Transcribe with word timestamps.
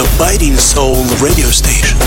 the 0.00 0.16
Biting 0.18 0.56
Soul 0.56 1.04
radio 1.20 1.48
station. 1.48 1.98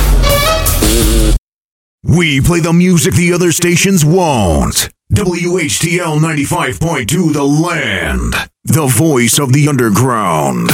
We 2.01 2.41
play 2.41 2.59
the 2.59 2.73
music 2.73 3.13
the 3.13 3.31
other 3.33 3.51
stations 3.51 4.03
won't. 4.03 4.89
WHTL 5.13 6.17
95.2 6.17 7.33
The 7.33 7.44
Land, 7.44 8.33
the 8.63 8.87
voice 8.87 9.37
of 9.37 9.53
the 9.53 9.67
underground. 9.67 10.71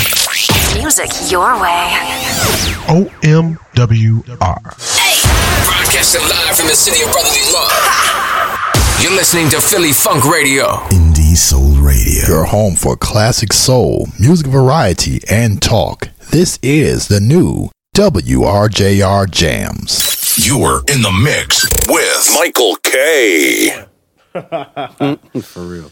Music 0.78 1.10
your 1.30 1.60
way. 1.60 1.92
OMWR. 2.88 4.38
Broadcasting 5.66 6.22
live 6.22 6.56
from 6.56 6.68
the 6.68 6.76
city 6.76 7.04
of 7.04 7.12
brotherly 7.12 7.52
love. 7.52 8.09
You're 9.02 9.12
listening 9.14 9.50
to 9.52 9.62
Philly 9.62 9.94
Funk 9.94 10.26
Radio. 10.26 10.66
Indie 10.90 11.38
Soul 11.38 11.72
Radio. 11.76 12.28
Your 12.28 12.44
home 12.44 12.76
for 12.76 12.98
classic 12.98 13.54
soul, 13.54 14.08
music 14.20 14.48
variety, 14.48 15.22
and 15.30 15.62
talk. 15.62 16.10
This 16.32 16.60
is 16.62 17.08
the 17.08 17.22
new 17.22 17.70
WRJR 17.96 19.32
Jams. 19.32 20.46
You're 20.46 20.80
in 20.90 21.02
the 21.02 21.12
mix 21.12 21.66
with 21.88 22.30
Michael 22.36 22.76
K. 22.84 23.86
For 25.42 25.62
real. 25.62 25.92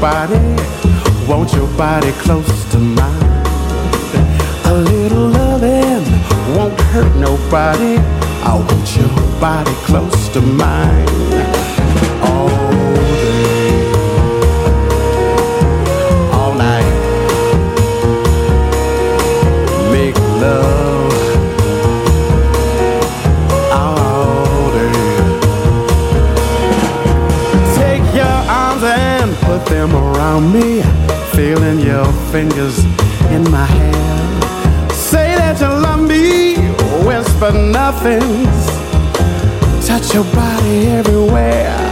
Body, 0.00 0.38
want 1.26 1.52
your 1.52 1.68
body 1.76 2.12
close 2.12 2.64
to 2.72 2.78
mine. 2.78 3.44
A 4.64 4.74
little 4.74 5.28
loving 5.28 6.04
won't 6.56 6.80
hurt 6.92 7.14
nobody. 7.16 7.96
I 8.42 8.54
want 8.54 8.96
your 8.96 9.40
body 9.40 9.74
close 9.88 10.28
to 10.34 10.40
mine. 10.40 11.08
All 12.22 12.48
day, 12.48 13.92
all 16.32 16.54
night. 16.54 16.94
Make 19.92 20.16
love 20.40 20.77
around 30.28 30.52
me. 30.52 30.82
Feeling 31.32 31.80
your 31.80 32.04
fingers 32.30 32.84
in 33.30 33.42
my 33.50 33.64
hair. 33.64 34.90
Say 34.90 35.34
that 35.36 35.60
you 35.60 35.68
love 35.68 36.00
me, 36.00 36.56
whisper 37.06 37.52
nothings. 37.52 38.66
Touch 39.86 40.14
your 40.14 40.24
body 40.34 40.88
everywhere. 40.88 41.87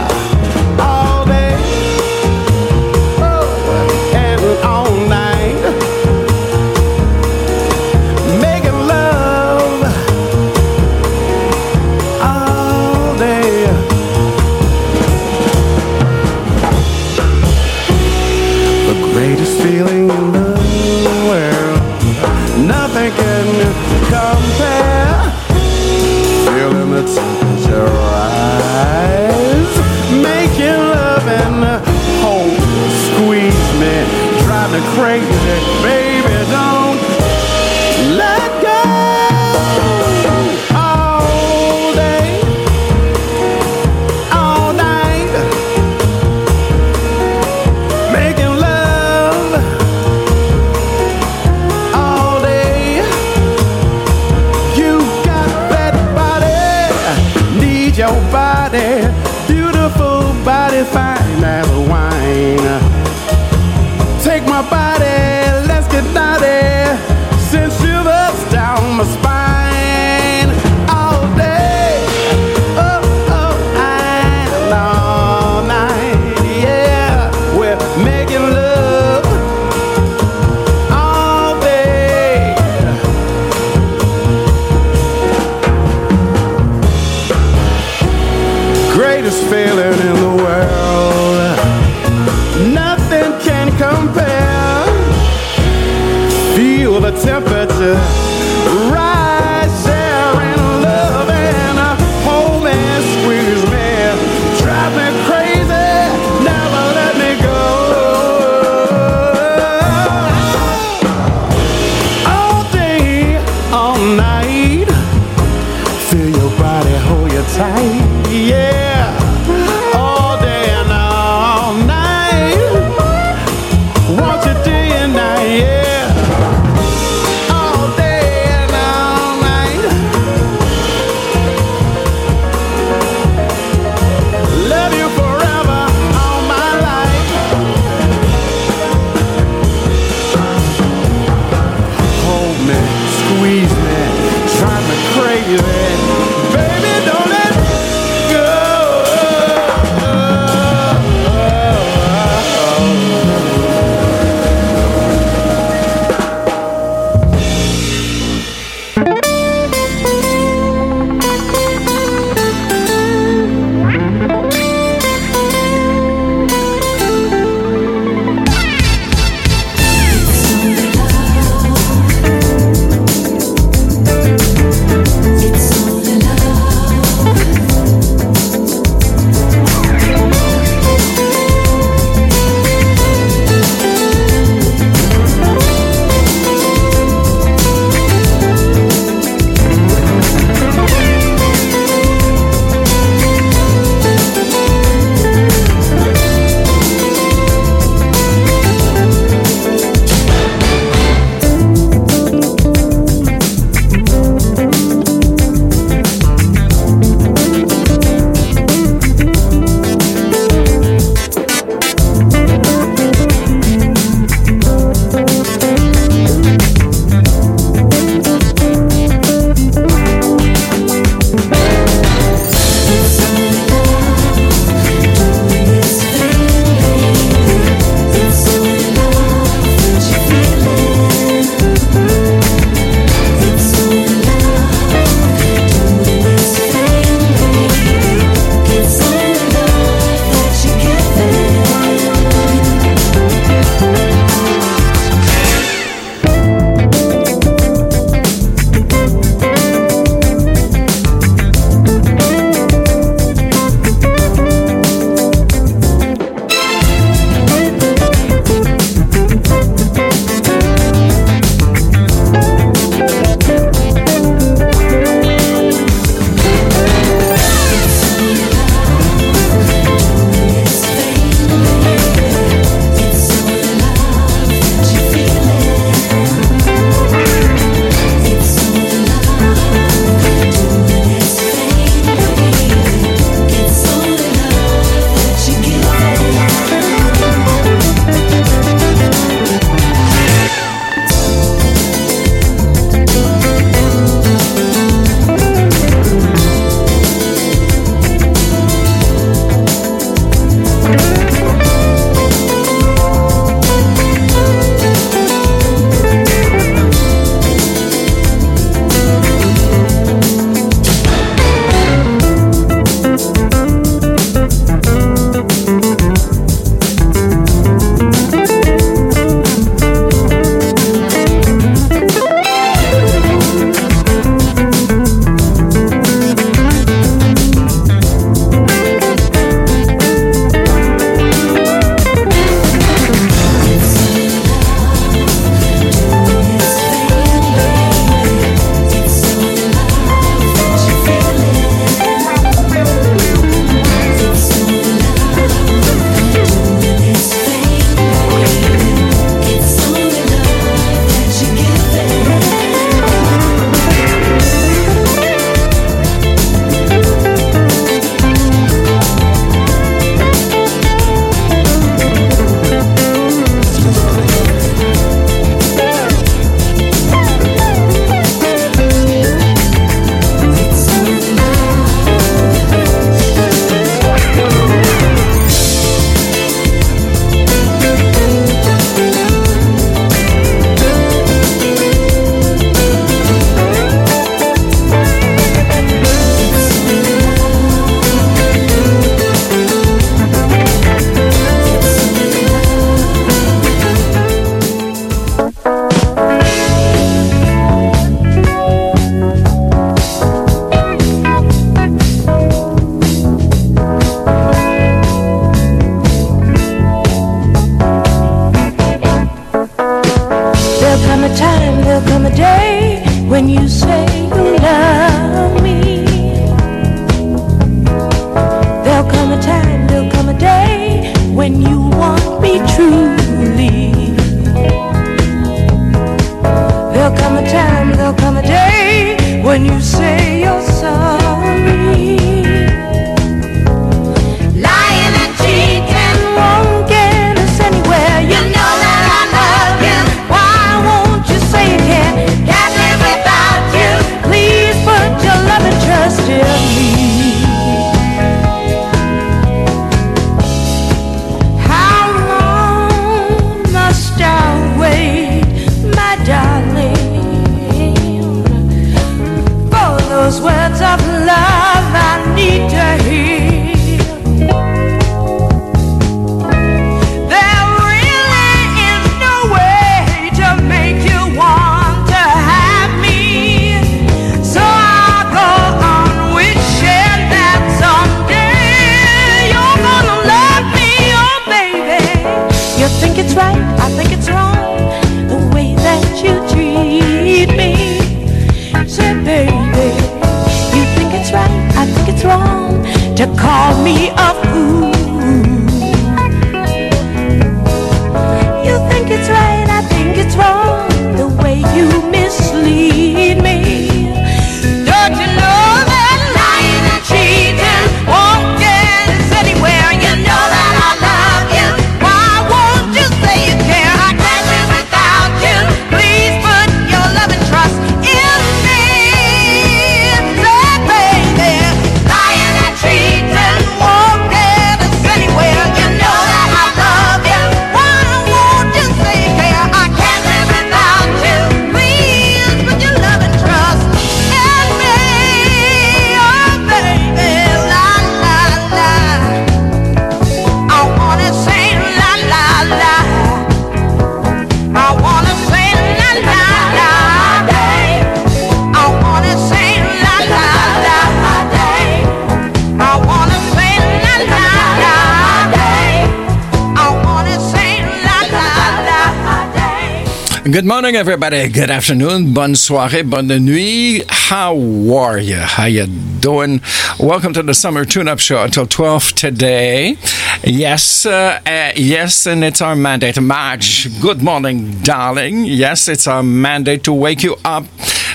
Everybody. 560.97 561.47
Good 561.49 561.69
afternoon. 561.69 562.33
Bonne 562.33 562.55
soirée, 562.55 563.07
bonne 563.07 563.37
nuit. 563.37 564.03
How 564.09 564.55
are 564.55 565.19
you? 565.19 565.35
How 565.35 565.63
are 565.63 565.69
you 565.69 565.85
doing? 565.85 566.59
Welcome 566.99 567.33
to 567.33 567.43
the 567.43 567.53
Summer 567.53 567.85
Tune-Up 567.85 568.17
Show 568.17 568.43
until 568.43 568.65
12 568.65 569.13
today. 569.13 569.95
Yes, 570.43 571.05
uh, 571.05 571.39
uh, 571.45 571.71
yes, 571.75 572.25
and 572.25 572.43
it's 572.43 572.61
our 572.61 572.75
mandate. 572.75 573.21
Marge, 573.21 574.01
good 574.01 574.23
morning, 574.23 574.71
darling. 574.81 575.45
Yes, 575.45 575.87
it's 575.87 576.07
our 576.07 576.23
mandate 576.23 576.83
to 576.85 576.93
wake 576.93 577.21
you 577.21 577.35
up 577.45 577.65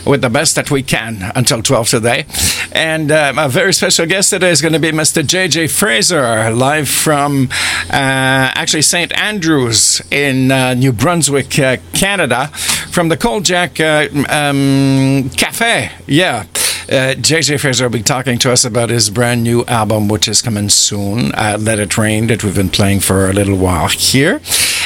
with 0.07 0.21
the 0.21 0.31
best 0.31 0.55
that 0.57 0.71
we 0.71 0.83
can 0.83 1.33
until 1.35 1.63
12 1.63 1.89
today. 1.89 2.27
And 2.73 3.11
um, 3.11 3.39
a 3.39 3.49
very 3.49 3.73
special 3.73 4.07
guest 4.07 4.31
today 4.31 4.51
is 4.51 4.61
going 4.61 4.73
to 4.73 4.79
be 4.79 4.91
Mr. 4.91 5.23
JJ 5.23 5.71
Fraser, 5.71 6.51
live 6.51 6.89
from 6.89 7.49
uh, 7.91 8.53
actually 8.55 8.83
St. 8.83 9.13
Andrews 9.19 10.03
in 10.11 10.51
uh, 10.51 10.75
New 10.75 10.93
Brunswick, 10.93 11.59
uh, 11.59 11.77
Canada, 11.93 12.49
from 12.49 13.09
the 13.09 13.17
Cold 13.17 13.45
Jack 13.45 13.81
uh, 13.81 14.09
um, 14.29 15.31
Cafe. 15.37 15.91
Yeah. 16.07 16.47
Uh, 16.89 17.15
JJ 17.15 17.61
Fraser 17.61 17.85
will 17.85 17.93
be 17.93 18.03
talking 18.03 18.39
to 18.39 18.53
us 18.53 18.65
about 18.65 18.91
his 18.91 19.09
brand 19.09 19.43
new 19.45 19.65
album, 19.67 20.09
which 20.09 20.27
is 20.29 20.43
coming 20.43 20.69
soon, 20.69 21.33
uh, 21.35 21.57
Let 21.59 21.79
It 21.79 21.97
Rain, 21.97 22.27
that 22.27 22.43
we've 22.43 22.57
been 22.57 22.69
playing 22.69 23.01
for 23.01 23.31
a 23.31 23.33
little 23.33 23.57
while 23.57 23.89
here. 23.89 24.41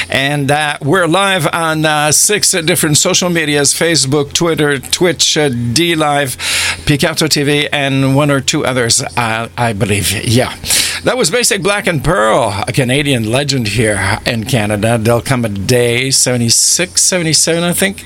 And 0.09 0.49
uh, 0.49 0.77
we're 0.81 1.07
live 1.07 1.47
on 1.53 1.85
uh, 1.85 2.11
six 2.11 2.51
different 2.51 2.97
social 2.97 3.29
medias 3.29 3.73
Facebook, 3.73 4.33
Twitter, 4.33 4.79
Twitch, 4.79 5.37
uh, 5.37 5.49
D 5.49 5.95
Live, 5.95 6.37
Picarto 6.85 7.27
TV, 7.27 7.67
and 7.71 8.15
one 8.15 8.31
or 8.31 8.39
two 8.39 8.65
others, 8.65 9.01
uh, 9.01 9.49
I 9.57 9.73
believe. 9.73 10.11
Yeah. 10.25 10.55
That 11.03 11.17
was 11.17 11.29
Basic 11.29 11.61
Black 11.61 11.87
and 11.87 12.03
Pearl, 12.03 12.63
a 12.67 12.71
Canadian 12.71 13.29
legend 13.29 13.69
here 13.69 14.19
in 14.25 14.45
Canada. 14.45 14.97
They'll 14.97 15.21
come 15.21 15.45
a 15.45 15.49
day, 15.49 16.09
76, 16.09 17.01
77, 17.01 17.63
I 17.63 17.73
think. 17.73 18.03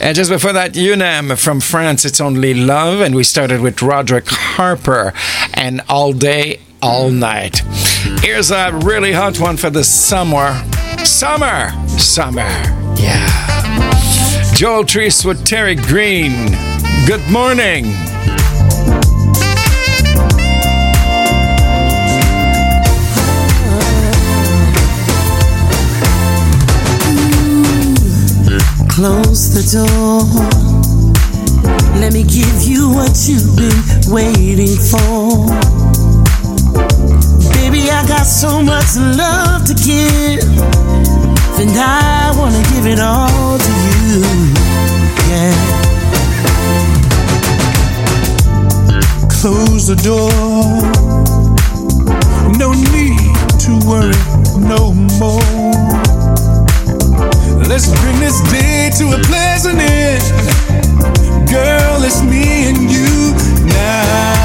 And 0.00 0.14
just 0.14 0.30
before 0.30 0.52
that, 0.52 0.76
UNAM 0.76 1.36
from 1.36 1.60
France, 1.60 2.04
It's 2.04 2.20
Only 2.20 2.52
Love. 2.52 3.00
And 3.00 3.14
we 3.14 3.22
started 3.24 3.60
with 3.60 3.80
Roderick 3.80 4.26
Harper 4.28 5.12
and 5.54 5.80
All 5.88 6.12
Day, 6.12 6.60
All 6.82 7.10
Night. 7.10 7.60
Here's 8.20 8.50
a 8.50 8.72
really 8.72 9.12
hot 9.12 9.40
one 9.40 9.56
for 9.56 9.70
the 9.70 9.84
summer. 9.84 10.62
Summer! 11.04 11.70
Summer. 11.98 12.48
Yeah. 12.96 13.28
Joel 14.54 14.84
Treese 14.84 15.24
with 15.24 15.44
Terry 15.44 15.74
Green. 15.74 16.50
Good 17.06 17.20
morning. 17.30 17.84
Close 28.88 29.52
the 29.52 29.64
door. 29.72 30.20
Let 32.00 32.14
me 32.14 32.22
give 32.22 32.62
you 32.62 32.88
what 32.90 33.28
you've 33.28 33.54
been 33.56 34.12
waiting 34.12 34.78
for. 34.78 36.23
I 38.04 38.06
got 38.06 38.24
so 38.26 38.62
much 38.62 38.96
love 38.96 39.64
to 39.64 39.72
give. 39.72 40.44
And 41.58 41.70
I 41.74 42.34
wanna 42.36 42.62
give 42.74 42.86
it 42.86 43.00
all 43.00 43.56
to 43.56 43.72
you. 43.96 44.20
Yeah. 45.30 45.54
Close 49.40 49.86
the 49.86 49.96
door. 49.96 50.30
No 52.58 52.72
need 52.92 53.32
to 53.64 53.72
worry 53.88 54.20
no 54.60 54.92
more. 55.18 55.40
Let's 57.66 57.88
bring 57.88 58.20
this 58.20 58.38
day 58.52 58.90
to 58.98 59.16
a 59.16 59.18
pleasant 59.22 59.78
end. 59.80 60.22
Girl, 61.48 62.04
it's 62.04 62.20
me 62.22 62.68
and 62.68 62.90
you 62.90 63.32
now. 63.72 64.43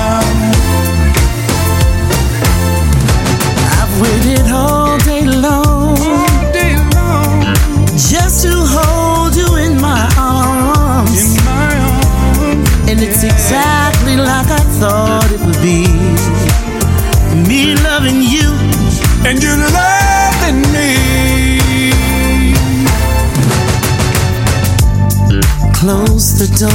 The. 26.60 26.68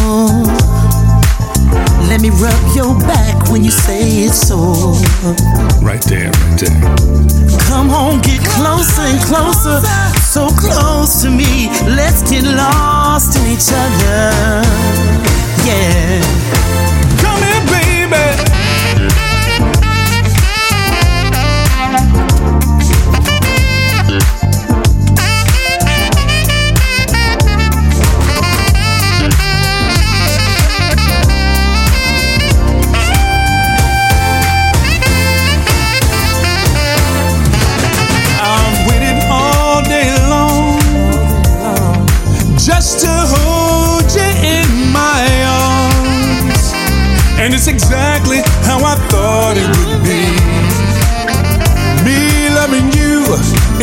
Let 2.09 2.23
me 2.23 2.31
rub 2.31 2.75
your 2.75 2.99
back 3.00 3.50
when 3.50 3.62
you 3.62 3.71
say 3.71 4.25
it's 4.25 4.49
sore. 4.49 4.95
Right 5.85 6.00
there, 6.09 6.31
right 6.31 6.59
there. 6.59 6.81
Come 7.69 7.91
on, 7.91 8.23
get 8.23 8.41
closer 8.41 9.03
and 9.03 9.21
closer. 9.21 9.85
So 10.23 10.49
close 10.49 11.21
to 11.21 11.31
me. 11.31 11.69
Let's 11.85 12.23
get 12.31 12.45
lost 12.45 13.37
in 13.37 13.45
each 13.53 13.69
other. 13.76 14.64
Yeah. 15.69 16.94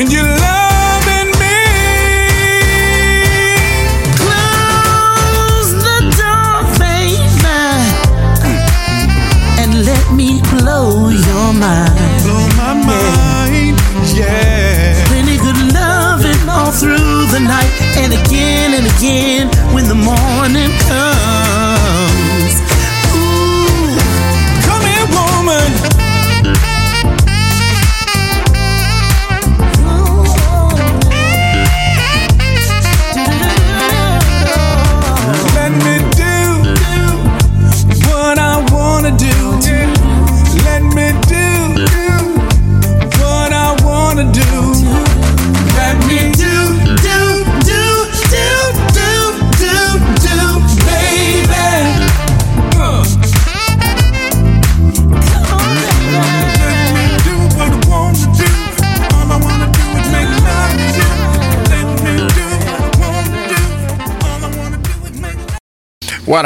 And 0.01 0.11
you 0.11 0.23
loving 0.23 1.29
me. 1.37 1.57
Close 4.17 5.69
the 5.85 5.97
door, 6.17 6.55
baby, 6.81 7.21
and 9.61 9.85
let 9.85 10.05
me 10.11 10.41
blow 10.57 11.09
your 11.09 11.53
mind. 11.53 11.93
Blow 12.25 12.47
my 12.57 12.73
mind, 12.73 13.77
yeah. 14.17 14.97
Good 15.41 15.73
loving 15.73 16.49
all 16.49 16.71
through 16.71 17.25
the 17.33 17.39
night, 17.39 17.71
and 18.01 18.11
again 18.13 18.73
and 18.73 18.85
again 18.97 19.49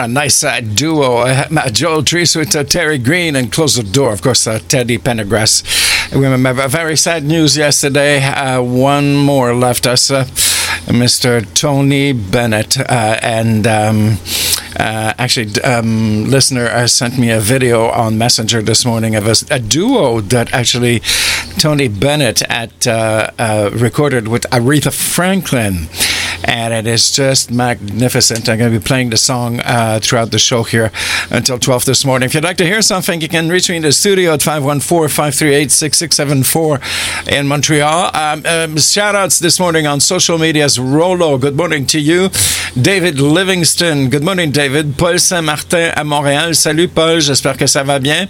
a 0.05 0.07
nice 0.07 0.43
uh, 0.43 0.62
duo. 0.62 1.17
Uh, 1.17 1.69
Joel 1.71 2.03
Treese 2.03 2.35
with 2.35 2.55
uh, 2.55 2.63
Terry 2.63 3.00
Green 3.00 3.35
and 3.35 3.51
Close 3.51 3.75
the 3.75 3.83
Door. 3.83 4.13
Of 4.13 4.21
course, 4.21 4.45
uh, 4.45 4.59
Teddy 4.67 5.00
Pendergrass. 5.00 5.63
We 6.15 6.27
remember 6.27 6.67
very 6.67 6.95
sad 6.95 7.24
news 7.24 7.57
yesterday. 7.57 8.24
Uh, 8.24 8.62
one 8.62 9.15
more 9.15 9.55
left 9.55 9.88
us. 9.88 10.12
Uh, 10.12 10.25
Mr. 10.85 11.43
Tony 11.55 12.13
Bennett. 12.13 12.77
And 12.88 13.65
um, 13.65 14.17
actually, 14.77 15.59
um, 15.63 16.25
listener 16.25 16.88
sent 16.88 17.17
me 17.17 17.31
a 17.31 17.39
video 17.39 17.88
on 17.89 18.19
Messenger 18.19 18.62
this 18.62 18.85
morning 18.85 19.15
of 19.15 19.25
a, 19.25 19.35
a 19.50 19.59
duo 19.59 20.21
that 20.21 20.53
actually 20.53 21.00
Tony 21.57 21.88
Bennett 21.88 22.43
at 22.43 22.85
recorded 23.74 24.27
with 24.27 24.43
Aretha 24.51 24.93
Franklin 24.93 25.88
and 26.45 26.73
it 26.73 26.87
is 26.87 27.11
just 27.11 27.51
magnificent. 27.51 28.47
I'm 28.47 28.57
going 28.59 28.71
to 28.71 28.79
be 28.79 28.83
playing 28.83 29.09
the 29.09 29.17
song 29.17 29.59
uh, 29.61 29.99
throughout 30.01 30.31
the 30.31 30.39
show 30.39 30.63
here 30.63 30.91
until 31.31 31.57
12 31.59 31.83
this 31.85 32.05
morning. 32.05 32.27
If 32.27 32.35
you'd 32.35 32.43
like 32.43 32.57
to 32.57 32.65
hear 32.65 32.81
something, 32.81 33.19
you 33.19 33.27
can 33.27 33.49
reach 33.49 33.69
me 33.69 33.75
in 33.77 33.81
the 33.81 33.91
studio 33.91 34.33
at 34.33 34.41
514-538-6674 34.41 37.31
in 37.31 37.47
Montreal. 37.47 38.15
Um, 38.15 38.45
um, 38.45 38.77
shout 38.77 39.15
outs 39.15 39.39
this 39.39 39.59
morning 39.59 39.87
on 39.87 39.99
social 39.99 40.37
medias. 40.37 40.77
Rolo, 40.79 41.39
good 41.39 41.55
morning 41.55 41.87
to 41.87 41.99
you. 41.99 42.29
David 42.79 43.19
Livingston, 43.19 44.09
good 44.09 44.23
morning 44.23 44.51
David. 44.51 44.97
Paul 44.97 45.17
Saint-Martin 45.17 45.91
à 45.95 46.03
Montréal. 46.03 46.53
Salut 46.55 46.89
Paul, 46.89 47.21
j'espère 47.21 47.57
que 47.57 47.65
ça 47.65 47.83
va 47.83 47.97
bien. 47.99 48.27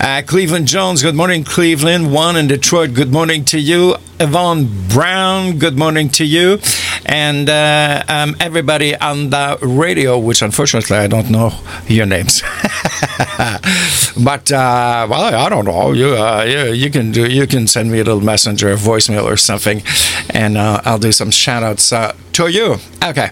Uh, 0.00 0.22
Cleveland 0.26 0.66
Jones, 0.66 1.02
good 1.02 1.14
morning 1.14 1.44
Cleveland. 1.44 2.12
One 2.12 2.36
in 2.36 2.48
Detroit, 2.48 2.94
good 2.94 3.12
morning 3.12 3.44
to 3.44 3.58
you. 3.58 3.94
Yvonne 4.18 4.66
Brown, 4.88 5.58
good 5.58 5.76
morning 5.76 6.08
to 6.10 6.24
you. 6.24 6.58
And 7.06 7.48
uh, 7.48 8.04
um, 8.08 8.36
everybody 8.40 8.96
on 8.96 9.30
the 9.30 9.58
radio, 9.62 10.18
which 10.18 10.42
unfortunately 10.42 10.96
I 10.96 11.06
don't 11.06 11.30
know 11.30 11.52
your 11.86 12.06
names. 12.06 12.42
but 14.22 14.50
uh, 14.52 15.06
well, 15.10 15.34
I 15.34 15.48
don't 15.48 15.64
know. 15.64 15.92
You, 15.92 16.16
uh, 16.16 16.44
you 16.44 16.72
you 16.72 16.90
can 16.90 17.12
do 17.12 17.26
you 17.28 17.46
can 17.46 17.66
send 17.66 17.90
me 17.90 18.00
a 18.00 18.04
little 18.04 18.20
messenger, 18.20 18.70
a 18.70 18.76
voicemail 18.76 19.24
or 19.24 19.36
something, 19.36 19.82
and 20.30 20.56
uh, 20.56 20.80
I'll 20.84 20.98
do 20.98 21.12
some 21.12 21.30
shout 21.30 21.62
outs 21.62 21.92
uh, 21.92 22.14
to 22.34 22.48
you. 22.48 22.76
Okay, 23.04 23.30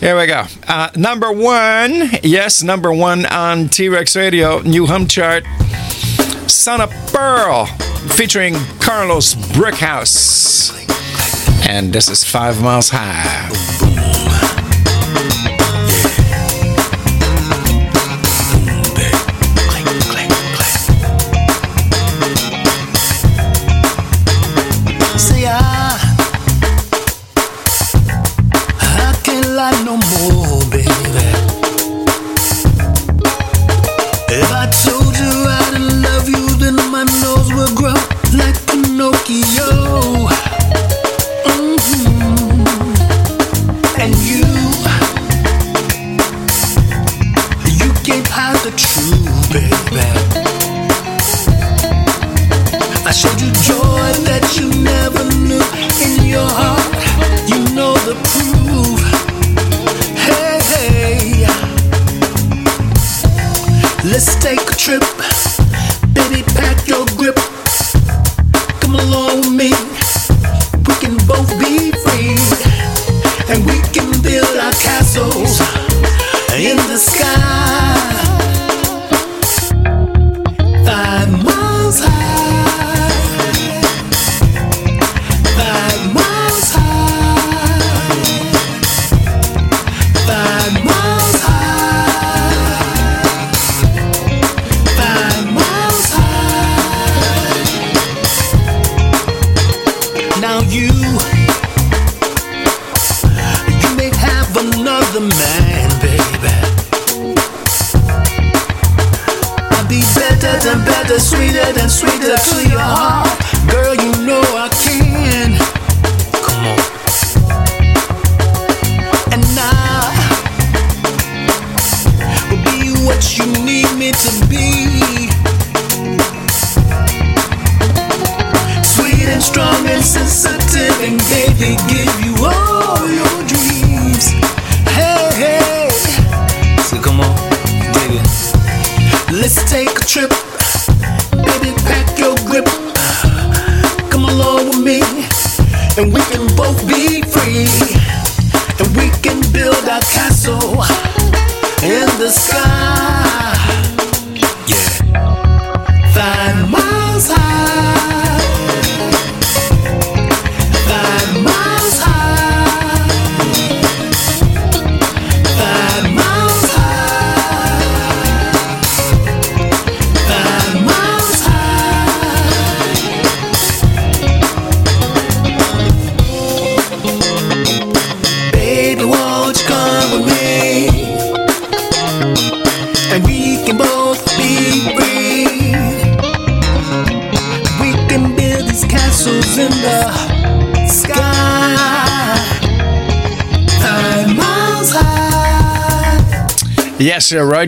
here 0.00 0.18
we 0.18 0.26
go. 0.26 0.44
Uh, 0.66 0.90
number 0.96 1.32
one, 1.32 2.10
yes, 2.22 2.62
number 2.62 2.92
one 2.92 3.26
on 3.26 3.68
T 3.68 3.88
Rex 3.88 4.16
Radio, 4.16 4.60
New 4.60 4.86
Hum 4.86 5.06
Chart. 5.06 5.44
Son 6.48 6.80
of 6.80 6.90
Pearl, 7.12 7.66
featuring 8.14 8.54
Carlos 8.78 9.34
Brickhouse. 9.34 10.81
And 11.68 11.92
this 11.92 12.08
is 12.08 12.24
Five 12.24 12.60
Miles 12.60 12.90
High. 12.92 14.51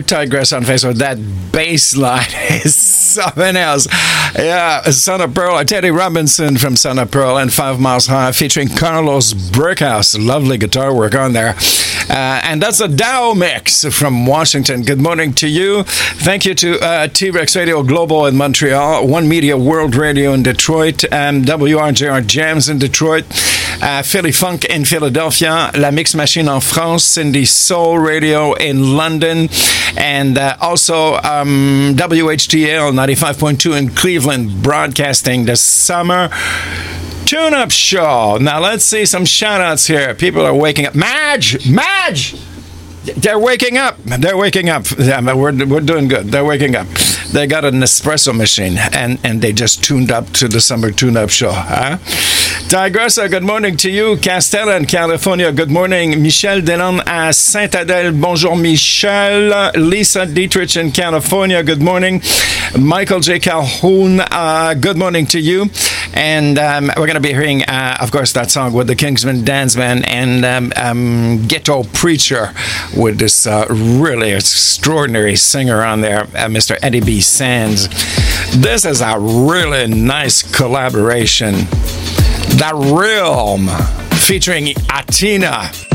Yes, 0.05 0.29
Tigress 0.29 0.53
on 0.53 0.63
Facebook. 0.63 0.95
That 0.95 1.17
bass 1.51 1.95
line 1.95 2.27
is 2.49 2.75
something 2.75 3.55
else. 3.55 3.87
Yeah, 4.35 4.81
Son 4.91 5.21
of 5.21 5.33
Pearl, 5.33 5.63
Teddy 5.63 5.89
Robinson 5.89 6.57
from 6.57 6.75
Son 6.75 6.99
of 6.99 7.11
Pearl 7.11 7.37
and 7.37 7.51
Five 7.51 7.79
Miles 7.79 8.07
High 8.07 8.31
featuring 8.31 8.67
Carlos 8.69 9.33
Brickhouse. 9.33 10.15
Lovely 10.19 10.57
guitar 10.57 10.93
work 10.93 11.15
on 11.15 11.33
there. 11.33 11.55
Uh, 12.09 12.39
and 12.43 12.61
that's 12.61 12.79
a 12.79 12.87
Dow 12.87 13.33
mix 13.33 13.83
from 13.85 14.25
Washington. 14.25 14.83
Good 14.83 15.01
morning 15.01 15.33
to 15.33 15.47
you. 15.47 15.83
Thank 15.83 16.45
you 16.45 16.53
to 16.55 16.79
uh, 16.79 17.07
T 17.07 17.31
Rex 17.31 17.55
Radio 17.55 17.81
Global 17.81 18.27
in 18.27 18.35
Montreal, 18.37 19.07
One 19.07 19.27
Media 19.27 19.57
World 19.57 19.95
Radio 19.95 20.33
in 20.33 20.43
Detroit, 20.43 21.03
um, 21.11 21.43
WRJR 21.43 22.25
Jams 22.27 22.69
in 22.69 22.77
Detroit, 22.77 23.25
uh, 23.81 24.03
Philly 24.03 24.31
Funk 24.31 24.65
in 24.65 24.85
Philadelphia, 24.85 25.71
La 25.75 25.89
Mix 25.89 26.13
Machine 26.13 26.47
en 26.47 26.61
France, 26.61 27.03
Cindy 27.03 27.45
Soul 27.45 27.97
Radio 27.97 28.53
in 28.53 28.95
London, 28.95 29.47
and 29.97 30.37
uh, 30.37 30.57
also 30.61 31.15
um, 31.15 31.93
WHTL 31.95 32.93
95.2 32.93 33.77
in 33.77 33.89
Cleveland, 33.89 34.61
broadcasting 34.61 35.45
the 35.45 35.55
summer 35.55 36.29
tune 37.25 37.53
up 37.53 37.71
show. 37.71 38.37
Now 38.39 38.59
let's 38.59 38.85
see 38.85 39.05
some 39.05 39.25
shout 39.25 39.59
outs 39.61 39.87
here. 39.87 40.13
People 40.13 40.45
are 40.45 40.53
waking 40.53 40.85
up. 40.85 40.95
Madge! 40.95 41.69
Madge! 41.69 42.35
They're 43.17 43.39
waking 43.39 43.77
up. 43.77 43.97
They're 44.03 44.37
waking 44.37 44.69
up. 44.69 44.85
Yeah, 44.97 45.21
we're, 45.33 45.65
we're 45.65 45.79
doing 45.79 46.07
good. 46.07 46.27
They're 46.27 46.45
waking 46.45 46.75
up. 46.75 46.87
They 47.31 47.47
got 47.47 47.65
an 47.65 47.75
espresso 47.75 48.35
machine 48.35 48.77
and, 48.77 49.19
and 49.23 49.41
they 49.41 49.53
just 49.53 49.83
tuned 49.83 50.11
up 50.11 50.29
to 50.33 50.47
the 50.47 50.61
summer 50.61 50.91
tune 50.91 51.17
up 51.17 51.29
show. 51.29 51.51
Huh? 51.51 51.97
Tigressa, 52.67 53.29
good 53.29 53.43
morning 53.43 53.77
to 53.77 53.91
you. 53.91 54.15
Castella 54.15 54.75
in 54.75 54.87
California, 54.87 55.51
good 55.51 55.69
morning. 55.69 56.23
Michel 56.23 56.61
Delon 56.61 56.99
à 57.05 57.31
Sainte-Adèle, 57.31 58.11
bonjour 58.19 58.55
Michel. 58.55 59.71
Lisa 59.75 60.25
Dietrich 60.25 60.75
in 60.75 60.91
California, 60.91 61.61
good 61.61 61.79
morning. 61.79 62.23
Michael 62.75 63.19
J. 63.19 63.37
Calhoun, 63.37 64.19
uh, 64.19 64.73
good 64.73 64.97
morning 64.97 65.27
to 65.27 65.39
you. 65.39 65.69
And 66.15 66.57
um, 66.57 66.87
we're 66.87 67.05
going 67.05 67.13
to 67.13 67.19
be 67.19 67.33
hearing, 67.33 67.61
uh, 67.65 67.97
of 68.01 68.11
course, 68.11 68.33
that 68.33 68.49
song 68.49 68.73
with 68.73 68.87
the 68.87 68.95
Kingsman 68.95 69.45
Dance 69.45 69.75
Band 69.75 70.07
and 70.07 70.43
um, 70.43 70.73
um, 70.75 71.45
Ghetto 71.47 71.83
Preacher 71.83 72.51
with 72.97 73.19
this 73.19 73.45
uh, 73.45 73.67
really 73.69 74.31
extraordinary 74.31 75.35
singer 75.35 75.83
on 75.83 76.01
there, 76.01 76.21
uh, 76.21 76.47
Mr. 76.47 76.79
Eddie 76.81 77.01
B. 77.01 77.21
Sands. 77.21 77.89
This 78.59 78.85
is 78.85 79.01
a 79.01 79.19
really 79.19 79.85
nice 79.85 80.41
collaboration. 80.41 81.67
The 82.55 82.71
Realm 82.73 83.67
featuring 84.19 84.67
Atina. 84.87 85.94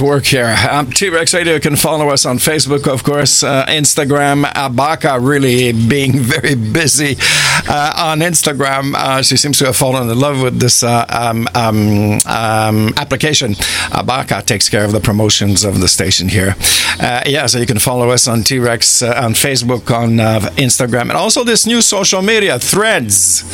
Work 0.00 0.26
here. 0.26 0.54
Um, 0.70 0.90
T-Rex 0.90 1.34
Radio 1.34 1.58
can 1.58 1.74
follow 1.74 2.10
us 2.10 2.24
on 2.24 2.38
Facebook, 2.38 2.86
of 2.86 3.02
course, 3.02 3.42
uh, 3.42 3.64
Instagram. 3.66 4.44
Abaka 4.44 5.18
really 5.20 5.72
being 5.72 6.18
very 6.20 6.54
busy 6.54 7.16
uh, 7.68 7.92
on 7.96 8.20
Instagram. 8.20 8.94
Uh, 8.94 9.22
she 9.22 9.36
seems 9.36 9.58
to 9.58 9.66
have 9.66 9.76
fallen 9.76 10.08
in 10.08 10.18
love 10.18 10.42
with 10.42 10.60
this 10.60 10.82
uh, 10.82 11.04
um, 11.08 11.48
um, 11.54 12.18
um, 12.26 12.92
application. 12.96 13.54
Abaka 13.90 14.44
takes 14.44 14.68
care 14.68 14.84
of 14.84 14.92
the 14.92 15.00
promotions 15.00 15.64
of 15.64 15.80
the 15.80 15.88
station 15.88 16.28
here. 16.28 16.54
Uh, 17.00 17.22
yeah, 17.26 17.46
so 17.46 17.58
you 17.58 17.66
can 17.66 17.78
follow 17.78 18.10
us 18.10 18.28
on 18.28 18.42
T-Rex 18.42 19.02
uh, 19.02 19.20
on 19.22 19.32
Facebook, 19.34 19.94
on 19.94 20.18
Instagram, 20.56 21.02
and 21.02 21.12
also 21.12 21.44
this 21.44 21.66
new 21.66 21.80
social 21.80 22.22
media, 22.22 22.58
Threads. 22.58 23.44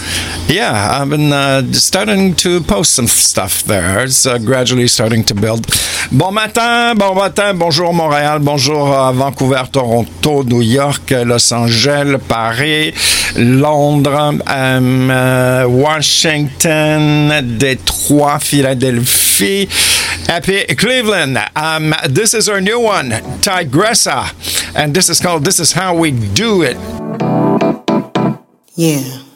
Yeah, 0.48 1.00
I've 1.00 1.10
been 1.10 1.72
starting 1.74 2.34
to 2.36 2.60
post 2.60 2.94
some 2.94 3.06
stuff 3.06 3.62
there. 3.62 4.04
It's 4.04 4.26
gradually 4.44 4.88
starting 4.88 5.24
to 5.24 5.34
build. 5.34 5.66
Bon 6.14 6.30
matin, 6.30 6.94
bon 6.94 7.12
matin, 7.16 7.54
bonjour 7.54 7.92
Montréal, 7.92 8.38
bonjour 8.38 8.86
Vancouver, 9.12 9.62
Toronto, 9.72 10.44
New 10.44 10.62
York, 10.62 11.12
Los 11.26 11.52
Angeles, 11.52 12.18
Paris, 12.28 12.94
Londres, 13.34 14.34
euh, 14.48 15.08
euh, 15.10 15.64
Washington, 15.66 17.32
Détroit, 17.58 18.38
Philadelphie, 18.38 19.68
et 20.28 20.40
puis 20.40 20.64
Cleveland. 20.76 21.36
Um, 21.56 21.92
this 22.08 22.32
is 22.32 22.48
our 22.48 22.60
new 22.60 22.78
one, 22.78 23.12
Tigressa, 23.42 24.32
and 24.76 24.94
this 24.94 25.08
is 25.08 25.20
called 25.20 25.44
This 25.44 25.58
is 25.58 25.72
How 25.72 25.96
We 25.96 26.12
Do 26.12 26.62
It. 26.62 26.76
Yeah. 28.76 29.33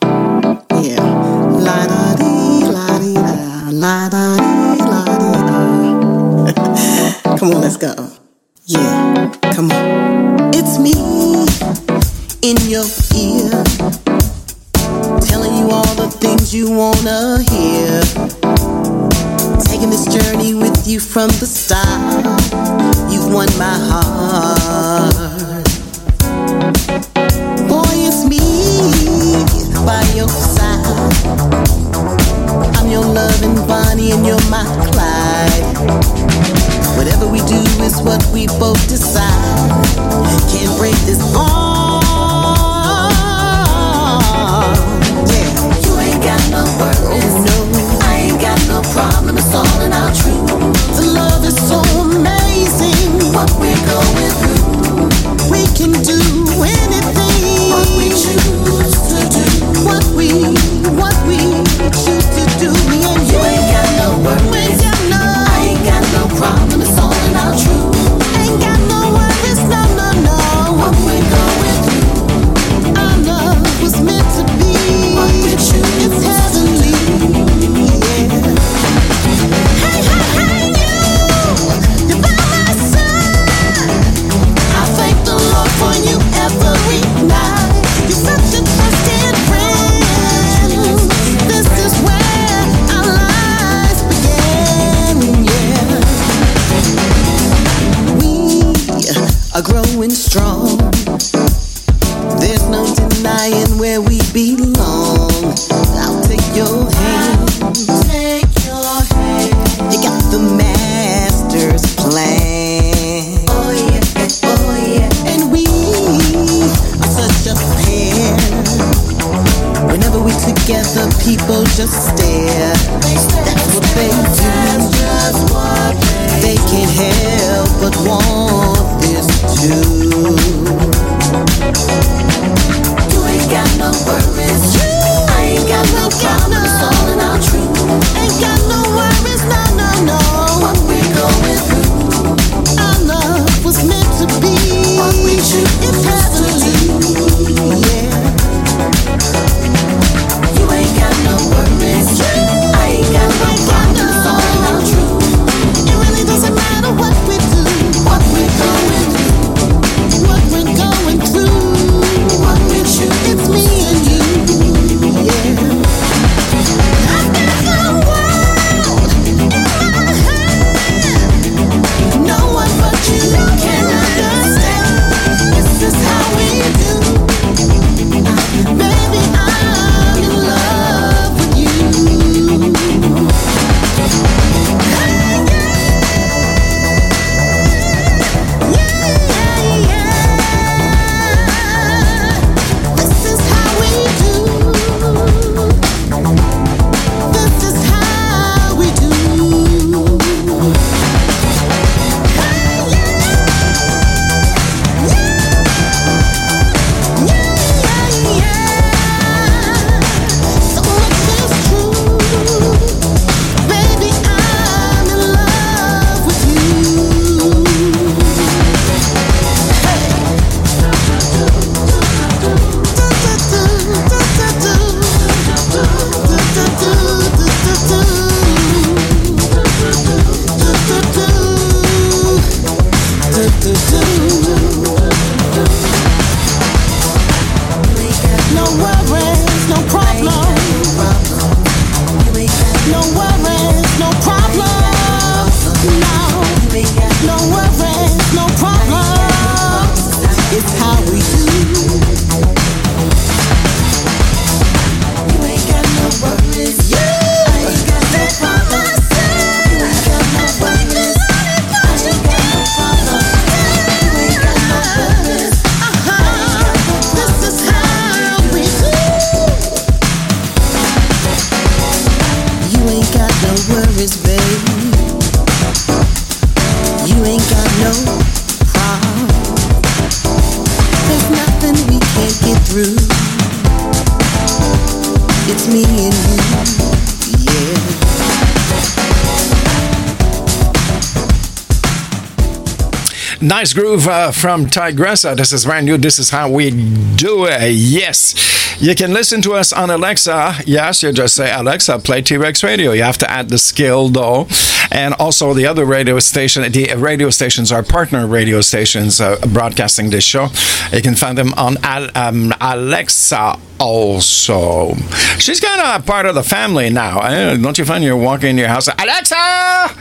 Groove 293.79 294.09
uh, 294.09 294.33
from 294.33 294.67
Tigressa. 294.67 295.37
This 295.37 295.53
is 295.53 295.65
brand 295.65 295.87
new. 295.87 295.97
This 295.97 296.19
is 296.19 296.31
how 296.31 296.51
we 296.51 296.71
do 297.15 297.45
it. 297.47 297.71
Yes. 297.71 298.35
You 298.83 298.97
can 298.97 299.13
listen 299.13 299.41
to 299.43 299.55
us 299.55 299.73
on 299.73 299.89
Alexa. 299.89 300.63
Yes, 300.67 301.03
you 301.05 301.13
just 301.13 301.37
say, 301.37 301.53
Alexa, 301.53 302.01
play 302.01 302.23
T 302.23 302.37
Rex 302.37 302.65
Radio. 302.65 302.91
You 302.91 303.05
have 303.05 303.19
to 303.19 303.31
add 303.31 303.51
the 303.51 303.59
skill, 303.59 304.09
though. 304.09 304.49
And 304.91 305.15
also, 305.15 305.55
the 305.55 305.67
other 305.67 305.85
radio 305.85 306.19
station, 306.19 306.71
the 306.73 306.95
radio 306.97 307.31
stations 307.31 307.71
are 307.71 307.85
partner 307.85 308.27
radio 308.27 308.63
stations 308.63 309.21
uh, 309.21 309.37
broadcasting 309.53 310.11
this 310.11 310.25
show. 310.25 310.49
You 310.93 311.03
can 311.03 311.15
find 311.15 311.39
them 311.39 311.53
on 311.55 311.77
um, 312.17 312.53
Alexa 312.61 313.59
also. 313.79 314.95
She's 315.39 315.61
kind 315.61 315.81
of 315.81 316.05
part 316.07 316.27
of 316.27 316.35
the 316.35 316.43
family 316.43 316.91
now. 316.91 317.21
eh? 317.21 317.57
Don't 317.57 317.79
you 317.79 317.85
find 317.85 318.03
you're 318.03 318.17
walking 318.17 318.51
in 318.51 318.59
your 318.59 318.69
house, 318.69 318.89
Alexa? 318.89 319.95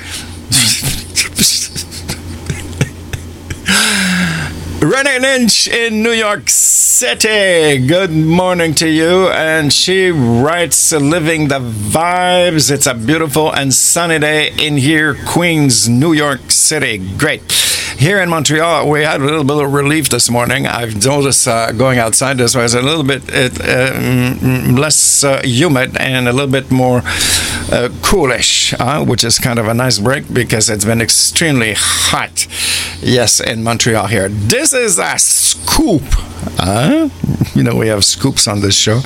Renee 4.98 5.20
Lynch 5.20 5.68
in 5.68 6.02
New 6.02 6.12
York 6.12 6.50
City. 6.50 7.78
Good 7.86 8.10
morning 8.10 8.74
to 8.76 8.90
you. 8.90 9.28
And 9.28 9.72
she 9.72 10.10
writes 10.10 10.92
Living 10.92 11.50
the 11.50 11.60
Vibes. 11.60 12.72
It's 12.72 12.88
a 12.88 12.96
beautiful 12.96 13.54
and 13.54 13.72
sunny 13.72 14.18
day 14.18 14.52
in 14.58 14.78
here, 14.78 15.16
Queens, 15.28 15.88
New 15.88 16.14
York 16.14 16.50
City. 16.50 16.98
Great. 17.16 17.44
Here 18.00 18.20
in 18.20 18.30
Montreal, 18.30 18.90
we 18.90 19.04
had 19.04 19.22
a 19.22 19.24
little 19.24 19.44
bit 19.44 19.64
of 19.64 19.72
relief 19.72 20.10
this 20.10 20.32
morning. 20.32 20.66
I've 20.66 21.04
noticed 21.06 21.48
uh, 21.48 21.74
going 21.74 22.00
outside 22.00 22.40
this 22.40 22.56
was 22.56 22.74
a 22.74 22.82
little 22.82 23.04
bit 23.04 23.22
it, 23.30 23.60
uh, 23.62 23.94
mm, 23.94 24.80
less 24.80 25.24
uh, 25.24 25.42
humid 25.44 25.96
and 25.98 26.28
a 26.28 26.34
little 26.34 26.52
bit 26.52 26.72
more 26.72 27.04
uh, 27.72 27.90
coolish, 28.02 28.74
uh, 28.80 29.06
which 29.06 29.24
is 29.24 29.38
kind 29.38 29.60
of 29.60 29.68
a 29.68 29.74
nice 29.74 30.00
break 30.00 30.32
because 30.34 30.70
it's 30.70 30.86
been 30.86 31.02
extremely 31.02 31.74
hot. 31.76 32.48
Yes, 33.02 33.40
in 33.40 33.64
Montreal 33.64 34.08
here. 34.08 34.30
This 34.30 34.74
is 34.74 34.98
a 35.00 35.18
scoop. 35.18 36.04
Uh, 36.60 37.10
you 37.54 37.64
know, 37.64 37.76
we 37.76 37.88
have 37.88 38.04
scoops 38.04 38.48
on 38.48 38.62
this 38.62 38.76
show. 38.76 39.02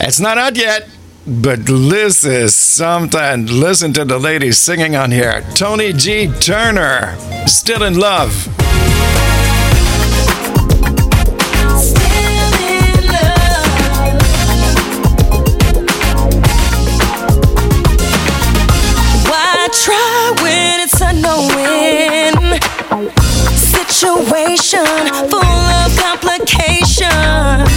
It's 0.00 0.20
not 0.20 0.38
out 0.38 0.56
yet. 0.56 0.88
But 1.26 1.66
this 1.66 2.24
is 2.24 2.54
something. 2.54 3.46
Listen 3.46 3.92
to 3.92 4.04
the 4.04 4.18
ladies 4.18 4.58
singing 4.58 4.96
on 4.96 5.10
here. 5.10 5.42
Tony 5.54 5.92
G. 5.92 6.26
Turner, 6.40 7.14
Still 7.46 7.82
in 7.84 7.98
Love. 7.98 8.48
Situation 24.00 24.86
full 25.28 25.44
of 25.44 25.94
complications. 25.98 27.69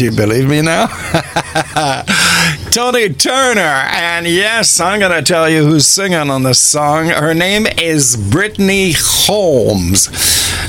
You 0.00 0.10
believe 0.10 0.48
me 0.48 0.62
now? 0.62 0.86
Tony 2.70 3.08
Turner. 3.10 3.60
And 3.60 4.26
yes, 4.26 4.80
I'm 4.80 4.98
going 4.98 5.12
to 5.12 5.22
tell 5.22 5.48
you 5.48 5.64
who's 5.64 5.86
singing 5.86 6.30
on 6.30 6.42
this 6.42 6.58
song. 6.58 7.06
Her 7.06 7.34
name 7.34 7.66
is 7.66 8.16
Brittany 8.16 8.94
Holmes. 8.96 10.08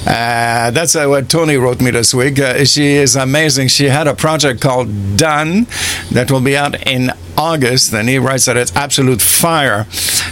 Uh, 0.05 0.69
that's 0.71 0.95
uh, 0.95 1.07
what 1.07 1.29
Tony 1.29 1.55
wrote 1.55 1.81
me 1.81 1.91
this 1.91 2.13
week. 2.13 2.37
Uh, 2.39 2.63
she 2.65 2.95
is 2.95 3.15
amazing. 3.15 3.69
She 3.69 3.85
had 3.85 4.07
a 4.07 4.13
project 4.13 4.61
called 4.61 5.17
Done 5.17 5.65
that 6.11 6.29
will 6.29 6.41
be 6.41 6.55
out 6.55 6.85
in 6.87 7.11
August, 7.37 7.93
and 7.93 8.07
he 8.07 8.19
writes 8.19 8.45
that 8.45 8.57
it's 8.57 8.75
absolute 8.75 9.21
fire. 9.21 9.87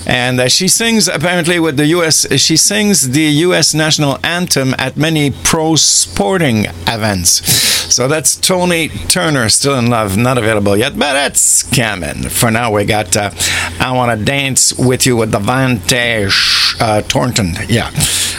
And 0.05 0.39
uh, 0.39 0.49
she 0.49 0.67
sings 0.67 1.07
apparently 1.07 1.59
with 1.59 1.77
the 1.77 1.87
U.S. 1.87 2.27
She 2.39 2.57
sings 2.57 3.09
the 3.09 3.21
U.S. 3.47 3.73
national 3.73 4.19
anthem 4.23 4.75
at 4.77 4.95
many 4.97 5.31
pro 5.31 5.75
sporting 5.75 6.65
events. 6.87 7.72
So 7.93 8.07
that's 8.07 8.35
Tony 8.35 8.89
Turner, 8.89 9.49
still 9.49 9.77
in 9.77 9.91
love, 9.91 10.17
not 10.17 10.39
available 10.39 10.75
yet, 10.75 10.93
but 10.93 11.13
that's 11.13 11.61
coming. 11.61 12.23
For 12.23 12.49
now, 12.49 12.71
we 12.73 12.85
got 12.85 13.15
uh, 13.15 13.29
I 13.79 13.91
Want 13.91 14.17
to 14.17 14.25
Dance 14.25 14.73
with 14.73 15.05
You 15.05 15.15
with 15.15 15.31
the 15.31 15.37
Vantage 15.37 16.75
uh, 16.79 17.03
Thornton. 17.03 17.53
Yeah. 17.69 17.91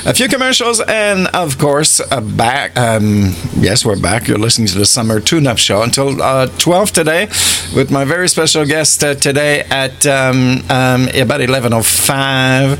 A 0.06 0.12
few 0.12 0.28
commercials, 0.28 0.82
and 0.82 1.28
of 1.28 1.56
course, 1.56 1.98
uh, 1.98 2.20
back. 2.20 2.76
Um, 2.76 3.34
yes, 3.56 3.86
we're 3.86 3.98
back. 3.98 4.28
You're 4.28 4.36
listening 4.36 4.68
to 4.68 4.76
the 4.76 4.84
Summer 4.84 5.18
Tune 5.18 5.46
Up 5.46 5.56
Show 5.56 5.80
until 5.80 6.20
uh, 6.20 6.46
12 6.58 6.92
today 6.92 7.26
with 7.74 7.90
my 7.90 8.04
very 8.04 8.28
special 8.28 8.66
guest 8.66 9.02
uh, 9.02 9.14
today 9.14 9.60
at 9.70 10.04
um, 10.06 10.58
um, 10.68 11.08
about 11.14 11.40
11.05, 11.40 12.76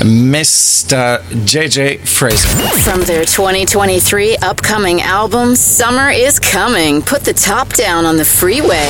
Mr. 0.00 1.20
JJ 1.46 2.06
Fraser. 2.06 2.48
From 2.82 3.00
their 3.04 3.24
2023 3.24 4.36
upcoming 4.42 5.00
album, 5.00 5.56
Summer 5.56 6.10
is 6.10 6.38
Coming. 6.38 7.00
Put 7.00 7.22
the 7.22 7.32
top 7.32 7.70
down 7.72 8.04
on 8.04 8.18
the 8.18 8.24
freeway. 8.26 8.86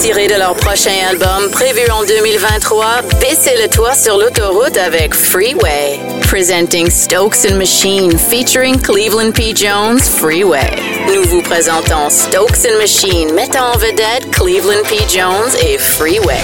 Tiré 0.00 0.28
de 0.28 0.38
leur 0.38 0.54
prochain 0.54 0.94
album 1.10 1.50
prévu 1.50 1.90
en 1.90 2.04
2023, 2.04 3.02
baissez 3.20 3.56
le 3.60 3.68
toit 3.68 3.96
sur 3.96 4.16
l'autoroute 4.16 4.76
avec 4.76 5.12
Freeway. 5.12 5.98
Presenting 6.22 6.90
Stokes 7.16 7.46
and 7.46 7.58
Machine 7.58 8.18
featuring 8.18 8.78
Cleveland 8.78 9.34
P. 9.34 9.54
Jones, 9.54 10.06
Freeway. 10.06 10.68
Nous 11.06 11.22
vous 11.22 11.40
présentons 11.40 12.10
Stokes 12.10 12.66
and 12.66 12.76
Machine 12.76 13.32
mettant 13.32 13.72
en 13.72 13.78
vedette 13.78 14.30
Cleveland 14.32 14.84
P. 14.84 14.98
Jones 15.08 15.48
et 15.62 15.78
Freeway. 15.78 16.42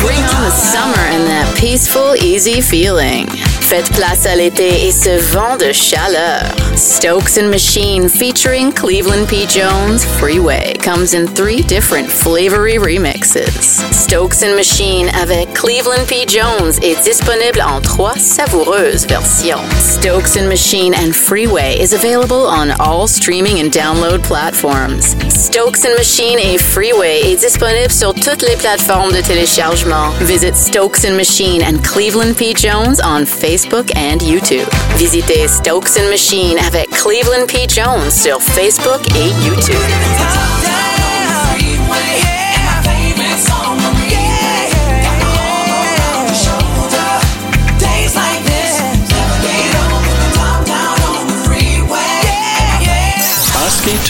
Bring 0.00 0.18
on 0.18 0.42
the 0.42 0.50
summer 0.50 1.06
and 1.12 1.28
that 1.28 1.54
peaceful, 1.56 2.16
easy 2.16 2.60
feeling. 2.60 3.47
Faites 3.68 3.92
place 3.92 4.24
à 4.24 4.34
l'été 4.34 4.86
et 4.86 4.90
ce 4.90 5.10
vent 5.34 5.58
de 5.58 5.72
chaleur. 5.72 6.42
Stokes 6.74 7.36
and 7.36 7.50
Machine 7.50 8.08
featuring 8.08 8.72
Cleveland 8.72 9.26
P. 9.28 9.44
Jones, 9.46 9.98
Freeway 10.18 10.72
comes 10.82 11.12
in 11.12 11.26
three 11.26 11.60
different 11.60 12.08
flavory 12.08 12.78
remixes. 12.78 13.82
Stokes 13.92 14.42
and 14.42 14.56
Machine 14.56 15.10
avec 15.20 15.52
Cleveland 15.52 16.06
P. 16.08 16.24
Jones 16.26 16.78
est 16.82 17.02
disponible 17.04 17.60
en 17.60 17.82
trois 17.82 18.14
savoureuses 18.16 19.06
versions. 19.06 19.60
Stokes 19.78 20.38
and 20.38 20.48
Machine 20.48 20.94
and 20.94 21.14
Freeway 21.14 21.78
is 21.78 21.92
available 21.92 22.46
on 22.46 22.70
all 22.80 23.06
streaming 23.06 23.60
and 23.60 23.70
download 23.70 24.22
platforms. 24.22 25.14
Stokes 25.28 25.84
and 25.84 25.94
Machine 25.98 26.38
et 26.38 26.56
Freeway 26.56 27.20
est 27.32 27.36
disponible 27.36 27.92
sur 27.92 28.14
toutes 28.14 28.48
les 28.48 28.56
plateformes 28.56 29.12
de 29.12 29.20
téléchargement. 29.20 30.10
Visit 30.20 30.56
Stokes 30.56 31.04
and 31.04 31.16
Machine 31.16 31.62
and 31.62 31.82
Cleveland 31.82 32.34
P. 32.34 32.54
Jones 32.54 32.98
on 33.04 33.26
Facebook 33.26 33.57
and 33.96 34.20
YouTube. 34.22 34.68
Visitez 34.96 35.48
Stokes 35.48 35.96
and 35.96 36.08
Machine 36.10 36.58
avec 36.66 36.88
Cleveland 36.90 37.46
P. 37.48 37.66
Jones 37.68 38.10
sur 38.10 38.40
Facebook 38.40 39.00
et 39.16 39.30
YouTube. 39.44 39.74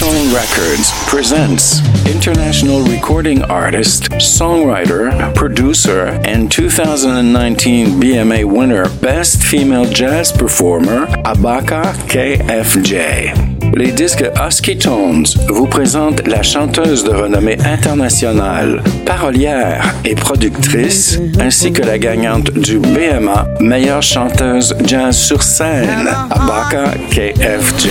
Tone 0.09 0.33
Records 0.33 0.91
presents 1.07 1.81
international 2.07 2.81
recording 2.81 3.43
artist, 3.43 4.05
songwriter, 4.13 5.13
producer, 5.35 6.19
and 6.25 6.51
2019 6.51 8.01
BMA 8.01 8.43
winner 8.47 8.89
Best 9.03 9.43
Female 9.43 9.85
Jazz 9.85 10.33
Performer, 10.33 11.07
Abaka 11.27 11.93
KFJ. 12.09 13.35
Les 13.75 13.93
disques 13.93 14.25
Husky 14.41 14.79
Tones 14.79 15.27
vous 15.51 15.67
présentent 15.67 16.27
la 16.27 16.43
chanteuse 16.43 17.05
de 17.05 17.11
renommée 17.11 17.59
internationale, 17.67 18.83
parolière 19.05 19.95
et 20.07 20.15
productrice, 20.15 21.21
ainsi 21.39 21.71
que 21.71 21.83
la 21.83 21.99
gagnante 21.99 22.51
du 22.53 22.79
BMA 22.79 23.47
Meilleure 23.61 24.03
chanteuse 24.03 24.75
jazz 24.87 25.19
sur 25.19 25.43
scène, 25.43 26.09
Abaka 26.31 26.95
KFJ. 27.11 27.89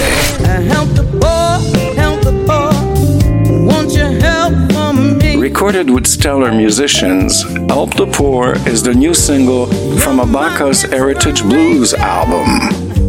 Recorded 5.48 5.90
with 5.90 6.06
stellar 6.06 6.52
musicians, 6.52 7.44
Help 7.70 7.96
the 7.96 8.06
Poor 8.06 8.56
is 8.68 8.84
the 8.84 8.94
new 8.94 9.14
single 9.14 9.68
from 9.98 10.20
Abaka's 10.20 10.82
Heritage 10.84 11.42
Blues 11.44 11.94
album. 11.94 12.50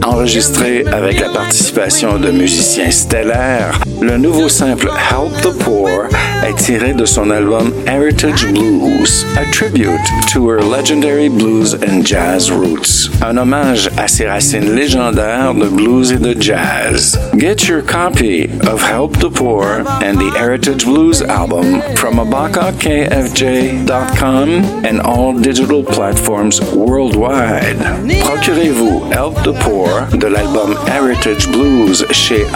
Enregistré 0.04 0.86
avec 0.86 1.18
la 1.18 1.30
participation 1.30 2.16
de 2.20 2.30
musiciens 2.30 2.92
stellaires, 2.92 3.80
le 4.00 4.16
nouveau 4.16 4.48
simple 4.48 4.88
Help 5.10 5.32
the 5.42 5.52
Poor 5.58 6.08
est 6.46 6.54
tiré 6.56 6.94
de 6.94 7.04
son 7.04 7.30
album 7.30 7.72
Heritage 7.86 8.46
Blues, 8.52 9.26
a 9.36 9.44
tribute 9.50 10.00
to 10.32 10.48
her 10.48 10.62
legendary 10.62 11.28
blues 11.28 11.74
and 11.74 12.04
jazz 12.04 12.50
roots. 12.50 13.10
Un 13.22 13.36
hommage 13.36 13.90
à 13.96 14.08
ses 14.08 14.26
racines 14.26 14.74
légendaires 14.74 15.54
de 15.54 15.66
blues 15.66 16.12
et 16.12 16.18
de 16.18 16.34
jazz. 16.40 17.18
Get 17.36 17.68
your 17.68 17.82
copy 17.82 18.48
of 18.68 18.82
Help 18.82 19.18
the 19.18 19.30
Poor 19.30 19.84
and 20.02 20.18
the 20.18 20.30
Heritage 20.38 20.84
Blues 20.84 21.22
album 21.22 21.80
from 21.96 22.18
abakakfj.com 22.18 24.84
and 24.84 25.00
all 25.00 25.32
digital 25.32 25.82
platforms 25.82 26.60
worldwide. 26.72 27.76
Procurez-vous 28.22 29.10
Help 29.10 29.42
the 29.42 29.52
Poor 29.60 30.06
de 30.16 30.28
l'album 30.28 30.76
Heritage 30.86 31.48
Blues 31.50 32.04
chez 32.12 32.46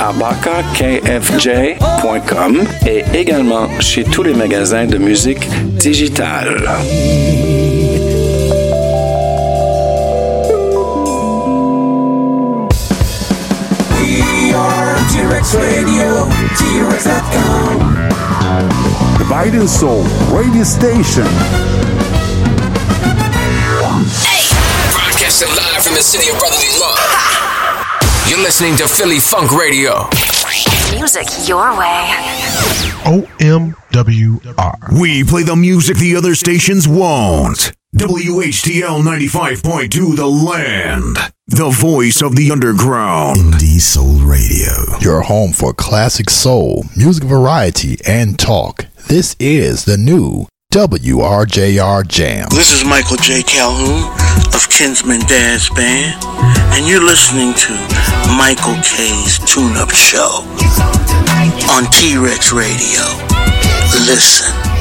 abakakfj.com 1.33 2.63
et 2.87 3.05
également 3.15 3.69
chez 3.81 4.05
tous 4.05 4.23
les 4.23 4.35
magasins 4.35 4.87
de 4.87 4.99
musique 4.99 5.49
digitale. 5.79 6.63
Radio. 15.55 16.29
The 19.19 19.25
Biden 19.29 19.69
Soul 19.69 20.05
radio 20.31 20.65
station. 20.65 21.25
Broadcasting 24.93 25.49
live 25.49 25.83
from 25.83 25.95
the 25.95 26.03
city 26.03 26.31
of 26.31 26.39
brotherly 26.39 26.69
love. 26.81 27.22
You're 28.29 28.41
listening 28.41 28.77
to 28.77 28.87
Philly 28.89 29.19
Funk 29.19 29.53
Radio. 29.53 30.09
Music 30.95 31.27
your 31.47 31.77
way. 31.77 32.15
OMWR. 33.05 35.01
We 35.01 35.25
play 35.25 35.43
the 35.43 35.57
music 35.57 35.97
the 35.97 36.17
other 36.17 36.35
stations 36.35 36.87
won't. 36.87 37.73
WHTL 37.97 39.03
95.2 39.03 40.17
The 40.17 40.27
Land. 40.27 41.17
The 41.49 41.71
voice 41.71 42.23
of 42.23 42.37
the 42.37 42.51
underground. 42.51 43.37
Indie 43.39 43.81
Soul 43.81 44.21
Radio. 44.21 44.99
Your 45.01 45.23
home 45.23 45.53
for 45.53 45.75
classic 45.75 46.31
soul, 46.31 46.85
music 46.97 47.25
variety, 47.25 47.99
and 48.07 48.39
talk. 48.39 48.87
This 49.09 49.37
is 49.41 49.85
the 49.85 49.99
new 49.99 50.47
WRJR 50.73 52.09
Jam. 52.09 52.49
This 52.49 52.73
is 52.73 52.83
Michael 52.83 53.19
J. 53.19 53.43
Calhoun 53.43 54.11
of 54.55 54.67
Kinsman 54.71 55.21
Dazz 55.21 55.69
Band, 55.69 56.25
and 56.73 56.89
you're 56.89 57.05
listening 57.05 57.53
to 57.53 57.75
Michael 58.39 58.81
K's 58.83 59.39
Tune 59.41 59.77
Up 59.77 59.91
Show 59.91 60.41
on 61.69 61.85
T 61.93 62.17
Rex 62.17 62.55
Radio. 62.55 63.05
Listen. 64.09 64.72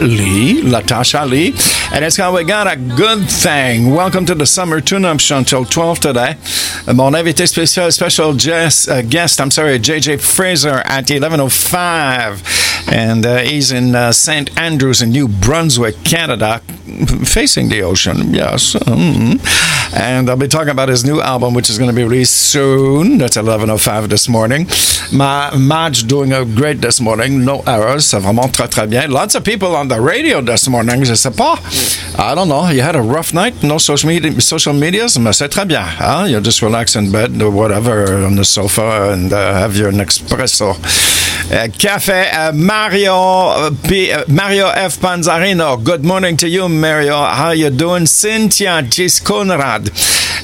Lee. 0.00 0.62
Latasha 0.62 1.28
Lee. 1.28 1.54
And 1.92 2.02
it's 2.04 2.16
called 2.16 2.34
We 2.34 2.44
Got 2.44 2.66
a 2.66 2.76
Good 2.76 3.28
Thing. 3.28 3.90
Welcome 3.94 4.24
to 4.26 4.34
the 4.34 4.46
Summer 4.46 4.80
Tune-Up 4.80 5.20
Show 5.20 5.36
until 5.38 5.64
12 5.66 6.00
today. 6.00 6.36
Mon 6.94 7.12
invité 7.14 7.46
spécial, 7.46 7.92
special 7.92 8.32
guest, 8.34 8.88
uh, 8.88 9.02
guest 9.02 9.38
I'm 9.40 9.50
sorry, 9.50 9.78
JJ 9.78 10.18
Fraser 10.22 10.82
at 10.86 11.06
11.05. 11.08 12.88
And 12.92 13.26
uh, 13.26 13.38
he's 13.38 13.70
in 13.72 13.94
uh, 13.94 14.12
St. 14.12 14.50
Andrews 14.58 15.02
in 15.02 15.10
New 15.10 15.28
Brunswick, 15.28 16.02
Canada, 16.04 16.60
facing 17.24 17.68
the 17.68 17.82
ocean, 17.82 18.32
yes. 18.32 18.74
Mhm. 18.74 19.40
And 19.96 20.28
I'll 20.28 20.36
be 20.36 20.46
talking 20.46 20.68
about 20.68 20.90
his 20.90 21.06
new 21.06 21.22
album, 21.22 21.54
which 21.54 21.70
is 21.70 21.78
going 21.78 21.88
to 21.88 21.96
be 21.96 22.04
released 22.04 22.36
soon. 22.36 23.16
That's 23.16 23.38
11.05 23.38 24.08
this 24.08 24.28
morning. 24.28 24.66
Ma 25.10 25.50
Madge 25.56 26.06
doing 26.06 26.32
a 26.34 26.44
great 26.44 26.82
this 26.82 27.00
morning. 27.00 27.44
No 27.46 27.62
errors. 27.66 28.04
C'est 28.06 28.18
vraiment 28.20 28.52
très, 28.52 28.68
très 28.68 28.86
bien. 28.86 29.08
Lots 29.10 29.34
of 29.34 29.42
people 29.42 29.74
on 29.74 29.88
the 29.88 29.98
radio 29.98 30.42
this 30.42 30.68
morning. 30.68 31.02
Je 31.02 31.14
sais 31.14 31.34
pas. 31.34 31.58
I 32.18 32.34
don't 32.34 32.48
know. 32.48 32.68
You 32.68 32.82
had 32.82 32.94
a 32.94 33.00
rough 33.00 33.32
night? 33.32 33.62
No 33.62 33.78
social 33.78 34.08
media, 34.08 34.38
social 34.40 34.74
medias? 34.74 35.18
Mais 35.18 35.32
c'est 35.32 35.48
très 35.48 35.66
bien. 35.66 35.82
Huh? 35.82 36.26
You 36.28 36.40
just 36.40 36.60
relax 36.60 36.94
in 36.94 37.10
bed 37.10 37.40
or 37.40 37.50
whatever 37.50 38.22
on 38.26 38.36
the 38.36 38.44
sofa 38.44 39.12
and 39.12 39.32
uh, 39.32 39.54
have 39.54 39.76
your 39.76 39.92
espresso. 39.92 40.76
Uh, 41.48 41.68
cafe 41.78 42.28
uh, 42.30 42.52
Mario 42.52 43.14
uh, 43.14 43.70
P, 43.86 44.12
Mario 44.26 44.66
F 44.66 44.98
Panzarino. 44.98 45.82
Good 45.82 46.04
morning 46.04 46.36
to 46.38 46.48
you, 46.48 46.68
Mario. 46.68 47.14
How 47.14 47.46
are 47.46 47.54
you 47.54 47.70
doing? 47.70 48.06
Cynthia 48.06 48.82
Gis 48.82 49.20
Conrad. 49.20 49.90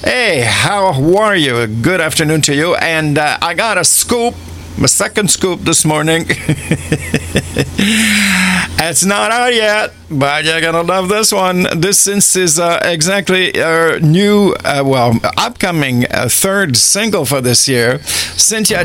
Hey, 0.05 0.43
how 0.47 0.93
are 1.19 1.35
you? 1.35 1.67
Good 1.67 2.01
afternoon 2.01 2.41
to 2.43 2.55
you. 2.55 2.77
And 2.77 3.19
I 3.19 3.53
got 3.55 3.79
a 3.79 3.85
scoop. 3.85 4.37
My 4.79 4.87
second 4.87 5.29
scoop 5.29 5.63
this 5.63 5.85
morning. 5.85 6.25
it's 8.79 9.05
not 9.05 9.33
out 9.33 9.55
yet, 9.55 9.93
but 10.09 10.45
you're 10.45 10.61
gonna 10.61 10.83
love 10.83 11.09
this 11.09 11.33
one. 11.33 11.67
This 11.75 12.07
is 12.07 12.61
uh, 12.61 12.79
exactly 12.85 13.61
our 13.61 13.99
new, 13.99 14.55
uh, 14.65 14.85
well, 14.87 15.19
upcoming 15.37 16.07
uh, 16.13 16.29
third 16.29 16.77
single 16.77 17.25
for 17.25 17.41
this 17.41 17.67
year. 17.69 17.99
Cynthia 18.05 18.85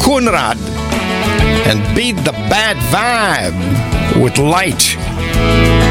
Conrad 0.00 0.85
and 1.68 1.96
beat 1.96 2.16
the 2.24 2.32
bad 2.48 2.76
vibe 2.94 4.22
with 4.22 4.38
light. 4.38 5.85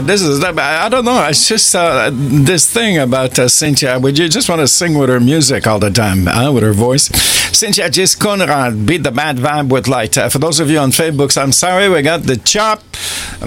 this 0.00 0.22
is. 0.22 0.42
I 0.42 0.88
don't 0.88 1.04
know. 1.04 1.26
It's 1.28 1.48
just 1.48 1.74
uh, 1.74 2.10
this 2.12 2.70
thing 2.70 2.98
about 2.98 3.38
uh, 3.38 3.48
Cynthia. 3.48 3.98
Would 3.98 4.18
you 4.18 4.28
just 4.28 4.48
want 4.48 4.60
to 4.60 4.68
sing 4.68 4.98
with 4.98 5.08
her 5.08 5.20
music 5.20 5.66
all 5.66 5.78
the 5.78 5.90
time, 5.90 6.26
huh? 6.26 6.52
with 6.52 6.62
her 6.62 6.72
voice? 6.72 7.10
Cynthia 7.56 7.88
just 7.88 8.20
Conrad 8.20 8.50
uh, 8.50 8.70
beat 8.76 9.02
the 9.02 9.10
bad 9.10 9.36
vibe 9.38 9.70
with 9.70 9.88
light. 9.88 10.18
Uh, 10.18 10.28
for 10.28 10.38
those 10.38 10.60
of 10.60 10.68
you 10.68 10.78
on 10.78 10.90
Facebooks, 10.90 11.40
I'm 11.40 11.52
sorry 11.52 11.88
we 11.88 12.02
got 12.02 12.24
the 12.24 12.36
chop, 12.36 12.82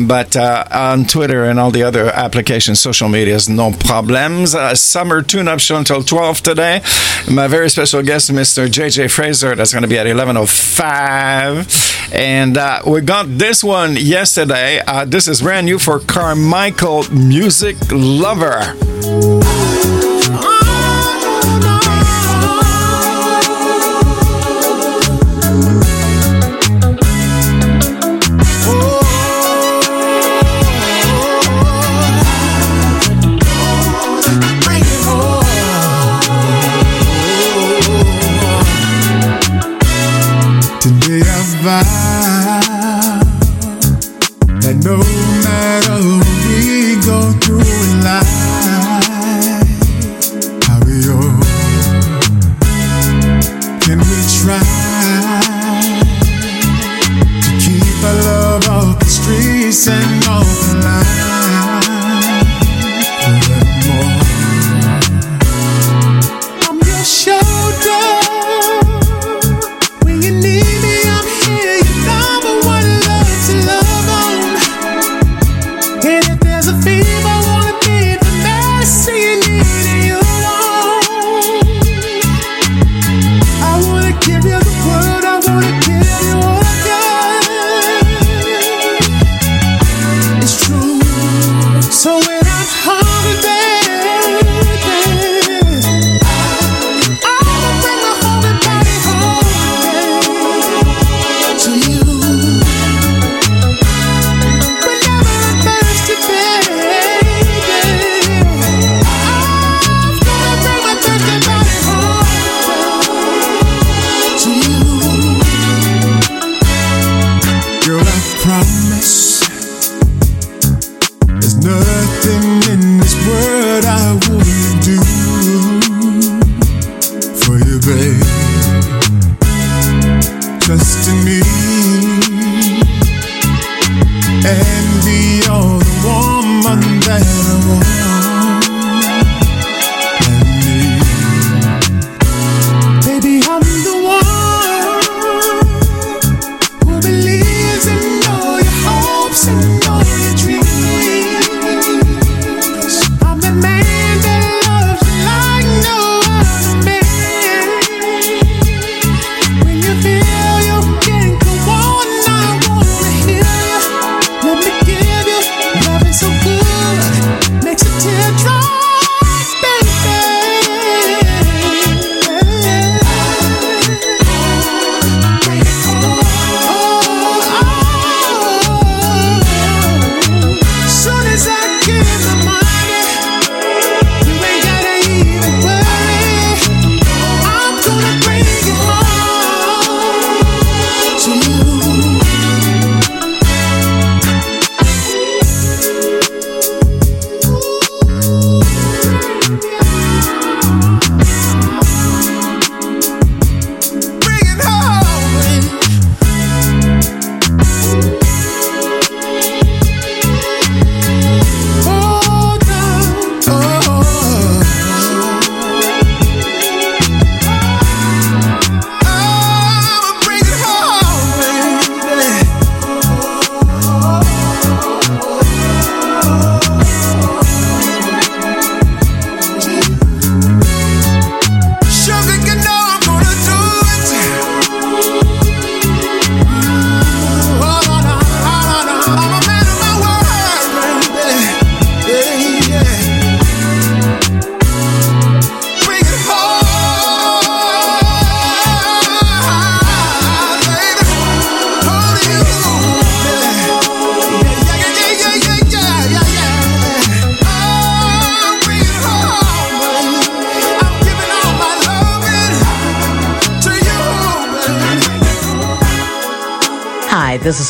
but 0.01 0.35
uh, 0.35 0.65
on 0.71 1.05
Twitter 1.05 1.43
and 1.45 1.59
all 1.59 1.71
the 1.71 1.83
other 1.83 2.07
applications, 2.07 2.79
social 2.79 3.09
media 3.09 3.35
is 3.35 3.47
no 3.49 3.71
problems. 3.71 4.55
Uh, 4.55 4.73
summer 4.75 5.21
tune 5.21 5.47
up 5.47 5.59
show 5.59 5.77
until 5.77 6.01
12 6.03 6.41
today. 6.41 6.81
My 7.29 7.47
very 7.47 7.69
special 7.69 8.01
guest, 8.01 8.31
Mr. 8.31 8.67
JJ 8.67 9.11
Fraser, 9.11 9.55
that's 9.55 9.73
going 9.73 9.83
to 9.83 9.89
be 9.89 9.99
at 9.99 10.07
11:05. 10.07 11.98
And 12.11 12.57
uh, 12.57 12.81
we 12.85 13.01
got 13.01 13.25
this 13.37 13.63
one 13.63 13.95
yesterday. 13.95 14.79
Uh, 14.79 15.05
this 15.05 15.27
is 15.27 15.41
brand 15.41 15.65
new 15.65 15.77
for 15.77 15.99
Carmichael 15.99 17.09
Music 17.11 17.77
Lover. 17.91 18.88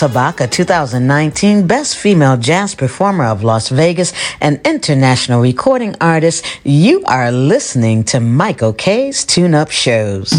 Kabaka, 0.09 0.49
2019 0.49 1.67
Best 1.67 1.95
Female 1.95 2.35
Jazz 2.35 2.73
Performer 2.73 3.25
of 3.25 3.43
Las 3.43 3.69
Vegas 3.69 4.11
and 4.41 4.59
International 4.65 5.39
Recording 5.39 5.95
Artist, 6.01 6.43
you 6.63 7.03
are 7.05 7.31
listening 7.31 8.03
to 8.05 8.19
Michael 8.19 8.73
K's 8.73 9.23
Tune 9.23 9.53
Up 9.53 9.69
Shows. 9.69 10.33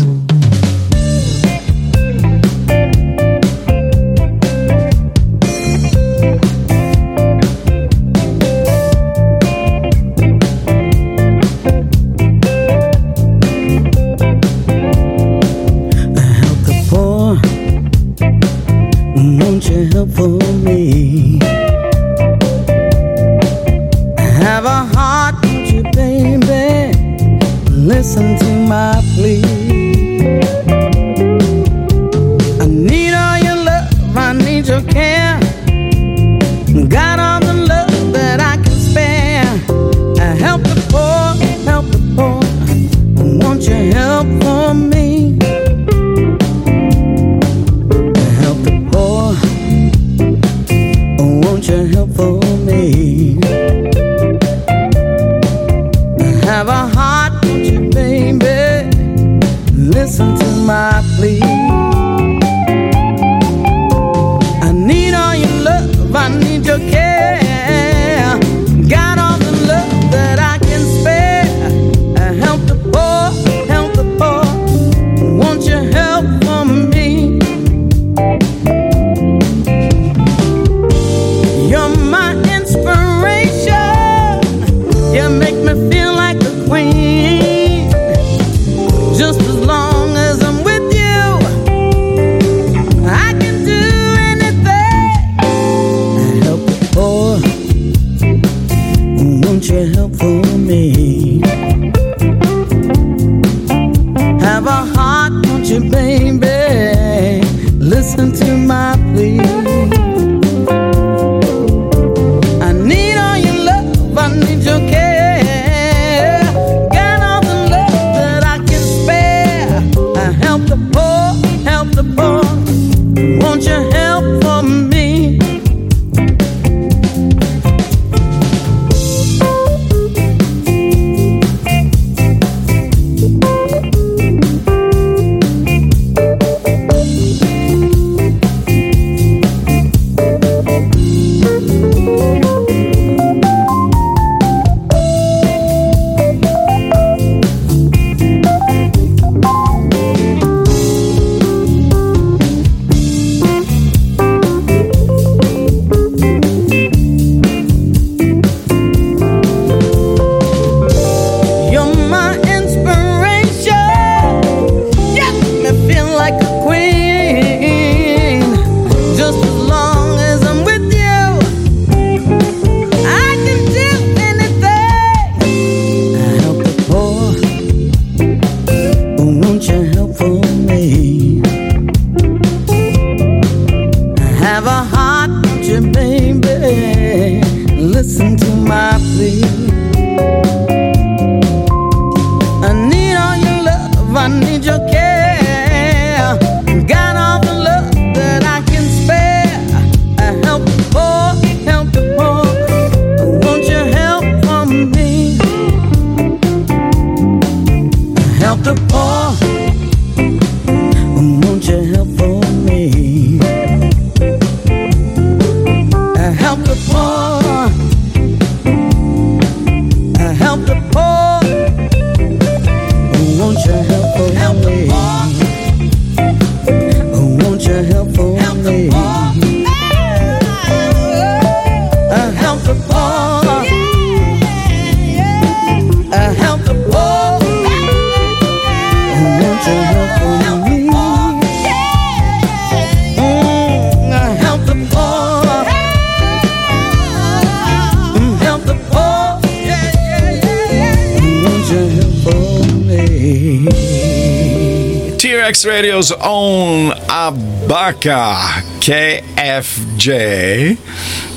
Abaka 258.01 258.62
KFJ. 258.80 260.78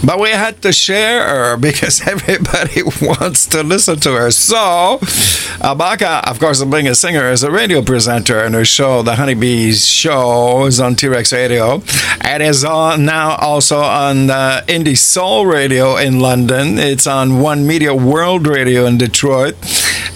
But 0.05 0.20
we 0.20 0.30
had 0.30 0.61
to 0.64 0.72
share 0.74 1.24
her 1.28 1.57
because 1.57 2.01
everybody 2.07 2.84
wants 3.01 3.45
to 3.47 3.64
listen 3.64 3.99
to 4.01 4.14
her. 4.14 4.32
So, 4.32 4.99
Abaka, 5.61 6.30
of 6.30 6.39
course, 6.39 6.64
being 6.64 6.88
a 6.88 6.95
singer, 6.95 7.30
is 7.32 7.43
a 7.43 7.51
radio 7.51 7.82
presenter, 7.82 8.39
and 8.39 8.55
her 8.55 8.66
show, 8.66 9.01
The 9.01 9.16
Honeybees 9.16 9.86
Show, 9.86 10.66
is 10.66 10.80
on 10.80 10.95
T-Rex 10.95 11.32
Radio. 11.34 11.82
It 12.24 12.41
is 12.41 12.64
on 12.66 13.05
now 13.05 13.36
also 13.38 13.80
on 13.80 14.30
uh, 14.30 14.64
Indie 14.68 14.97
Soul 14.97 15.45
Radio 15.45 15.97
in 15.97 16.20
London. 16.20 16.78
It's 16.80 17.07
on 17.07 17.39
One 17.41 17.68
Media 17.68 17.93
World 17.93 18.47
Radio 18.47 18.86
in 18.86 18.97
Detroit. 18.97 19.55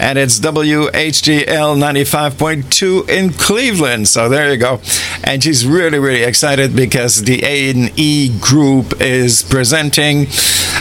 And 0.00 0.18
it's 0.18 0.38
WHGL 0.38 1.44
95.2 1.46 3.08
in 3.08 3.32
Cleveland. 3.32 4.08
So 4.08 4.28
there 4.28 4.50
you 4.52 4.56
go. 4.58 4.80
And 5.24 5.42
she's 5.42 5.66
really, 5.66 5.98
really 5.98 6.22
excited 6.22 6.76
because 6.76 7.22
the 7.24 7.42
A&E 7.44 8.38
group 8.40 9.00
is 9.00 9.42
presenting 9.42 10.26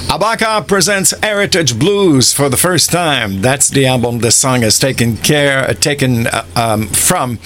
Abaka 0.07 0.65
presents 0.65 1.13
Heritage 1.21 1.77
Blues 1.77 2.31
for 2.31 2.47
the 2.47 2.55
first 2.55 2.89
time. 2.93 3.41
That's 3.41 3.67
the 3.67 3.87
album 3.87 4.19
this 4.19 4.37
song 4.37 4.63
is 4.63 4.79
taken 4.79 5.17
care, 5.17 5.69
uh, 5.69 5.73
taken 5.73 6.27
uh, 6.27 6.45
um, 6.55 6.87
from, 6.87 7.39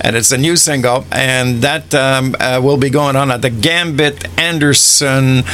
and 0.00 0.16
it's 0.16 0.32
a 0.32 0.36
new 0.36 0.56
single, 0.56 1.04
and 1.12 1.62
that 1.62 1.94
um, 1.94 2.34
uh, 2.40 2.60
will 2.60 2.76
be 2.76 2.90
going 2.90 3.14
on 3.14 3.30
at 3.30 3.42
the 3.42 3.50
Gambit 3.50 4.26
Anderson, 4.36 5.44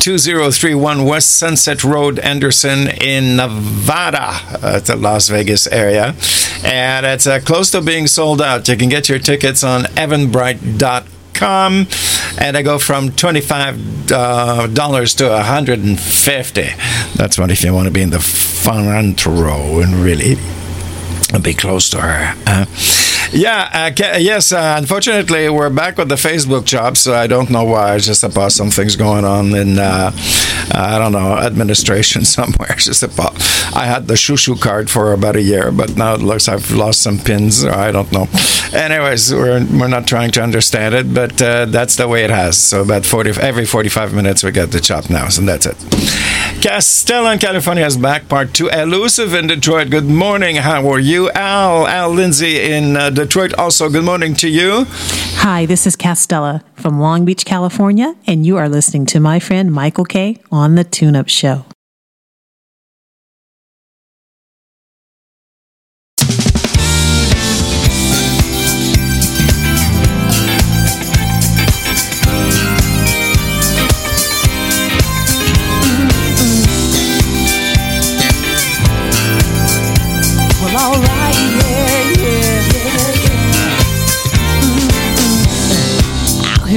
2031 0.00 1.06
West 1.06 1.36
Sunset 1.36 1.82
Road, 1.82 2.18
Henderson 2.18 2.88
in 2.88 3.36
Nevada, 3.36 4.28
uh, 4.62 4.78
the 4.78 4.96
Las 4.96 5.30
Vegas 5.30 5.66
area, 5.68 6.14
and 6.62 7.06
it's 7.06 7.26
uh, 7.26 7.40
close 7.40 7.70
to 7.70 7.80
being 7.80 8.06
sold 8.06 8.42
out. 8.42 8.68
You 8.68 8.76
can 8.76 8.90
get 8.90 9.08
your 9.08 9.20
tickets 9.20 9.64
on 9.64 9.84
eventbrite.com 9.96 11.19
com 11.34 11.86
and 12.38 12.56
I 12.56 12.62
go 12.62 12.78
from 12.78 13.10
25 13.12 14.12
uh, 14.12 14.66
dollars 14.68 15.14
to 15.16 15.28
150 15.28 16.62
that's 17.16 17.38
what 17.38 17.50
if 17.50 17.62
you 17.64 17.72
want 17.72 17.86
to 17.86 17.92
be 17.92 18.02
in 18.02 18.10
the 18.10 18.20
front 18.20 19.26
row 19.26 19.80
and 19.80 19.94
really 19.94 20.36
be 21.38 21.54
close 21.54 21.88
to 21.90 22.00
her. 22.00 22.34
Uh, 22.46 22.66
yeah, 23.32 23.90
uh, 23.98 24.18
yes. 24.18 24.52
Uh, 24.52 24.74
unfortunately, 24.76 25.48
we're 25.48 25.70
back 25.70 25.96
with 25.98 26.08
the 26.08 26.16
Facebook 26.16 26.64
job, 26.64 26.96
so 26.96 27.14
I 27.14 27.26
don't 27.26 27.50
know 27.50 27.64
why. 27.64 27.94
It's 27.96 28.06
just 28.06 28.24
about 28.24 28.52
some 28.52 28.70
things 28.70 28.96
going 28.96 29.24
on 29.24 29.54
in, 29.54 29.78
uh, 29.78 30.10
I 30.74 30.98
don't 30.98 31.12
know, 31.12 31.36
administration 31.38 32.24
somewhere. 32.36 32.74
Just 32.76 33.02
about. 33.02 33.34
I 33.74 33.86
had 33.86 34.08
the 34.08 34.14
shushu 34.14 34.60
card 34.60 34.90
for 34.90 35.12
about 35.12 35.36
a 35.36 35.42
year, 35.42 35.70
but 35.70 35.96
now 35.96 36.14
it 36.14 36.20
looks 36.20 36.48
I've 36.48 36.70
lost 36.72 37.02
some 37.02 37.18
pins. 37.18 37.64
Or 37.64 37.72
I 37.72 37.92
don't 37.92 38.10
know. 38.12 38.26
Anyways, 38.72 39.32
we're 39.32 39.64
we're 39.66 39.88
not 39.88 40.06
trying 40.06 40.30
to 40.32 40.42
understand 40.42 40.94
it, 40.94 41.14
but 41.14 41.40
uh, 41.40 41.66
that's 41.66 41.96
the 41.96 42.08
way 42.08 42.24
it 42.24 42.30
has. 42.30 42.58
So 42.58 42.82
about 42.82 43.06
forty 43.06 43.30
every 43.40 43.66
forty-five 43.66 44.12
minutes 44.12 44.42
we 44.42 44.50
get 44.50 44.72
the 44.72 44.80
chop 44.80 45.08
now, 45.10 45.28
and 45.38 45.48
that's 45.48 45.66
it. 45.66 45.76
Castella 46.60 47.32
in 47.32 47.38
California 47.38 47.86
is 47.86 47.96
back, 47.96 48.28
part 48.28 48.52
two. 48.52 48.68
Elusive 48.68 49.32
in 49.32 49.46
Detroit. 49.46 49.88
Good 49.88 50.04
morning. 50.04 50.56
How 50.56 50.86
are 50.90 50.98
you, 50.98 51.30
Al? 51.30 51.86
Al 51.86 52.10
Lindsay 52.10 52.70
in 52.70 52.98
uh, 52.98 53.08
Detroit. 53.08 53.54
Also, 53.54 53.88
good 53.88 54.04
morning 54.04 54.34
to 54.34 54.46
you. 54.46 54.84
Hi, 55.40 55.64
this 55.64 55.86
is 55.86 55.96
Castella 55.96 56.62
from 56.74 57.00
Long 57.00 57.24
Beach, 57.24 57.46
California, 57.46 58.14
and 58.26 58.44
you 58.44 58.58
are 58.58 58.68
listening 58.68 59.06
to 59.06 59.20
my 59.20 59.40
friend 59.40 59.72
Michael 59.72 60.04
K 60.04 60.36
on 60.52 60.74
the 60.74 60.84
Tune 60.84 61.16
Up 61.16 61.30
Show. 61.30 61.64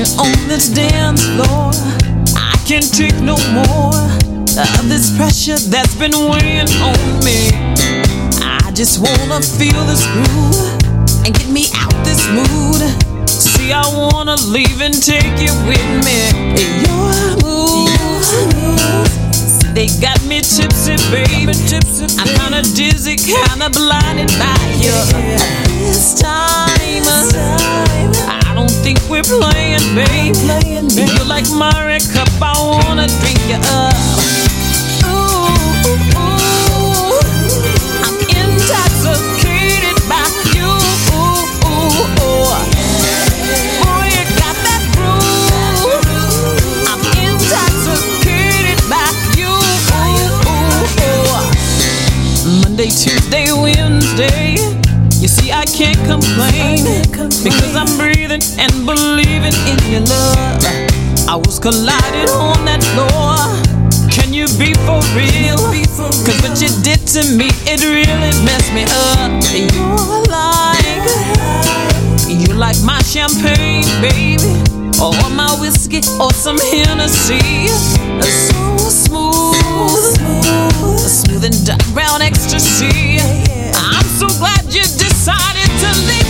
Here 0.04 0.20
on 0.20 0.32
this 0.48 0.70
dance 0.70 1.26
floor, 1.26 1.72
I 2.36 2.56
can't 2.66 2.94
take 2.94 3.20
no 3.22 3.38
more 3.52 3.94
of 4.78 4.90
this 4.90 5.16
pressure 5.18 5.58
that's 5.70 5.96
been 5.96 6.14
weighing 6.30 6.70
on 6.82 7.00
me. 7.24 7.52
I 8.42 8.72
just 8.74 9.00
wanna 9.00 9.42
feel 9.42 9.84
this 9.86 10.06
groove 10.08 11.26
and 11.26 11.34
get 11.34 11.50
me 11.50 11.66
out 11.76 11.94
this 12.04 12.28
mood. 12.30 12.82
See, 13.30 13.72
I 13.72 13.84
wanna 13.96 14.36
leave 14.48 14.82
and 14.82 14.94
take 14.94 15.40
you 15.40 15.54
with 15.68 15.88
me. 16.06 16.20
Your 16.86 17.14
moves. 17.42 18.30
They 19.74 19.88
got 20.00 20.22
me 20.26 20.42
tipsy, 20.42 20.98
baby. 21.12 21.54
Tipsy, 21.68 22.06
I'm 22.20 22.28
kinda 22.38 22.62
dizzy, 22.76 23.16
kinda 23.16 23.70
blinded 23.70 24.32
by 24.38 24.60
you. 24.80 24.94
This 25.80 26.14
time, 26.22 27.93
think 28.82 29.00
we're 29.10 29.24
playing, 29.24 29.84
babe. 29.96 30.36
You're 30.90 31.26
like 31.26 31.46
my 31.52 31.72
red 31.86 32.02
cup, 32.14 32.30
I 32.42 32.54
wanna 32.58 33.08
drink 33.08 33.40
you 33.48 33.60
up. 33.70 33.94
Ooh, 35.06 35.48
ooh, 36.18 37.20
I'm 38.04 38.18
intoxicated 38.34 39.98
by 40.10 40.26
you. 40.56 40.70
Ooh, 41.14 41.46
ooh, 41.70 42.24
ooh. 42.24 42.52
Boy, 43.80 44.06
you 44.10 44.24
got 44.42 44.56
that 44.66 44.82
groove. 44.96 46.08
I'm 46.90 47.04
intoxicated 47.22 48.80
by 48.90 49.06
you. 49.38 49.54
Monday, 52.62 52.90
Tuesday, 52.90 53.52
Wednesday. 53.52 54.73
You 55.74 55.80
see, 55.80 55.86
I 55.86 55.94
can't 55.94 56.06
complain 56.06 56.86
because 57.44 57.76
I'm 57.76 57.90
breathing 57.98 58.42
and 58.60 58.86
believing 58.86 59.54
in 59.66 59.80
your 59.90 60.02
love. 60.02 60.62
I 61.28 61.36
was 61.36 61.58
collided 61.58 62.30
on 62.30 62.66
that 62.66 62.84
floor. 62.94 63.34
Can 64.12 64.34
you 64.34 64.46
be 64.60 64.74
for 64.86 65.02
real? 65.18 65.58
Cause 66.26 66.38
what 66.46 66.62
you 66.62 66.70
did 66.84 67.08
to 67.18 67.26
me, 67.38 67.50
it 67.66 67.82
really 67.82 68.34
messed 68.46 68.74
me 68.74 68.86
up. 68.86 69.42
You're 69.50 70.26
like, 70.30 71.10
you 72.30 72.54
like 72.54 72.78
my 72.84 73.02
champagne, 73.02 73.84
baby, 74.02 74.38
or 75.02 75.14
my 75.34 75.58
whiskey, 75.60 76.02
or 76.22 76.32
some 76.34 76.58
Hennessy. 76.70 77.68
So 78.22 78.78
smooth, 78.90 79.56
smooth 81.02 81.46
and 81.46 81.66
dark 81.66 81.84
brown 81.94 82.22
ecstasy. 82.22 83.18
I'm 83.74 84.06
so 84.06 84.28
glad 84.38 84.66
you 84.66 84.82
decided 84.84 85.63
to 85.94 86.23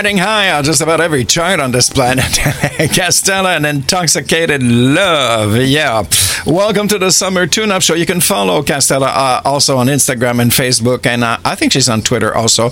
Riding 0.00 0.16
high 0.16 0.50
on 0.52 0.64
just 0.64 0.80
about 0.80 1.02
every 1.02 1.26
chart 1.26 1.60
on 1.60 1.72
this 1.72 1.90
planet. 1.90 2.24
Castella 2.24 3.54
and 3.54 3.66
Intoxicated 3.66 4.62
Love. 4.62 5.58
Yeah. 5.58 6.04
Welcome 6.46 6.88
to 6.88 6.96
the 6.96 7.10
Summer 7.10 7.46
Tune 7.46 7.70
Up 7.70 7.82
Show. 7.82 7.92
You 7.92 8.06
can 8.06 8.22
follow 8.22 8.62
Castella 8.62 9.08
uh, 9.08 9.42
also 9.44 9.76
on 9.76 9.88
Instagram 9.88 10.40
and 10.40 10.52
Facebook, 10.52 11.04
and 11.04 11.22
uh, 11.22 11.36
I 11.44 11.54
think 11.54 11.72
she's 11.72 11.90
on 11.90 12.00
Twitter 12.00 12.34
also. 12.34 12.70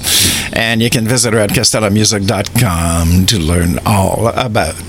And 0.55 0.81
you 0.81 0.89
can 0.89 1.07
visit 1.07 1.35
her 1.35 1.41
at 1.41 1.51
castellamusic.com 1.51 3.27
to 3.27 3.39
learn 3.39 3.79
all 3.85 4.29
about 4.29 4.83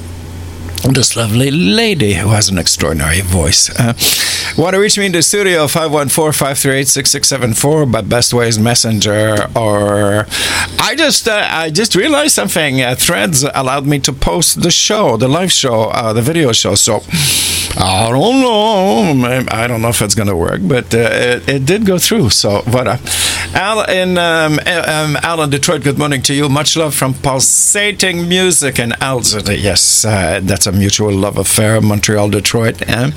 this 0.83 1.17
lovely 1.17 1.51
lady 1.51 2.13
who 2.13 2.29
has 2.29 2.47
an 2.49 2.57
extraordinary 2.57 3.21
voice. 3.21 3.69
Uh, 3.77 3.93
want 4.57 4.73
to 4.73 4.79
reach 4.79 4.97
me 4.97 5.05
in 5.05 5.11
the 5.11 5.21
studio 5.21 5.65
514-538-6674 5.65 7.91
but 7.91 8.09
best 8.09 8.33
ways 8.33 8.57
messenger 8.57 9.47
or 9.55 10.25
I 10.89 10.95
just 10.95 11.27
uh, 11.27 11.47
I 11.47 11.69
just 11.69 11.93
realized 11.93 12.33
something 12.33 12.81
uh, 12.81 12.95
threads 12.95 13.43
allowed 13.43 13.85
me 13.85 13.99
to 13.99 14.11
post 14.11 14.63
the 14.63 14.71
show 14.71 15.17
the 15.17 15.27
live 15.27 15.51
show 15.51 15.83
uh, 15.83 16.13
the 16.13 16.21
video 16.23 16.51
show 16.51 16.73
so 16.73 17.03
I 17.77 18.09
don't 18.09 18.41
know. 18.41 19.45
I 19.51 19.67
don't 19.67 19.81
know 19.81 19.89
if 19.89 20.01
it's 20.01 20.15
going 20.15 20.27
to 20.27 20.35
work, 20.35 20.59
but 20.63 20.93
uh, 20.93 20.97
it, 20.97 21.47
it 21.47 21.65
did 21.65 21.85
go 21.85 21.97
through. 21.97 22.31
So, 22.31 22.61
voilà. 22.65 22.99
Al 23.55 23.83
in, 23.89 24.17
um, 24.17 24.59
um, 24.59 25.17
Al 25.23 25.41
in 25.43 25.49
Detroit, 25.49 25.83
good 25.83 25.97
morning 25.97 26.21
to 26.23 26.33
you. 26.33 26.49
Much 26.49 26.75
love 26.75 26.93
from 26.93 27.13
Pulsating 27.13 28.27
Music 28.27 28.79
and 28.79 28.95
Al's. 29.01 29.33
Yes, 29.49 30.03
uh, 30.03 30.39
that's 30.43 30.67
a 30.67 30.71
mutual 30.71 31.13
love 31.13 31.37
affair, 31.37 31.79
Montreal, 31.79 32.29
Detroit. 32.29 32.81
eh? 32.81 33.11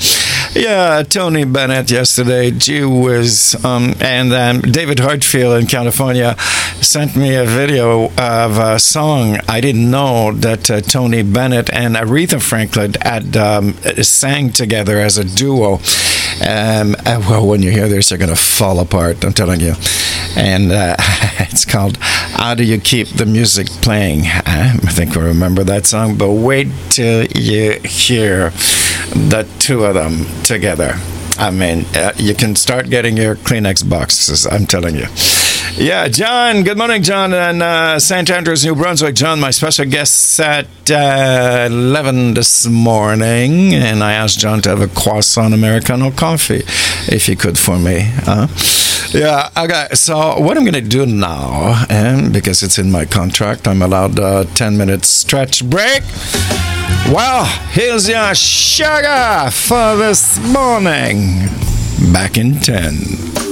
yeah, 0.54 1.02
Tony 1.02 1.44
Bennett 1.44 1.90
yesterday, 1.90 2.50
gee 2.50 2.84
whiz. 2.84 3.56
Um, 3.64 3.94
and 4.00 4.32
um, 4.32 4.60
David 4.60 5.00
Hartfield 5.00 5.60
in 5.60 5.66
California 5.66 6.36
sent 6.80 7.16
me 7.16 7.34
a 7.34 7.44
video 7.44 7.61
of 7.70 8.58
a 8.58 8.78
song. 8.78 9.38
I 9.48 9.60
didn't 9.60 9.88
know 9.90 10.32
that 10.32 10.70
uh, 10.70 10.80
Tony 10.80 11.22
Bennett 11.22 11.70
and 11.72 11.94
Aretha 11.94 12.42
Franklin 12.42 12.94
had 13.00 13.36
um, 13.36 13.74
sang 14.02 14.50
together 14.50 14.98
as 14.98 15.16
a 15.16 15.24
duo. 15.24 15.74
Um, 16.44 16.96
uh, 17.06 17.22
well, 17.28 17.46
when 17.46 17.62
you 17.62 17.70
hear 17.70 17.88
this, 17.88 18.10
you're 18.10 18.18
going 18.18 18.30
to 18.30 18.36
fall 18.36 18.80
apart, 18.80 19.24
I'm 19.24 19.32
telling 19.32 19.60
you. 19.60 19.74
And 20.36 20.72
uh, 20.72 20.96
it's 20.98 21.64
called 21.64 21.98
How 22.00 22.54
Do 22.54 22.64
You 22.64 22.80
Keep 22.80 23.08
the 23.10 23.26
Music 23.26 23.68
Playing? 23.68 24.22
I 24.26 24.72
think 24.90 25.14
we 25.14 25.22
remember 25.22 25.62
that 25.64 25.86
song, 25.86 26.16
but 26.16 26.32
wait 26.32 26.68
till 26.88 27.26
you 27.26 27.78
hear 27.84 28.50
the 29.10 29.48
two 29.60 29.84
of 29.84 29.94
them 29.94 30.24
together. 30.42 30.94
I 31.38 31.50
mean, 31.50 31.84
uh, 31.94 32.12
you 32.16 32.34
can 32.34 32.56
start 32.56 32.90
getting 32.90 33.16
your 33.16 33.36
Kleenex 33.36 33.88
boxes, 33.88 34.46
I'm 34.46 34.66
telling 34.66 34.96
you. 34.96 35.06
Yeah, 35.76 36.06
John. 36.08 36.64
Good 36.64 36.76
morning, 36.76 37.02
John, 37.02 37.32
and 37.32 37.62
uh, 37.62 37.98
St. 37.98 38.30
Andrews, 38.30 38.64
New 38.64 38.74
Brunswick. 38.74 39.14
John, 39.14 39.40
my 39.40 39.50
special 39.50 39.86
guest 39.86 40.38
at 40.38 40.66
uh, 40.90 41.66
11 41.70 42.34
this 42.34 42.66
morning, 42.66 43.74
and 43.74 44.04
I 44.04 44.12
asked 44.12 44.38
John 44.38 44.60
to 44.62 44.68
have 44.68 44.82
a 44.82 44.86
croissant 44.88 45.54
Americano 45.54 46.10
coffee, 46.10 46.62
if 47.12 47.26
he 47.26 47.34
could 47.34 47.58
for 47.58 47.78
me. 47.78 48.00
Huh? 48.02 48.48
Yeah, 49.18 49.48
okay. 49.56 49.88
So 49.94 50.38
what 50.40 50.58
I'm 50.58 50.64
going 50.64 50.74
to 50.74 50.82
do 50.82 51.06
now, 51.06 51.84
and 51.88 52.32
because 52.32 52.62
it's 52.62 52.78
in 52.78 52.90
my 52.90 53.06
contract, 53.06 53.66
I'm 53.66 53.80
allowed 53.80 54.18
a 54.18 54.44
10 54.54 54.76
minute 54.76 55.06
stretch 55.06 55.64
break. 55.68 56.02
Well, 57.08 57.46
here's 57.70 58.08
your 58.08 58.34
sugar 58.34 59.48
for 59.50 59.96
this 59.96 60.38
morning. 60.52 61.48
Back 62.12 62.36
in 62.36 62.60
10. 62.60 63.51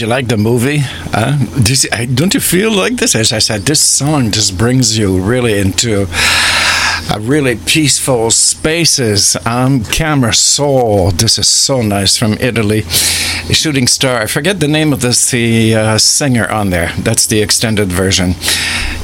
You 0.00 0.06
like 0.06 0.28
the 0.28 0.36
movie? 0.36 0.80
Uh, 1.12 1.38
you, 1.66 2.06
don't 2.06 2.32
you 2.32 2.40
feel 2.40 2.70
like 2.70 2.96
this? 2.96 3.16
As 3.16 3.32
I 3.32 3.40
said, 3.40 3.62
this 3.62 3.80
song 3.80 4.30
just 4.30 4.56
brings 4.56 4.96
you 4.96 5.20
really 5.20 5.58
into 5.58 6.06
a 7.12 7.18
really 7.18 7.56
peaceful 7.56 8.30
spaces. 8.30 9.36
Um, 9.44 9.82
Camera 9.82 10.32
Soul. 10.32 11.10
This 11.10 11.38
is 11.38 11.48
so 11.48 11.82
nice 11.82 12.16
from 12.16 12.34
Italy. 12.34 12.82
Shooting 13.50 13.86
Star. 13.88 14.22
I 14.22 14.26
forget 14.26 14.60
the 14.60 14.68
name 14.68 14.92
of 14.92 15.00
this 15.00 15.30
the 15.30 15.74
uh, 15.74 15.98
singer 15.98 16.48
on 16.48 16.70
there. 16.70 16.92
That's 16.98 17.26
the 17.26 17.40
extended 17.40 17.88
version. 17.88 18.34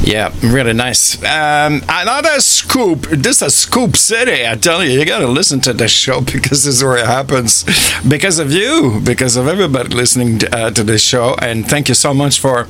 Yeah, 0.03 0.33
really 0.43 0.75
nice. 0.75 1.17
Um, 1.25 1.83
another 1.89 2.41
scoop. 2.75 3.03
This 3.03 3.41
is 3.41 3.55
Scoop 3.55 3.95
City. 3.95 4.45
I 4.45 4.57
tell 4.57 4.83
you, 4.83 4.99
you 4.99 5.07
got 5.07 5.21
to 5.21 5.29
listen 5.29 5.61
to 5.61 5.73
this 5.73 5.93
show 5.93 6.21
because 6.33 6.65
this 6.65 6.75
is 6.79 6.83
where 6.83 6.97
it 6.97 7.07
happens. 7.07 7.63
Because 8.03 8.41
of 8.41 8.51
you, 8.51 9.01
because 9.05 9.37
of 9.37 9.47
everybody 9.47 9.95
listening 9.95 10.41
to, 10.41 10.53
uh, 10.53 10.71
to 10.73 10.83
this 10.83 11.01
show. 11.01 11.37
And 11.41 11.69
thank 11.69 11.89
you 11.89 11.95
so 11.95 12.13
much 12.13 12.41
for 12.41 12.67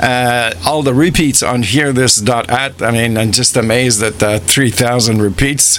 uh, 0.00 0.54
all 0.64 0.82
the 0.82 0.94
repeats 0.94 1.42
on 1.42 1.64
hearthis.at. 1.64 2.80
I 2.80 2.90
mean, 2.90 3.18
I'm 3.18 3.30
just 3.30 3.54
amazed 3.54 4.02
at 4.02 4.22
uh, 4.22 4.38
3,000 4.38 5.20
repeats. 5.20 5.78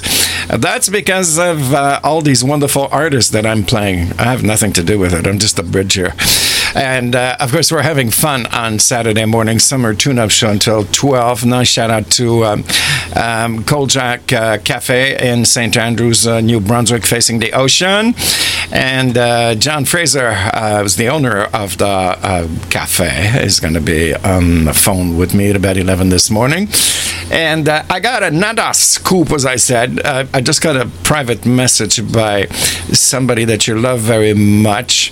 That's 0.50 0.90
because 0.90 1.40
of 1.40 1.74
uh, 1.74 2.00
all 2.04 2.22
these 2.22 2.44
wonderful 2.44 2.90
artists 2.92 3.32
that 3.32 3.44
I'm 3.44 3.64
playing. 3.64 4.12
I 4.20 4.26
have 4.26 4.44
nothing 4.44 4.72
to 4.74 4.84
do 4.84 5.00
with 5.00 5.16
it. 5.16 5.26
I'm 5.26 5.40
just 5.40 5.58
a 5.58 5.64
bridge 5.64 5.96
here. 5.96 6.14
And 6.76 7.16
uh, 7.16 7.38
of 7.40 7.52
course, 7.52 7.72
we're 7.72 7.84
having 7.84 8.10
fun 8.10 8.48
on 8.48 8.80
Saturday 8.80 9.26
morning, 9.26 9.60
summer 9.60 9.94
tune 9.94 10.18
up 10.18 10.32
show 10.32 10.50
until 10.50 10.86
12. 10.86 11.46
Nice 11.46 11.68
shout 11.68 11.92
out 11.92 12.10
to 12.12 12.46
um, 12.46 12.64
um, 13.16 13.64
Jack 13.88 14.32
uh, 14.34 14.58
Cafe 14.60 15.18
in 15.32 15.46
St. 15.46 15.76
Andrews, 15.78 16.26
uh, 16.28 16.42
New 16.42 16.60
Brunswick, 16.60 17.06
facing 17.06 17.40
the 17.40 17.54
ocean. 17.54 18.14
And 18.72 19.18
uh, 19.18 19.56
John 19.56 19.86
Fraser 19.86 20.30
uh, 20.30 20.82
was 20.82 20.96
the 20.96 21.08
owner 21.08 21.44
of 21.54 21.78
the 21.78 21.86
uh, 21.86 22.48
cafe, 22.70 23.44
is 23.44 23.60
going 23.60 23.76
to 23.76 23.82
be 23.82 24.16
on 24.16 24.66
the 24.66 24.74
phone 24.74 25.18
with 25.18 25.34
me 25.34 25.50
at 25.50 25.56
about 25.56 25.78
11 25.78 26.10
this 26.10 26.32
morning. 26.32 26.68
And 27.32 27.70
uh, 27.70 27.84
I 27.90 28.00
got 28.00 28.24
another 28.24 28.74
scoop, 28.74 29.32
as 29.32 29.46
I 29.46 29.58
said. 29.58 30.00
Uh, 30.04 30.26
I 30.34 30.42
just 30.42 30.62
got 30.62 30.76
a 30.76 30.88
private 31.04 31.46
message 31.46 32.12
by 32.12 32.48
somebody 32.94 33.46
that 33.46 33.68
you 33.68 33.80
love 33.80 34.00
very 34.00 34.34
much. 34.34 35.12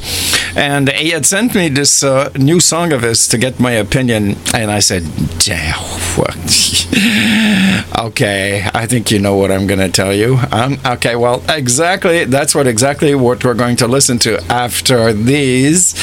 And 0.55 0.89
he 0.91 1.09
had 1.11 1.25
sent 1.25 1.55
me 1.55 1.69
this 1.69 2.03
uh, 2.03 2.31
new 2.35 2.59
song 2.59 2.91
of 2.91 3.01
his 3.01 3.27
to 3.29 3.37
get 3.37 3.59
my 3.59 3.71
opinion. 3.71 4.35
And 4.53 4.71
I 4.71 4.79
said, 4.79 5.03
"Yeah, 5.45 5.73
what?" 6.15 6.87
okay, 7.99 8.67
I 8.73 8.85
think 8.87 9.11
you 9.11 9.19
know 9.19 9.35
what 9.35 9.51
I'm 9.51 9.67
going 9.67 9.79
to 9.79 9.89
tell 9.89 10.13
you. 10.13 10.39
Um, 10.51 10.79
okay, 10.85 11.15
well, 11.15 11.43
exactly. 11.49 12.25
That's 12.25 12.53
what 12.53 12.67
exactly 12.67 13.15
what 13.15 13.43
we're 13.43 13.53
going 13.53 13.77
to 13.77 13.87
listen 13.87 14.19
to 14.19 14.43
after 14.51 15.13
these. 15.13 15.95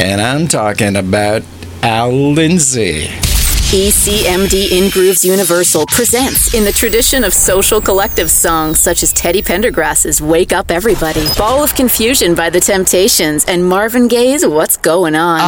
And 0.00 0.20
I'm 0.20 0.48
talking 0.48 0.96
about 0.96 1.42
Al 1.82 2.10
Lindsay. 2.12 3.33
ECMD 3.72 4.70
In 4.70 4.88
Grooves 4.90 5.24
Universal 5.24 5.86
presents 5.86 6.54
in 6.54 6.64
the 6.64 6.70
tradition 6.70 7.24
of 7.24 7.32
social 7.32 7.80
collective 7.80 8.30
songs 8.30 8.78
such 8.78 9.02
as 9.02 9.12
Teddy 9.12 9.42
Pendergrass's 9.42 10.20
Wake 10.20 10.52
Up 10.52 10.70
Everybody, 10.70 11.24
Ball 11.36 11.64
of 11.64 11.74
Confusion 11.74 12.36
by 12.36 12.50
The 12.50 12.60
Temptations, 12.60 13.44
and 13.46 13.68
Marvin 13.68 14.06
Gaye's 14.06 14.46
What's 14.46 14.76
Going 14.76 15.16
On. 15.16 15.40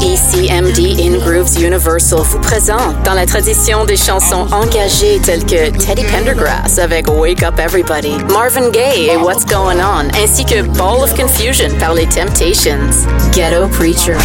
ECMD 0.00 0.98
In 0.98 1.18
Grooves 1.20 1.60
Universal 1.60 2.22
vous 2.22 2.40
présente 2.40 3.02
dans 3.04 3.14
la 3.14 3.26
tradition 3.26 3.84
des 3.84 3.98
chansons 3.98 4.46
engagées 4.52 5.20
telles 5.20 5.44
que 5.44 5.70
Teddy 5.76 6.04
Pendergrass 6.04 6.78
avec 6.78 7.06
Wake 7.08 7.42
Up 7.42 7.58
Everybody, 7.58 8.16
Marvin 8.32 8.70
Gaye 8.70 9.10
et 9.10 9.16
What's 9.16 9.44
Going 9.44 9.80
On, 9.80 10.08
ainsi 10.14 10.44
que 10.46 10.62
Ball 10.78 11.02
of 11.02 11.14
Confusion 11.14 11.76
par 11.78 11.92
Les 11.92 12.06
Temptations. 12.06 13.06
Ghetto 13.32 13.68
Preacher. 13.68 14.16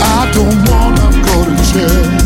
I 0.00 0.30
don't 0.32 0.58
wanna 0.70 1.10
go 1.26 1.44
to 1.44 1.72
church. 1.72 2.17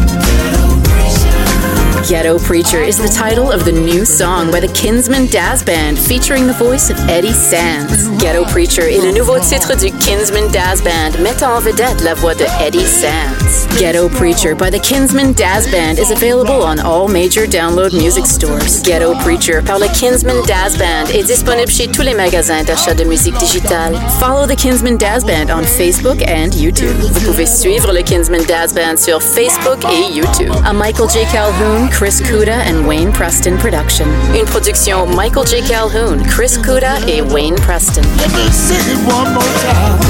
Ghetto 2.09 2.39
Preacher 2.39 2.83
is 2.83 2.99
the 2.99 3.09
title 3.09 3.53
of 3.53 3.65
the 3.65 3.71
new 3.71 4.05
song 4.05 4.51
by 4.51 4.59
the 4.59 4.73
Kinsman 4.75 5.27
Dazz 5.27 5.63
Band 5.63 5.97
featuring 5.97 6.49
the 6.49 6.53
voice 6.53 6.91
of 6.91 6.99
Eddie 7.09 7.33
Sands. 7.33 8.09
Ghetto 8.21 8.45
Preacher 8.47 8.93
est 8.93 9.01
le 9.01 9.13
nouveau 9.13 9.39
titre 9.39 9.77
du 9.77 9.91
Kinsman 9.99 10.51
Dazz 10.51 10.83
Band 10.83 11.23
mettant 11.23 11.55
en 11.55 11.61
vedette 11.61 12.03
la 12.03 12.15
voix 12.15 12.35
de 12.35 12.45
Eddie 12.61 12.85
Sands. 12.85 13.69
Ghetto 13.79 14.09
Preacher 14.09 14.55
by 14.55 14.69
the 14.69 14.81
Kinsman 14.81 15.33
Dazz 15.33 15.71
Band 15.71 15.99
is 15.99 16.11
available 16.11 16.63
on 16.63 16.81
all 16.81 17.07
major 17.09 17.47
download 17.47 17.93
music 17.93 18.27
stores. 18.27 18.83
Ghetto 18.83 19.15
Preacher 19.23 19.63
par 19.65 19.79
le 19.79 19.87
Kinsman 19.89 20.43
Dazz 20.47 20.77
Band 20.77 21.09
est 21.15 21.25
disponible 21.25 21.71
chez 21.71 21.87
tous 21.87 22.03
les 22.03 22.15
magasins 22.15 22.65
d'achat 22.65 22.95
de 22.95 23.05
musique 23.05 23.39
digitale. 23.39 23.95
Follow 24.19 24.47
the 24.47 24.57
Kinsman 24.57 24.97
Dazz 24.99 25.25
Band 25.25 25.51
on 25.51 25.63
Facebook 25.63 26.21
and 26.23 26.51
YouTube. 26.57 26.97
Vous 27.01 27.21
pouvez 27.21 27.47
suivre 27.47 27.93
le 27.93 28.03
Kinsman 28.03 28.43
Dazz 28.45 28.75
Band 28.75 28.97
sur 28.97 29.23
Facebook 29.23 29.79
et 29.85 30.13
YouTube. 30.13 30.53
A 30.65 30.73
Michael 30.73 31.09
J. 31.09 31.21
Calhoun, 31.33 31.89
Chris 31.93 32.21
Kuda 32.21 32.49
and 32.67 32.87
Wayne 32.87 33.13
Preston 33.13 33.57
production. 33.59 34.09
Une 34.35 34.47
production 34.47 35.07
Michael 35.07 35.45
J. 35.45 35.61
Calhoun, 35.61 36.25
Chris 36.25 36.59
Kuda 36.59 36.99
et 37.09 37.23
Wayne 37.23 37.55
Preston. 37.57 38.03
Let 38.17 38.33
me 38.33 38.49
sing 38.51 38.81
it 38.91 38.99
one 39.07 39.33
more 39.33 39.55
time. 39.63 40.01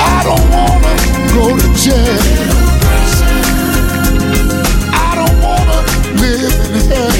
I 0.00 0.22
don't 0.24 0.48
wanna 0.50 0.94
go 1.34 1.56
to 1.58 1.68
jail. 1.74 2.18
I 4.92 5.14
don't 5.14 5.38
wanna 5.42 5.82
live 6.20 6.54
in 6.70 6.90
hell. 6.90 7.12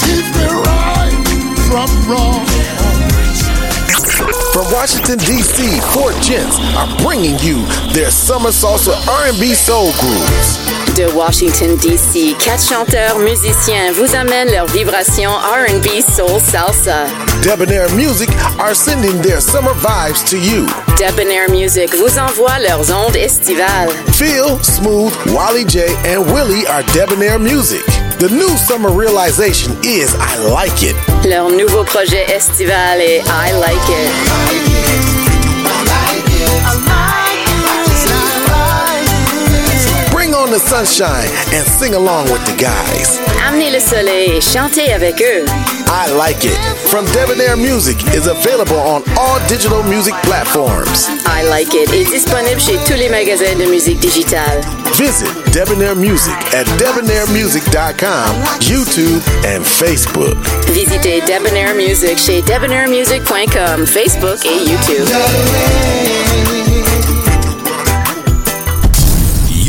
Teach 0.00 0.28
me 0.34 0.46
right 0.64 1.12
from 1.68 1.90
wrong. 2.10 2.49
From 4.52 4.66
Washington 4.72 5.16
D.C., 5.18 5.80
Fort 5.94 6.14
Gents 6.20 6.58
are 6.76 6.88
bringing 7.04 7.38
you 7.38 7.64
their 7.92 8.10
summer 8.10 8.50
salsa 8.50 8.94
R&B 9.06 9.54
soul 9.54 9.92
grooves. 10.00 10.58
De 10.94 11.06
Washington, 11.14 11.76
D.C., 11.76 12.34
quatre 12.38 12.60
chanteurs 12.62 13.18
musiciens 13.20 13.92
vous 13.92 14.12
amènent 14.14 14.50
leurs 14.50 14.66
vibrations 14.66 15.30
R&B 15.30 16.02
soul 16.02 16.40
salsa. 16.40 17.06
Debonair 17.42 17.88
Music 17.94 18.28
are 18.58 18.74
sending 18.74 19.22
their 19.22 19.40
summer 19.40 19.72
vibes 19.74 20.28
to 20.28 20.36
you. 20.36 20.66
Debonair 20.98 21.48
Music 21.50 21.94
vous 21.94 22.18
envoie 22.18 22.58
leurs 22.58 22.90
ondes 22.90 23.16
estivales. 23.16 23.92
Phil, 24.12 24.58
Smooth, 24.64 25.14
Wally 25.32 25.64
J, 25.64 25.86
and 26.04 26.26
Willie 26.32 26.66
are 26.66 26.82
Debonair 26.92 27.38
Music. 27.38 27.84
The 28.20 28.28
new 28.28 28.54
summer 28.58 28.90
realization 28.90 29.72
is 29.82 30.14
I 30.20 30.36
like 30.52 30.82
it. 30.82 30.94
Leur 31.26 31.48
nouveau 31.48 31.84
projet 31.84 32.30
estival 32.30 33.00
est 33.00 33.22
I 33.26 33.52
Like 33.52 33.88
It. 33.88 35.10
Bring 36.76 37.09
on 40.50 40.58
the 40.58 40.66
sunshine 40.66 41.30
and 41.54 41.64
sing 41.66 41.94
along 41.94 42.24
with 42.30 42.42
the 42.46 42.56
guys. 42.58 43.20
Amenez 43.46 43.70
le 43.70 43.80
soleil 43.80 44.36
et 44.36 44.40
chantez 44.40 44.92
avec 44.92 45.20
eux. 45.20 45.44
I 45.86 46.10
like 46.16 46.44
it. 46.44 46.56
From 46.90 47.04
Debonair 47.12 47.56
Music 47.56 47.96
is 48.14 48.26
available 48.26 48.78
on 48.78 49.02
all 49.16 49.38
digital 49.48 49.82
music 49.84 50.14
platforms. 50.22 51.08
I 51.26 51.42
Like 51.48 51.74
It 51.74 51.92
est 51.92 52.10
disponible 52.10 52.60
chez 52.60 52.78
tous 52.86 52.98
les 52.98 53.08
magasins 53.08 53.54
de 53.58 53.66
musique 53.70 54.00
digitale. 54.00 54.60
Visit 54.94 55.28
Debonair 55.52 55.94
Music 55.94 56.34
at 56.52 56.66
debonairmusic.com, 56.78 58.60
YouTube, 58.60 59.22
and 59.46 59.64
Facebook. 59.64 60.36
Visitez 60.72 61.22
Debonair 61.26 61.74
Music 61.74 62.18
chez 62.18 62.42
debonairmusic.com, 62.42 63.86
Facebook 63.86 64.44
et 64.44 64.64
YouTube. 64.68 65.06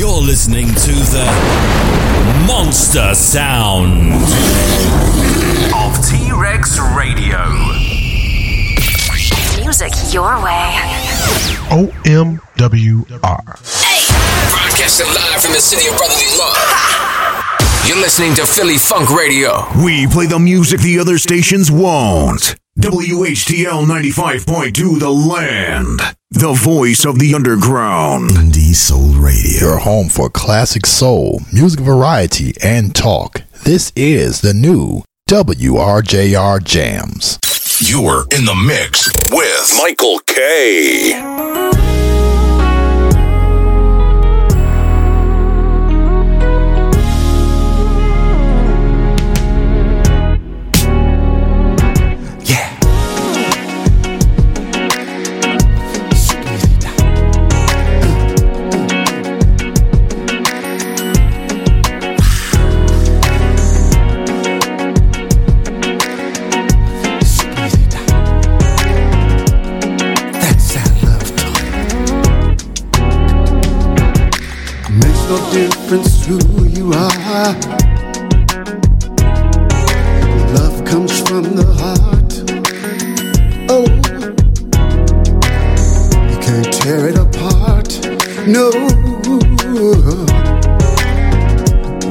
You're 0.01 0.19
listening 0.19 0.65
to 0.65 0.93
the 1.13 1.25
Monster 2.47 3.13
Sound 3.13 4.13
of 5.75 5.93
T 6.03 6.31
Rex 6.31 6.79
Radio. 6.97 7.37
Music 9.61 9.93
your 10.11 10.43
way. 10.43 10.73
OMWR. 11.69 13.21
Broadcasting 14.49 15.05
live 15.13 15.39
from 15.39 15.53
the 15.53 15.61
city 15.61 15.87
of 15.87 15.95
brotherly 15.95 16.25
love. 16.35 16.57
You're 17.87 17.97
listening 17.97 18.33
to 18.33 18.47
Philly 18.47 18.79
Funk 18.79 19.11
Radio. 19.11 19.67
We 19.85 20.07
play 20.07 20.25
the 20.25 20.39
music 20.39 20.79
the 20.79 20.97
other 20.97 21.19
stations 21.19 21.69
won't. 21.69 22.55
WHTL 22.79 23.85
95.2 23.85 24.97
The 24.97 25.09
Land. 25.09 25.99
The 26.29 26.53
voice 26.53 27.03
of 27.03 27.19
the 27.19 27.33
underground. 27.35 28.29
Indie 28.29 28.73
Soul 28.73 29.09
Radio. 29.15 29.59
Your 29.59 29.77
home 29.79 30.07
for 30.07 30.29
classic 30.29 30.85
soul, 30.85 31.41
music 31.51 31.81
variety, 31.81 32.53
and 32.63 32.95
talk. 32.95 33.41
This 33.65 33.91
is 33.93 34.39
the 34.39 34.53
new 34.53 35.03
WRJR 35.29 36.63
Jams. 36.63 37.39
You're 37.81 38.23
in 38.31 38.45
the 38.45 38.55
mix 38.55 39.11
with 39.29 39.73
Michael 39.77 40.19
K. 40.19 41.50
no 75.31 75.51
difference 75.53 76.25
who 76.25 76.65
you 76.65 76.91
are. 76.91 77.55
Love 80.55 80.83
comes 80.83 81.21
from 81.21 81.43
the 81.55 81.67
heart. 81.79 82.31
Oh, 83.69 83.87
you 86.31 86.37
can't 86.45 86.73
tear 86.73 87.07
it 87.07 87.17
apart. 87.17 87.89
No, 88.45 88.71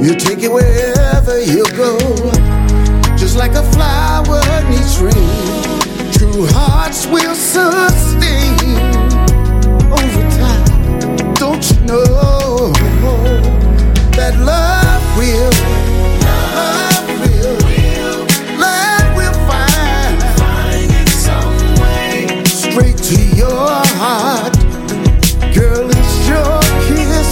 you 0.01 0.15
take 0.15 0.41
it 0.41 0.51
wherever 0.51 1.39
you 1.39 1.63
go, 1.77 1.99
just 3.17 3.37
like 3.37 3.53
a 3.53 3.63
flower 3.73 4.41
needs 4.71 4.97
rain. 4.99 6.11
True 6.11 6.47
hearts 6.57 7.05
will 7.05 7.35
sustain 7.35 8.57
over 9.99 10.23
time. 10.39 11.33
Don't 11.35 11.63
you 11.69 11.81
know 11.85 12.30
love 14.39 15.17
will, 15.17 15.51
love 16.55 17.07
will, 17.21 17.57
love 18.59 19.15
will 19.15 19.37
find, 19.47 20.17
straight 22.47 22.97
to 22.97 23.17
your 23.35 23.69
heart. 23.99 24.53
Girl, 25.53 25.89
it's 25.89 26.27
your 26.27 26.61
kiss, 26.87 27.29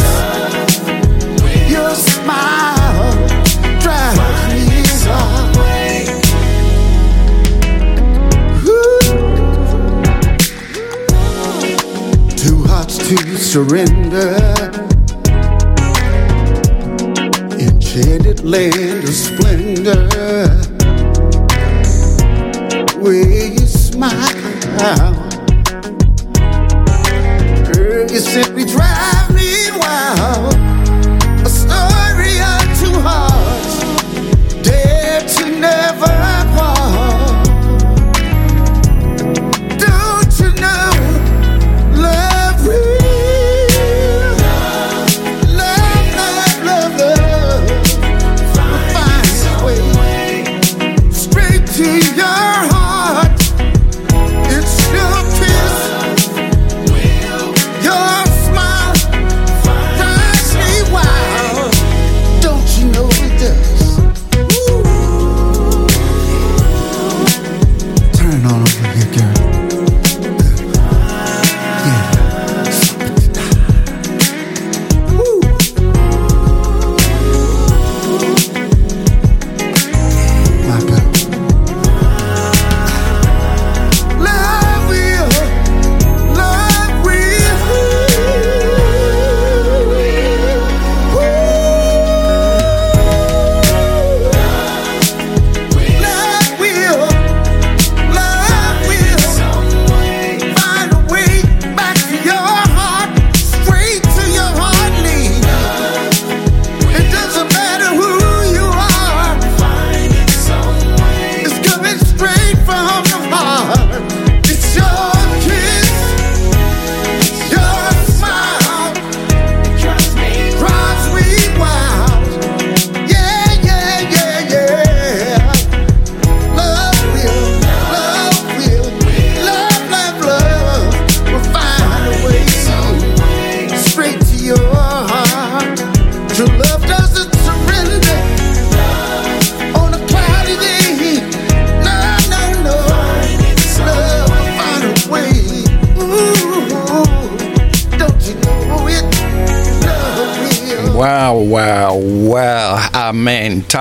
your 1.69 1.93
smile 1.95 3.13
drives 3.79 4.19
me 4.69 4.83
wild. 5.07 5.55
Two 12.37 12.59
hearts 12.63 12.97
to 12.97 13.17
surrender. 13.37 14.88
Enchanted 17.91 18.45
land 18.45 19.03
of 19.03 19.15
splendor. 19.15 20.07
Where 22.99 23.47
you 23.47 23.65
smile. 23.65 24.13
Girl, 27.73 28.11
you 28.11 28.19
simply 28.19 28.65
drive 28.65 28.98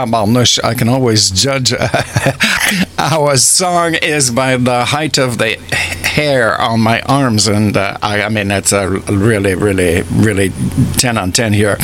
Tabarnouche. 0.08 0.62
I 0.64 0.74
can 0.74 0.88
always 0.88 1.30
judge 1.30 1.72
our 2.98 3.36
song 3.36 3.94
is 3.94 4.30
by 4.30 4.56
the 4.56 4.84
height 4.86 5.18
of 5.18 5.38
the 5.38 5.56
hair 6.02 6.60
on 6.60 6.80
my 6.80 7.00
arms. 7.02 7.46
And 7.46 7.76
uh, 7.76 7.98
I, 8.02 8.22
I 8.22 8.28
mean, 8.28 8.48
that's 8.48 8.72
a 8.72 8.88
really, 8.88 9.54
really, 9.54 10.02
really 10.10 10.50
10 10.96 11.18
on 11.18 11.32
10 11.32 11.52
here. 11.52 11.76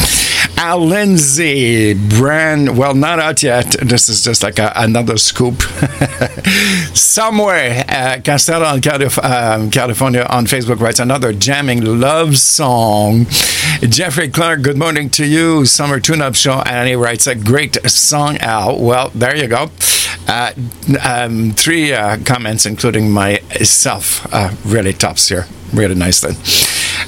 Al 0.67 0.81
Lindsay, 0.81 1.93
brand, 1.93 2.79
well, 2.79 2.95
not 2.95 3.19
out 3.19 3.43
yet. 3.43 3.77
This 3.83 4.09
is 4.09 4.25
just 4.25 4.43
like 4.43 4.59
a, 4.59 4.73
another 4.77 5.19
scoop. 5.19 5.61
Somewhere, 6.95 7.85
uh, 7.87 8.17
Castella 8.23 8.75
in 8.75 8.81
Calif- 8.81 9.23
um, 9.23 9.71
California 9.71 10.27
on 10.31 10.47
Facebook 10.47 10.81
writes 10.81 11.01
another 11.01 11.35
jamming 11.35 12.01
love 12.01 12.39
song. 12.39 13.27
Jeffrey 13.83 14.31
Clark, 14.31 14.63
good 14.63 14.79
morning 14.79 15.11
to 15.11 15.27
you. 15.27 15.67
Summer 15.67 16.01
Tune 16.01 16.23
Up 16.23 16.35
Show. 16.35 16.63
And 16.65 16.89
he 16.89 16.95
writes 16.95 17.27
a 17.27 17.35
great 17.35 17.77
song, 17.91 18.39
Al. 18.39 18.81
Well, 18.81 19.11
there 19.15 19.37
you 19.37 19.49
go. 19.49 19.71
Uh, 20.27 20.55
um, 21.05 21.51
three 21.51 21.93
uh, 21.93 22.17
comments, 22.25 22.65
including 22.65 23.11
myself. 23.11 24.27
Uh, 24.33 24.55
really 24.65 24.95
tops 24.95 25.29
here. 25.29 25.47
Really 25.75 25.95
nice 25.95 26.23
then. 26.23 26.37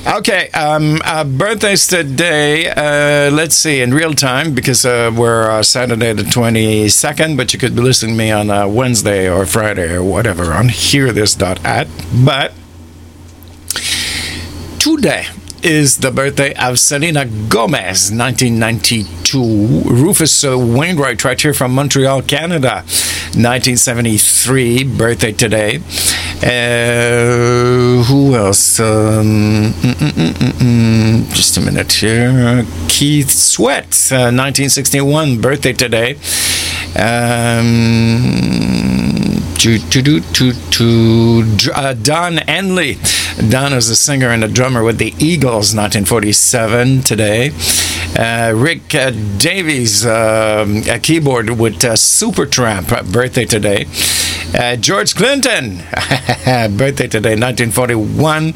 Okay, 0.07 0.49
um, 0.51 1.01
uh, 1.05 1.25
birthdays 1.25 1.89
today. 1.89 2.71
Uh, 2.71 3.29
let's 3.33 3.57
see, 3.57 3.81
in 3.81 3.93
real 3.93 4.15
time, 4.15 4.55
because 4.55 4.85
uh, 4.87 5.11
we're 5.13 5.51
uh, 5.51 5.65
Saturday 5.65 6.13
the 6.13 6.23
22nd, 6.23 7.37
but 7.37 7.53
you 7.53 7.59
could 7.59 7.75
be 7.75 7.83
listening 7.83 8.15
to 8.15 8.19
me 8.19 8.31
on 8.31 8.49
uh, 8.49 8.69
Wednesday 8.69 9.29
or 9.29 9.45
Friday 9.47 9.93
or 9.93 10.05
whatever 10.05 10.53
on 10.53 10.69
hearthis.at. 10.69 11.89
But 12.25 12.53
today 14.79 15.27
is 15.67 15.99
the 15.99 16.13
birthday 16.13 16.55
of 16.55 16.79
Selena 16.79 17.25
Gomez, 17.25 18.13
1992. 18.13 19.83
Rufus 19.85 20.45
Wainwright, 20.45 21.25
right 21.25 21.41
here 21.41 21.53
from 21.53 21.75
Montreal, 21.75 22.23
Canada, 22.23 22.85
1973, 23.35 24.85
birthday 24.85 25.33
today. 25.33 25.81
Uh, 26.41 28.05
who 28.05 28.37
else? 28.37 28.79
Um, 28.79 29.73
mm, 29.73 29.93
mm, 29.93 30.33
mm. 30.53 31.35
just 31.35 31.57
a 31.57 31.61
minute 31.61 31.93
here. 31.93 32.65
Keith 32.89 33.31
Sweat, 33.31 34.13
uh, 34.13 34.31
1961, 34.31 35.41
birthday 35.41 35.73
today. 35.73 36.17
Um, 36.95 38.37
to, 39.59 39.79
to, 39.79 40.21
to, 40.21 41.73
uh, 41.75 41.95
Don 41.95 42.37
Henley. 42.37 42.99
Don 43.49 43.73
is 43.73 43.89
a 43.89 43.97
singer 43.97 44.29
and 44.29 44.45
a 44.45 44.49
drummer 44.49 44.83
with 44.83 44.99
the 44.99 45.15
Eagles, 45.19 45.75
1947 45.75 47.03
today. 47.03 47.51
Uh, 48.19 48.53
Rick 48.55 48.95
uh, 48.95 49.11
Davies, 49.39 50.07
um, 50.07 50.83
a 50.89 50.99
keyboard 50.99 51.51
with 51.51 51.85
uh, 51.85 51.93
Supertramp, 51.95 52.93
uh, 52.93 53.03
birthday 53.03 53.45
today. 53.45 53.87
Uh, 54.59 54.77
George 54.77 55.15
Clinton, 55.15 55.79
birthday 56.77 57.09
today, 57.09 57.37
1941. 57.37 58.55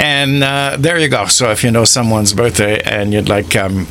And 0.00 0.82
there 0.82 0.98
you 0.98 1.08
go. 1.08 1.26
So 1.26 1.50
if 1.50 1.64
you 1.64 1.70
know 1.70 1.84
someone's 1.84 2.32
birthday 2.32 2.80
and 2.82 3.12
you'd 3.12 3.28
like 3.28 3.54
um, 3.56 3.86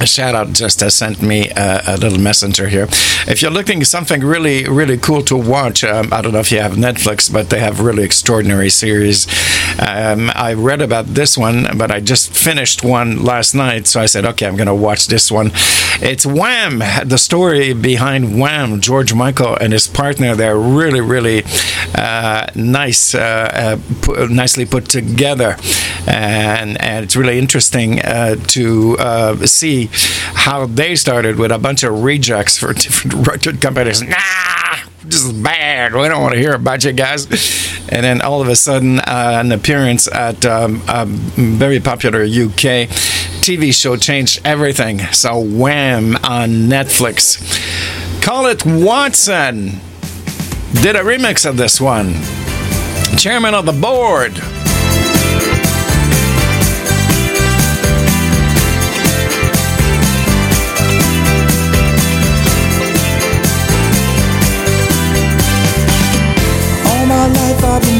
a 0.00 0.06
shout 0.06 0.34
out 0.34 0.52
just 0.54 0.80
has 0.80 0.94
sent 0.94 1.20
me 1.20 1.50
a, 1.50 1.82
a, 1.88 1.96
little 1.98 2.18
messenger 2.18 2.68
here. 2.68 2.88
If 3.28 3.42
you're 3.42 3.50
looking 3.50 3.84
something 3.84 4.22
really, 4.22 4.66
really 4.66 4.96
cool 4.96 5.22
to 5.24 5.36
watch, 5.36 5.84
um, 5.84 6.08
I 6.10 6.22
don't 6.22 6.32
know 6.32 6.40
if 6.40 6.50
you 6.50 6.58
have 6.60 6.72
Netflix, 6.72 7.30
but 7.30 7.50
they 7.50 7.60
have 7.60 7.80
really 7.80 8.02
extraordinary 8.02 8.70
series. 8.70 9.26
Um, 9.78 10.30
I 10.34 10.54
read 10.54 10.80
about 10.80 11.06
this 11.06 11.36
one, 11.36 11.66
but 11.76 11.90
I 11.90 12.00
just 12.00 12.32
finished 12.32 12.82
one 12.82 13.22
last 13.22 13.54
night, 13.54 13.86
so 13.86 14.00
I 14.00 14.06
said, 14.06 14.24
okay, 14.24 14.46
I'm 14.46 14.56
going 14.56 14.66
to 14.68 14.74
watch 14.74 15.06
this 15.06 15.30
one. 15.30 15.50
It's 16.02 16.24
Wham! 16.24 16.78
The 16.78 17.18
story 17.18 17.74
behind 17.74 18.40
Wham! 18.40 18.80
George 18.80 19.12
Michael 19.12 19.54
and 19.56 19.72
his 19.72 19.86
partner. 19.86 20.34
They're 20.34 20.58
really, 20.58 21.02
really 21.02 21.42
uh, 21.94 22.46
nice, 22.54 23.14
uh, 23.14 23.78
uh, 24.08 24.26
nicely 24.30 24.64
put 24.64 24.88
together, 24.88 25.56
and 26.06 26.80
and 26.80 27.04
it's 27.04 27.16
really 27.16 27.38
interesting 27.38 28.00
uh, 28.00 28.36
to 28.36 28.96
uh, 28.98 29.46
see 29.46 29.89
how 29.92 30.66
they 30.66 30.96
started 30.96 31.36
with 31.36 31.50
a 31.50 31.58
bunch 31.58 31.82
of 31.82 32.02
rejects 32.02 32.58
for 32.58 32.72
different 32.72 33.26
record 33.28 33.60
companies. 33.60 34.02
Nah, 34.02 34.16
this 35.04 35.22
is 35.22 35.32
bad. 35.32 35.92
We 35.94 36.08
don't 36.08 36.22
want 36.22 36.34
to 36.34 36.40
hear 36.40 36.54
about 36.54 36.84
you 36.84 36.92
guys. 36.92 37.26
And 37.90 38.04
then 38.04 38.20
all 38.22 38.40
of 38.40 38.48
a 38.48 38.56
sudden, 38.56 39.00
uh, 39.00 39.40
an 39.42 39.52
appearance 39.52 40.06
at 40.08 40.44
um, 40.46 40.82
a 40.88 41.04
very 41.06 41.80
popular 41.80 42.22
UK 42.22 42.88
TV 43.40 43.74
show 43.74 43.96
changed 43.96 44.40
everything. 44.44 45.00
So, 45.12 45.40
wham 45.40 46.16
on 46.16 46.68
Netflix. 46.68 47.40
Call 48.22 48.46
it 48.46 48.64
Watson. 48.64 49.80
Did 50.82 50.94
a 50.94 51.00
remix 51.00 51.48
of 51.48 51.56
this 51.56 51.80
one. 51.80 52.14
Chairman 53.18 53.54
of 53.54 53.66
the 53.66 53.72
board. 53.72 54.34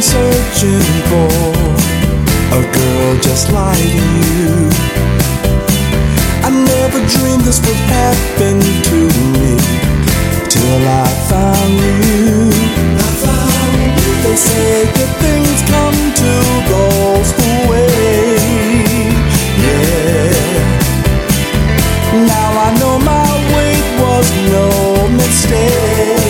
Searching 0.02 0.80
for 1.10 1.28
a 2.56 2.62
girl 2.72 3.16
just 3.20 3.52
like 3.52 3.78
you. 3.78 4.70
I 6.42 6.50
never 6.50 7.00
dreamed 7.14 7.44
this 7.44 7.60
would 7.60 7.82
happen 7.98 8.60
to 8.60 8.98
me 9.36 9.56
till 10.48 10.82
I 10.88 11.06
found 11.28 11.74
you. 12.06 12.48
I 12.96 13.10
found 13.26 14.00
you. 14.00 14.12
They 14.24 14.36
say 14.36 14.84
good 14.96 15.12
things 15.20 15.60
come 15.68 15.98
to 16.22 16.32
those 16.72 17.28
who 17.36 17.48
wait. 17.70 18.40
Yeah. 19.64 20.32
Now 22.24 22.50
I 22.66 22.70
know 22.80 22.96
my 23.12 23.28
wait 23.54 23.84
was 24.00 24.26
no 24.54 24.66
mistake. 25.08 26.29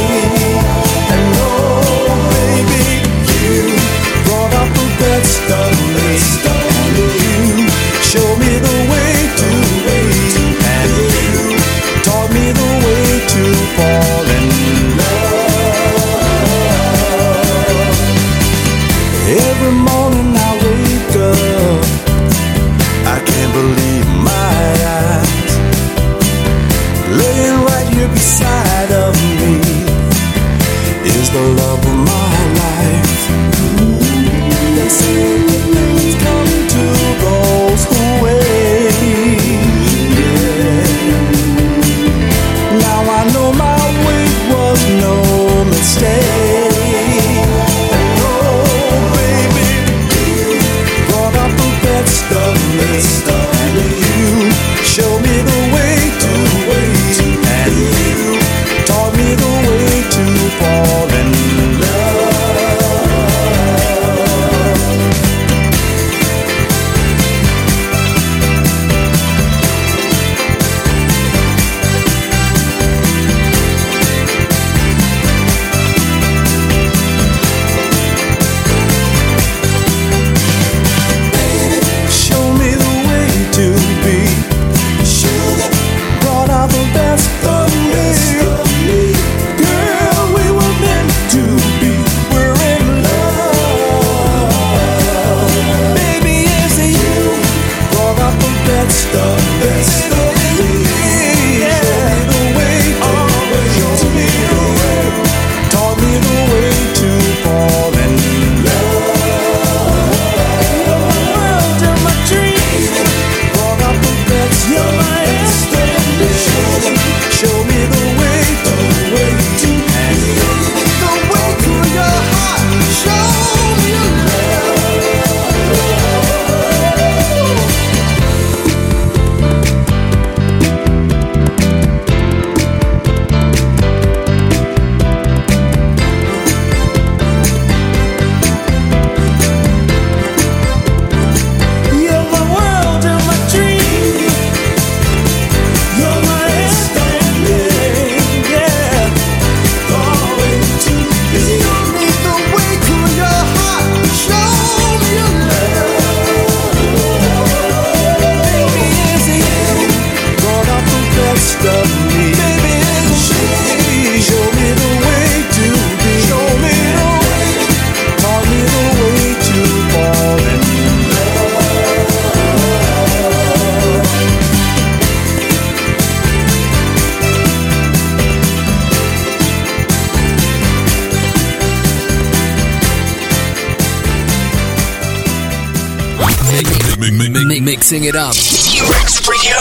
T-Rex 188.81 189.29
Radio. 189.29 189.59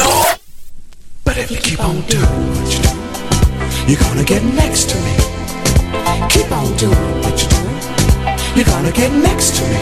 But 1.26 1.38
if 1.38 1.52
you 1.52 1.58
keep 1.58 1.82
on 1.84 2.00
doing 2.08 2.24
what 2.56 2.72
you 2.72 2.80
do, 2.80 3.92
you're 3.92 4.00
gonna 4.00 4.24
get 4.24 4.42
next 4.46 4.90
to 4.92 4.96
me. 4.96 5.16
Keep 6.30 6.50
on 6.54 6.72
doing 6.78 7.22
what 7.24 7.36
you 7.42 7.50
do, 7.50 7.62
you're 8.56 8.66
gonna 8.66 8.94
get 8.94 9.12
next 9.12 9.58
to 9.58 9.64
me. 9.64 9.80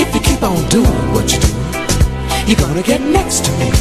If 0.00 0.14
you 0.14 0.20
keep 0.20 0.44
on 0.44 0.62
doing 0.68 1.12
what 1.12 1.26
You're 2.46 2.60
gonna 2.60 2.82
get 2.82 3.00
next 3.00 3.44
to 3.46 3.50
me. 3.58 3.72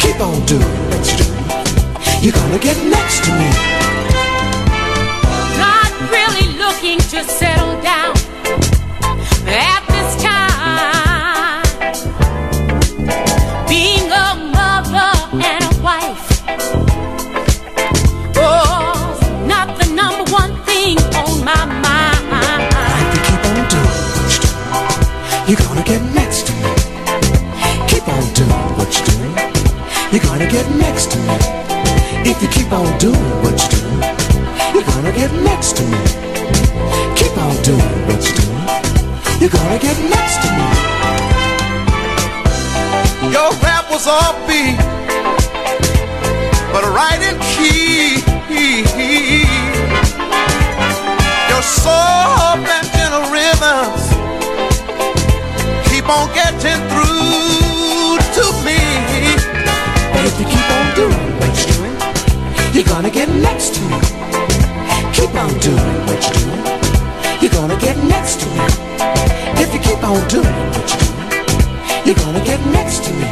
Keep 0.00 0.20
on 0.20 0.44
doing 0.46 0.74
what 0.90 1.06
you're 1.06 1.22
doing. 1.22 2.22
You're 2.22 2.32
gonna 2.32 2.58
get 2.58 2.76
next 2.84 3.22
to 3.26 3.30
me. 3.30 3.48
Not 5.62 5.92
really 6.10 6.48
looking 6.58 6.98
to 6.98 7.22
settle 7.22 7.51
you're 25.52 25.68
gonna 25.68 25.84
get 25.84 26.00
next 26.14 26.46
to 26.46 26.52
me. 26.54 26.70
Keep 27.86 28.08
on 28.08 28.24
doing 28.32 28.68
what 28.78 28.88
you're 28.96 29.04
doing. 29.12 29.36
You're 30.10 30.24
gonna 30.24 30.48
get 30.48 30.64
next 30.76 31.10
to 31.12 31.18
me. 31.18 31.36
If 32.24 32.40
you 32.40 32.48
keep 32.48 32.72
on 32.72 32.88
doing 32.96 33.32
what 33.44 33.60
you're 33.60 33.76
doing, 33.76 34.00
you're 34.72 34.88
gonna 34.92 35.12
get 35.12 35.30
next 35.44 35.76
to 35.76 35.82
me. 35.84 36.00
Keep 37.20 37.36
on 37.36 37.54
doing 37.68 37.98
what 38.08 38.20
you're 38.24 38.38
doing. 38.40 38.64
You're 39.40 39.52
gonna 39.52 39.78
get 39.78 39.98
next 40.16 40.40
to 40.40 40.48
me. 40.56 40.68
Your 43.36 43.52
rap 43.60 43.90
was 43.90 44.06
off 44.06 44.36
beat, 44.48 44.78
but 46.72 46.84
right 46.96 47.20
in 47.28 47.36
key. 47.52 48.24
Your 51.50 51.62
soft 51.62 52.66
and 52.66 52.86
gentle 52.96 53.30
rhythms 53.30 54.21
keep 56.02 56.10
on 56.10 56.34
getting 56.34 56.82
through 56.90 58.18
to 58.34 58.44
me. 58.66 58.78
But 60.12 60.24
if 60.26 60.40
you 60.40 60.46
keep 60.46 60.70
on 60.70 60.94
doing 60.96 61.38
what 61.38 61.52
you're 61.58 61.76
doing, 61.76 62.74
you're 62.74 62.84
gonna 62.84 63.10
get 63.10 63.28
next 63.28 63.74
to 63.74 63.80
me. 63.82 64.00
Keep 65.12 65.34
on 65.34 65.56
doing 65.60 66.06
what 66.06 66.20
you're 66.24 66.38
doing. 66.42 67.40
You're 67.40 67.52
gonna 67.52 67.78
get 67.78 67.96
next 68.04 68.40
to 68.40 68.46
me. 68.46 68.66
If 69.62 69.72
you 69.72 69.80
keep 69.80 70.02
on 70.02 70.26
doing 70.28 70.70
what 70.72 70.90
you're 70.90 71.06
doing, 71.06 72.06
you're 72.06 72.16
gonna 72.16 72.44
get 72.44 72.60
next 72.66 73.04
to 73.04 73.12
me. 73.12 73.31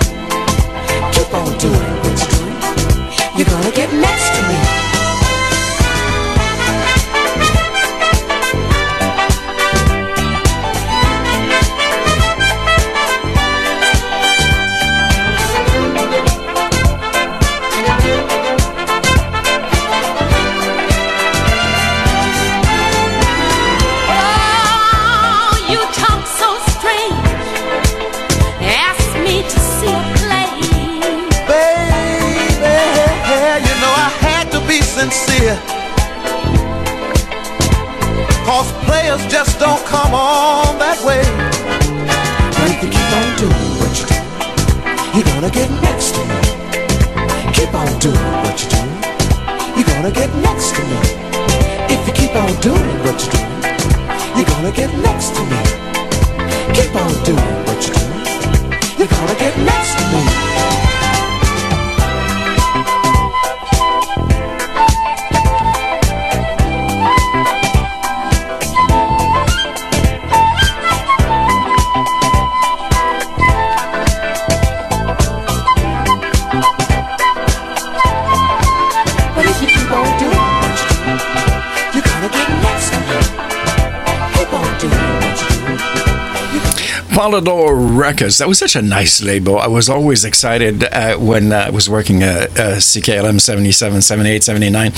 Polydor 87.31 87.97
Records. 87.97 88.39
That 88.39 88.48
was 88.48 88.59
such 88.59 88.74
a 88.74 88.82
nice 88.82 89.23
label. 89.23 89.57
I 89.57 89.69
was 89.69 89.89
always 89.89 90.24
excited 90.24 90.82
uh, 90.82 91.16
when 91.16 91.52
uh, 91.52 91.66
I 91.69 91.70
was 91.70 91.89
working 91.89 92.24
at 92.24 92.51
uh, 92.59 92.77
CKLM 92.78 93.40
77, 93.40 94.02
78, 94.02 94.43
79. 94.43 94.93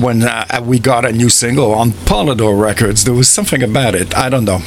When 0.00 0.22
uh, 0.22 0.62
we 0.64 0.78
got 0.78 1.04
a 1.04 1.12
new 1.12 1.28
single 1.28 1.74
on 1.74 1.90
Polydor 1.90 2.58
Records, 2.58 3.04
there 3.04 3.12
was 3.12 3.28
something 3.28 3.62
about 3.62 3.94
it. 3.94 4.16
I 4.16 4.30
don't 4.30 4.46
know. 4.46 4.60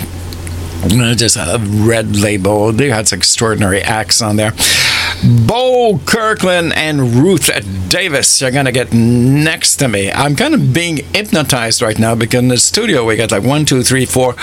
Just 1.15 1.35
a 1.35 1.57
red 1.59 2.15
label. 2.15 2.71
They 2.71 2.89
had 2.89 3.07
some 3.07 3.17
extraordinary 3.17 3.81
acts 3.81 4.21
on 4.21 4.35
there. 4.35 4.53
Bo 5.47 5.99
Kirkland 6.05 6.71
and 6.73 7.15
Ruth 7.15 7.49
Davis, 7.89 8.39
you're 8.39 8.51
gonna 8.51 8.71
get 8.71 8.93
next 8.93 9.75
to 9.77 9.89
me. 9.89 10.09
I'm 10.09 10.35
kind 10.35 10.53
of 10.53 10.73
being 10.73 10.97
hypnotized 11.13 11.81
right 11.81 11.99
now 11.99 12.15
because 12.15 12.39
in 12.39 12.47
the 12.47 12.57
studio 12.57 13.03
we 13.05 13.17
got 13.17 13.31
like 13.31 13.43
one, 13.43 13.65
two, 13.65 13.83
three, 13.83 14.05
four, 14.05 14.35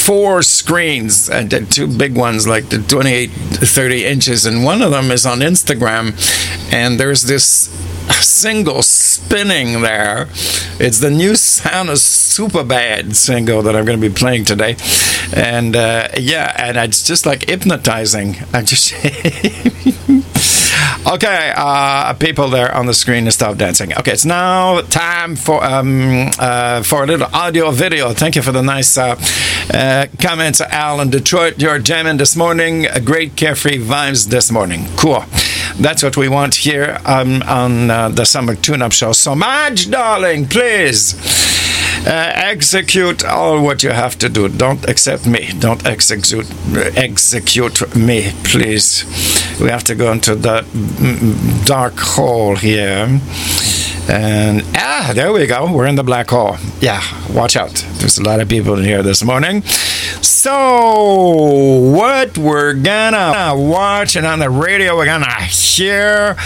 four 0.00 0.42
screens, 0.42 1.28
and 1.28 1.50
the 1.50 1.64
two 1.64 1.86
big 1.86 2.16
ones 2.16 2.48
like 2.48 2.68
the 2.70 2.78
28, 2.78 3.30
30 3.30 4.04
inches, 4.04 4.46
and 4.46 4.64
one 4.64 4.82
of 4.82 4.90
them 4.90 5.10
is 5.10 5.26
on 5.26 5.40
Instagram, 5.40 6.14
and 6.72 6.98
there's 6.98 7.24
this 7.24 7.68
single 8.20 8.82
spinning 8.82 9.82
there. 9.82 10.28
It's 10.78 11.00
the 11.00 11.10
new 11.10 11.36
Sound 11.36 11.90
of 11.90 11.96
Superbad 11.96 13.14
single 13.14 13.62
that 13.62 13.76
I'm 13.76 13.84
going 13.84 14.00
to 14.00 14.08
be 14.08 14.14
playing 14.14 14.46
today, 14.46 14.76
and 15.34 15.76
uh, 15.76 16.08
yeah, 16.18 16.54
and 16.56 16.76
it's 16.76 17.02
just 17.02 17.26
like 17.26 17.48
hypnotizing. 17.48 18.36
I 18.52 18.62
just 18.62 18.92
okay, 21.06 21.52
uh, 21.56 22.12
people 22.14 22.48
there 22.48 22.74
on 22.74 22.86
the 22.86 22.94
screen, 22.94 23.30
stop 23.30 23.56
dancing. 23.56 23.92
Okay, 23.94 24.12
it's 24.12 24.24
now 24.24 24.80
time 24.82 25.36
for 25.36 25.64
um, 25.64 26.30
uh, 26.38 26.82
for 26.82 27.04
a 27.04 27.06
little 27.06 27.28
audio 27.32 27.70
video. 27.70 28.12
Thank 28.12 28.36
you 28.36 28.42
for 28.42 28.52
the 28.52 28.62
nice 28.62 28.96
uh, 28.96 29.16
uh, 29.72 30.06
comments, 30.18 30.60
Al 30.60 31.00
in 31.00 31.10
Detroit. 31.10 31.60
You're 31.60 31.78
jamming 31.78 32.18
this 32.18 32.36
morning. 32.36 32.86
Great 33.04 33.36
carefree 33.36 33.78
vibes 33.78 34.28
this 34.28 34.50
morning. 34.50 34.86
Cool. 34.96 35.24
That's 35.78 36.02
what 36.02 36.16
we 36.16 36.28
want 36.28 36.54
here 36.56 36.98
um, 37.04 37.42
on 37.42 37.90
uh, 37.90 38.08
the 38.08 38.24
Summer 38.24 38.54
Tune 38.54 38.82
Up 38.82 38.92
Show. 38.92 39.12
So, 39.12 39.34
Madge, 39.34 39.90
darling, 39.90 40.46
please 40.46 41.14
execute 42.06 43.24
all 43.24 43.62
what 43.62 43.82
you 43.82 43.90
have 43.90 44.18
to 44.18 44.28
do. 44.28 44.48
Don't 44.48 44.88
accept 44.88 45.26
me. 45.26 45.50
Don't 45.58 45.84
execute 45.86 46.46
execute 46.96 47.94
me, 47.94 48.32
please. 48.44 49.04
We 49.60 49.68
have 49.68 49.84
to 49.84 49.94
go 49.94 50.12
into 50.12 50.34
the 50.34 50.64
dark 51.64 51.98
hole 51.98 52.56
here. 52.56 53.20
And 54.08 54.62
ah, 54.74 55.12
there 55.14 55.32
we 55.32 55.46
go. 55.46 55.72
We're 55.72 55.86
in 55.86 55.94
the 55.94 56.02
black 56.02 56.30
hole. 56.30 56.56
Yeah, 56.80 57.02
watch 57.32 57.56
out. 57.56 57.84
There's 57.98 58.18
a 58.18 58.22
lot 58.22 58.40
of 58.40 58.48
people 58.48 58.78
in 58.78 58.84
here 58.84 59.02
this 59.02 59.22
morning. 59.22 59.62
So, 60.20 61.80
what 61.92 62.36
we're 62.38 62.72
gonna 62.72 63.52
watch 63.54 64.16
and 64.16 64.26
on 64.26 64.38
the 64.38 64.50
radio, 64.50 64.96
we're 64.96 65.04
gonna 65.04 65.42
hear. 65.42 66.36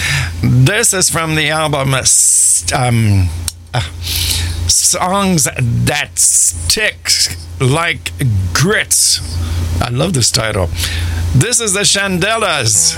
This 0.43 0.93
is 0.93 1.09
from 1.09 1.37
the 1.37 1.51
album 1.51 1.95
um, 1.95 2.01
uh, 2.73 3.27
Songs 4.69 5.45
That 5.45 6.19
Stick 6.19 7.11
Like 7.61 8.13
Grits. 8.53 9.21
I 9.83 9.91
love 9.91 10.15
this 10.15 10.31
title. 10.31 10.67
This 11.35 11.61
is 11.61 11.73
the 11.73 11.81
Chandelas. 11.81 12.95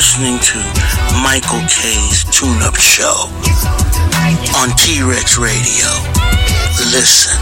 Listening 0.00 0.38
to 0.38 0.56
Michael 1.22 1.60
K's 1.68 2.24
Tune 2.32 2.62
Up 2.62 2.74
Show 2.74 3.28
on 4.56 4.74
T 4.78 5.02
Rex 5.02 5.36
Radio. 5.36 5.88
Listen. 6.88 7.36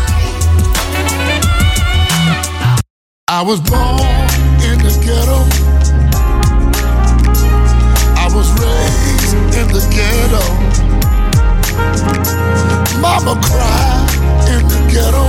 I 3.29 3.43
was 3.47 3.61
born 3.61 4.03
in 4.67 4.77
the 4.83 4.91
ghetto. 5.07 5.47
I 8.19 8.27
was 8.35 8.51
raised 8.59 9.35
in 9.55 9.69
the 9.69 9.83
ghetto. 9.95 10.43
Mama 13.01 13.41
cried 13.41 14.11
in 14.51 14.67
the 14.67 14.81
ghetto. 14.91 15.29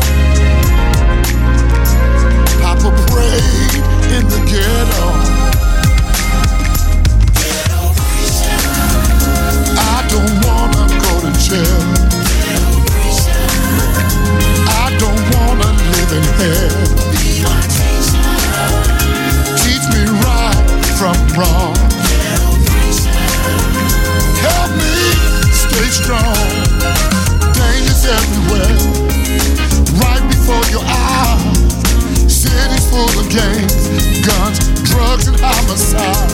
Papa 2.64 2.90
prayed 3.12 3.84
in 4.18 4.28
the 4.28 4.42
ghetto. 4.50 5.29
Jail. 11.50 11.82
I 14.70 14.94
don't 15.02 15.24
wanna 15.34 15.70
live 15.90 16.12
in 16.20 16.26
hell. 16.38 16.78
Teach 19.58 19.86
me 19.94 20.04
right 20.26 20.62
from 21.00 21.18
wrong. 21.34 21.74
Help 24.46 24.70
me 24.78 24.94
stay 25.50 25.90
strong. 25.90 26.38
Dangers 27.58 28.06
everywhere, 28.06 28.78
right 30.04 30.26
before 30.30 30.66
your 30.70 30.86
eyes. 30.86 31.58
Cities 32.30 32.86
full 32.92 33.10
of 33.20 33.28
gangs, 33.30 33.90
guns, 34.22 34.60
drugs, 34.84 35.28
and 35.28 35.38
homicide. 35.40 36.30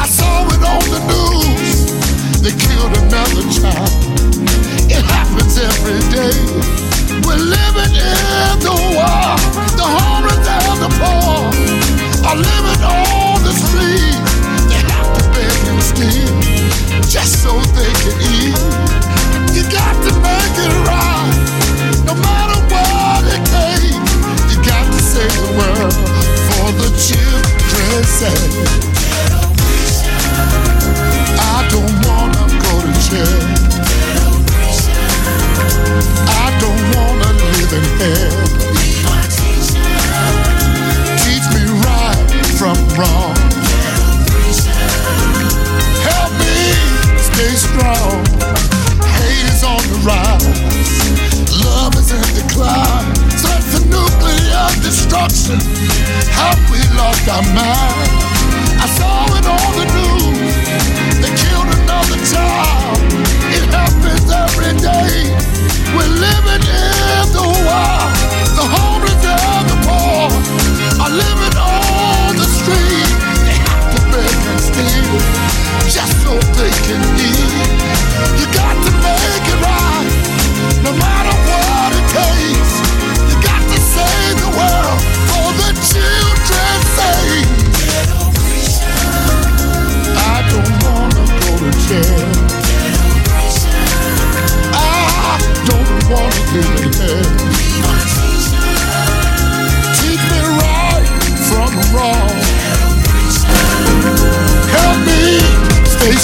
I 0.00 0.06
saw 0.06 0.46
it 0.46 0.62
on 0.64 0.84
the 0.88 1.00
news. 1.12 1.91
They 2.42 2.50
killed 2.50 2.90
another 2.98 3.46
child. 3.54 3.86
It 4.90 5.04
happens 5.06 5.54
every 5.62 6.02
day. 6.10 6.34
We're 7.22 7.38
living 7.38 7.94
in 7.94 8.58
the 8.58 8.74
war. 8.98 9.38
The 9.78 9.86
homeless 9.86 10.42
and 10.50 10.78
the 10.82 10.90
poor 10.98 11.38
are 12.26 12.34
living 12.34 12.82
on 12.82 13.44
the 13.46 13.54
street. 13.54 14.18
They 14.66 14.82
have 14.90 15.06
to 15.14 15.22
beg 15.30 15.60
and 15.70 15.82
steal 15.86 16.34
just 17.06 17.44
so 17.44 17.54
they 17.78 17.92
can 18.02 18.18
eat. 18.34 18.58
You 19.54 19.62
got 19.70 19.94
to 20.02 20.10
make 20.18 20.56
it 20.66 20.74
right, 20.90 21.30
no 22.02 22.14
matter 22.26 22.58
what 22.74 23.22
it 23.22 23.42
takes. 23.54 24.02
You 24.50 24.58
got 24.66 24.82
to 24.90 24.98
save 24.98 25.30
the 25.46 25.52
world 25.62 25.94
for 26.50 26.66
the 26.74 26.90
children's 26.98 28.10
sake. 28.10 28.82
I 31.38 31.68
don't 31.70 32.06
wanna 32.06 32.21
I 33.02 33.16
don't 36.60 36.82
wanna 36.94 37.30
live 37.34 37.72
in 37.74 37.84
hell. 37.98 38.46
Teach 41.18 41.46
me 41.52 41.62
right 41.82 42.22
from 42.56 42.78
wrong. 42.96 43.36
Help 46.08 46.32
me 46.38 46.56
stay 47.18 47.52
strong. 47.58 48.24
Hate 49.18 49.48
is 49.50 49.62
on 49.64 49.82
the 49.90 49.98
rise. 50.06 50.46
Love 51.64 51.94
is 51.96 52.10
in 52.12 52.22
decline. 52.34 53.12
The 53.72 53.80
nuclear 53.90 54.68
destruction. 54.80 55.58
We 56.70 56.78
lost 56.96 57.28
our 57.28 57.42
mind? 57.54 58.21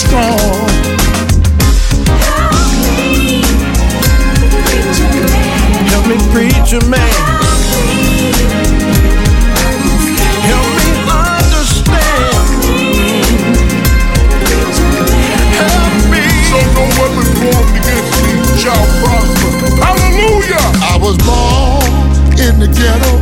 strong. 0.09 0.39
Help 5.89 6.07
me, 6.09 6.17
preacher 6.33 6.83
man. 6.89 7.13
Help 9.59 9.77
me, 9.85 9.93
preacher 10.01 10.25
man. 10.25 10.49
Help 10.49 10.69
me 10.79 10.89
understand. 11.29 12.47
Help 15.61 15.95
me. 16.13 16.25
So 16.49 16.59
no 16.77 16.85
against 17.77 18.17
me 18.25 18.33
prosper. 19.01 19.51
Hallelujah. 19.85 20.69
I 20.81 20.97
was 20.97 21.17
born 21.29 21.85
in 22.41 22.55
the 22.63 22.69
ghetto. 22.73 23.13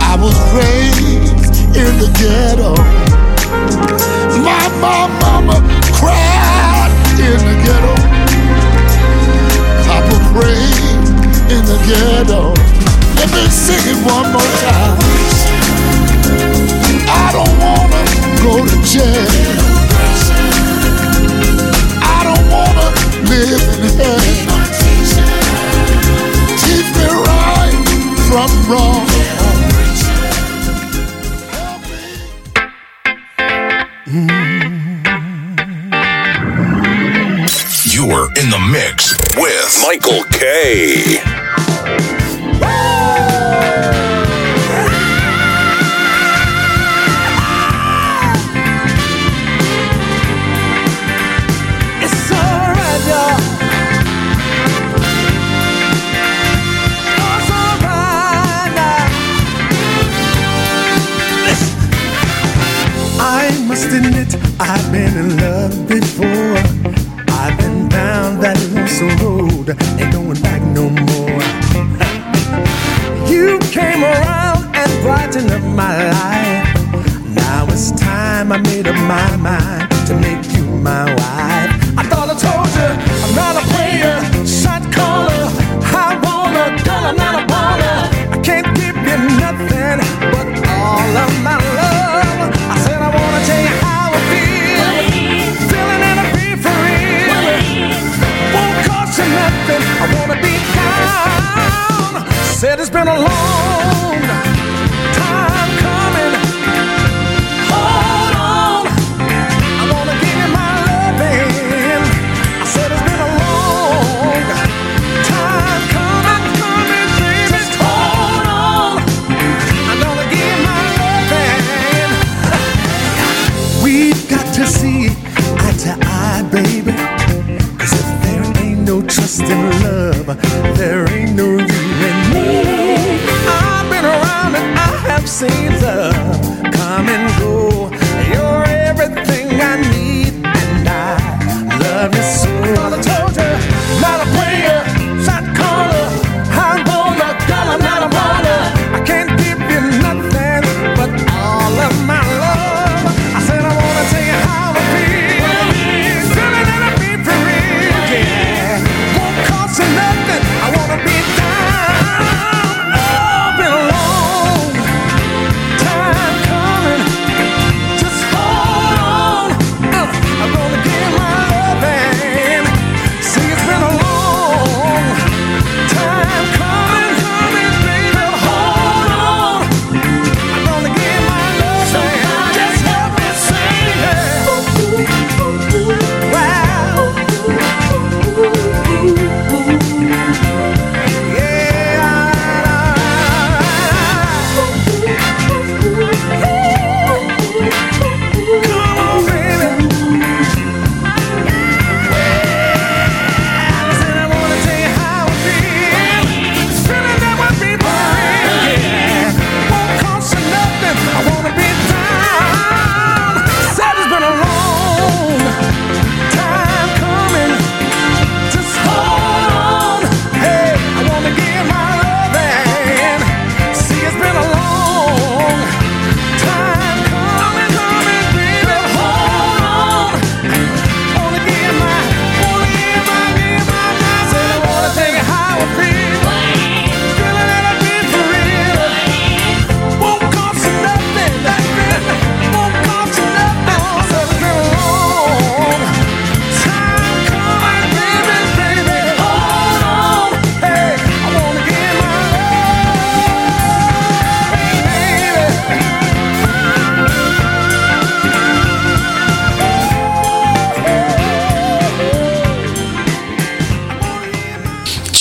I 0.00 0.14
was 0.22 0.36
raised 0.54 1.54
in 1.76 1.92
the 1.98 2.08
ghetto. 2.18 2.99
in 11.50 11.64
the 11.64 11.78
ghetto. 11.88 12.54
Let 13.18 13.28
me 13.34 13.44
sing 13.50 13.82
it 13.92 13.98
one 14.06 14.30
more 14.32 14.50
time. 14.62 14.98
I 17.10 17.26
don't 17.36 17.56
wanna 17.58 18.02
go 18.44 18.64
to 18.70 18.76
jail. 18.86 19.26
I 22.02 22.18
don't 22.28 22.46
wanna 22.54 22.86
live 23.28 23.62
in 23.84 23.98
hell. 23.98 24.59
UK. 40.40 41.49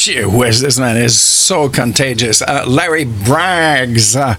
issue 0.09 0.29
this 0.29 0.79
man 0.79 0.97
is 0.97 1.19
so 1.19 1.69
contagious. 1.69 2.41
Uh, 2.41 2.65
Larry 2.67 3.05
Braggs, 3.05 4.15
uh, 4.15 4.33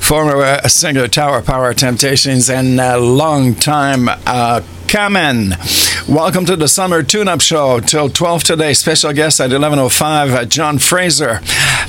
former 0.00 0.42
uh, 0.42 0.66
singer 0.66 1.06
Tower 1.06 1.40
Power 1.40 1.72
Temptations 1.72 2.50
and 2.50 2.80
uh, 2.80 2.94
a 2.96 3.00
long 3.00 3.54
time 3.54 4.08
uh, 4.08 4.60
Kamen. 4.86 6.08
Welcome 6.08 6.44
to 6.46 6.56
the 6.56 6.68
Summer 6.68 7.02
Tune-Up 7.02 7.40
Show. 7.40 7.80
Till 7.80 8.08
12 8.08 8.42
today, 8.44 8.74
special 8.74 9.12
guest 9.12 9.40
at 9.40 9.50
11.05, 9.50 10.30
uh, 10.32 10.44
John 10.44 10.78
Fraser, 10.78 11.40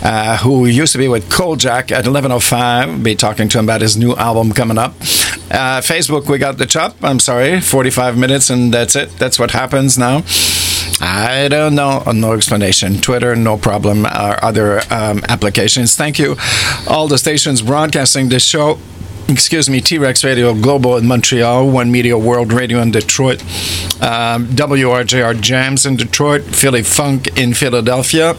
uh, 0.04 0.38
who 0.38 0.66
used 0.68 0.94
to 0.94 0.98
be 1.00 1.08
with 1.08 1.30
Kojak 1.30 1.92
at 1.92 2.06
11.05. 2.06 3.04
Be 3.04 3.16
talking 3.16 3.50
to 3.50 3.60
him 3.60 3.66
about 3.66 3.82
his 3.82 3.98
new 3.98 4.16
album 4.16 4.52
coming 4.54 4.78
up. 4.78 4.92
Uh, 5.52 5.82
Facebook, 5.82 6.30
we 6.30 6.38
got 6.38 6.58
the 6.58 6.66
chop. 6.66 6.96
I'm 7.04 7.20
sorry, 7.20 7.60
45 7.60 8.18
minutes 8.18 8.50
and 8.50 8.74
that's 8.74 8.96
it. 8.96 9.10
That's 9.18 9.40
what 9.40 9.52
happens 9.52 9.98
now. 9.98 10.24
I 11.02 11.48
don't 11.50 11.76
know. 11.76 12.04
No 12.14 12.34
explanation. 12.34 13.02
Twitter, 13.02 13.36
no 13.36 13.58
problem. 13.58 14.06
Or 14.06 14.44
other 14.44 14.82
um, 14.90 15.24
applications. 15.28 15.96
Thank 15.96 16.20
you. 16.20 16.36
All 16.88 17.08
the 17.08 17.18
stations 17.18 17.62
broadcasting 17.62 18.30
this 18.30 18.46
show 18.46 18.80
excuse 19.28 19.70
me, 19.70 19.82
T 19.82 19.98
Rex 19.98 20.24
Radio 20.24 20.54
Global 20.54 20.98
in 20.98 21.08
Montreal, 21.08 21.70
One 21.70 21.92
Media 21.92 22.18
World 22.18 22.54
Radio 22.54 22.80
in 22.80 22.92
Detroit, 22.92 23.42
um, 24.02 24.48
WRJR 24.48 25.40
Jams 25.42 25.86
in 25.86 25.96
Detroit, 25.96 26.44
Philly 26.44 26.84
Funk 26.84 27.38
in 27.38 27.54
Philadelphia. 27.54 28.36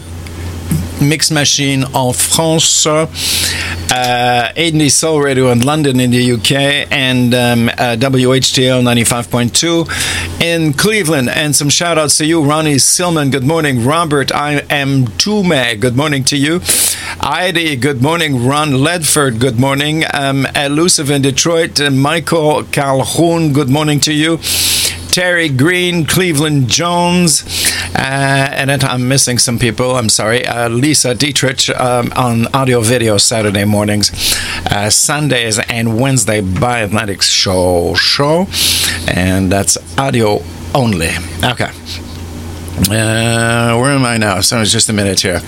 Mix 1.00 1.30
Machine 1.30 1.84
en 1.94 2.12
France, 2.12 2.86
uh, 2.86 4.52
80 4.56 4.88
Soul 4.88 5.20
Radio 5.22 5.50
in 5.50 5.60
London 5.60 6.00
in 6.00 6.10
the 6.10 6.32
UK, 6.32 6.90
and 6.90 7.34
um, 7.34 7.68
uh, 7.68 7.96
WHTL 7.98 8.82
95.2 8.82 10.42
in 10.42 10.72
Cleveland. 10.72 11.28
And 11.28 11.54
some 11.54 11.68
shout 11.68 11.98
outs 11.98 12.16
to 12.18 12.24
you, 12.26 12.42
Ronnie 12.42 12.76
Silman. 12.76 13.30
Good 13.30 13.44
morning, 13.44 13.84
Robert. 13.84 14.32
I 14.34 14.64
am 14.70 15.06
Tume. 15.18 15.78
Good 15.80 15.96
morning 15.96 16.24
to 16.24 16.36
you. 16.36 16.60
Heidi, 17.20 17.76
good 17.76 18.00
morning. 18.02 18.46
Ron 18.46 18.70
Ledford, 18.70 19.38
good 19.38 19.58
morning. 19.58 20.04
Um, 20.12 20.46
Elusive 20.54 21.10
in 21.10 21.22
Detroit. 21.22 21.80
Michael 21.92 22.64
Calhoun, 22.64 23.52
good 23.52 23.68
morning 23.68 24.00
to 24.00 24.12
you. 24.12 24.38
Terry 25.16 25.48
Green, 25.48 26.04
Cleveland 26.04 26.68
Jones, 26.68 27.42
uh, 27.94 28.50
and 28.52 28.70
I'm 28.84 29.08
missing 29.08 29.38
some 29.38 29.58
people. 29.58 29.96
I'm 29.96 30.10
sorry. 30.10 30.46
Uh, 30.46 30.68
Lisa 30.68 31.14
Dietrich 31.14 31.70
um, 31.70 32.12
on 32.14 32.48
audio 32.48 32.82
video 32.82 33.16
Saturday 33.16 33.64
mornings, 33.64 34.10
uh, 34.70 34.90
Sundays, 34.90 35.58
and 35.70 35.98
Wednesday 35.98 36.42
by 36.42 36.80
Atlantic 36.80 37.22
Show 37.22 37.94
show, 37.94 38.46
and 39.08 39.50
that's 39.50 39.78
audio 39.98 40.42
only. 40.74 41.08
Okay. 41.42 41.70
Uh, 42.78 43.76
where 43.78 43.92
am 43.92 44.04
I 44.04 44.18
now? 44.18 44.40
So 44.40 44.60
it's 44.60 44.70
just 44.70 44.90
a 44.90 44.92
minute 44.92 45.20
here. 45.20 45.40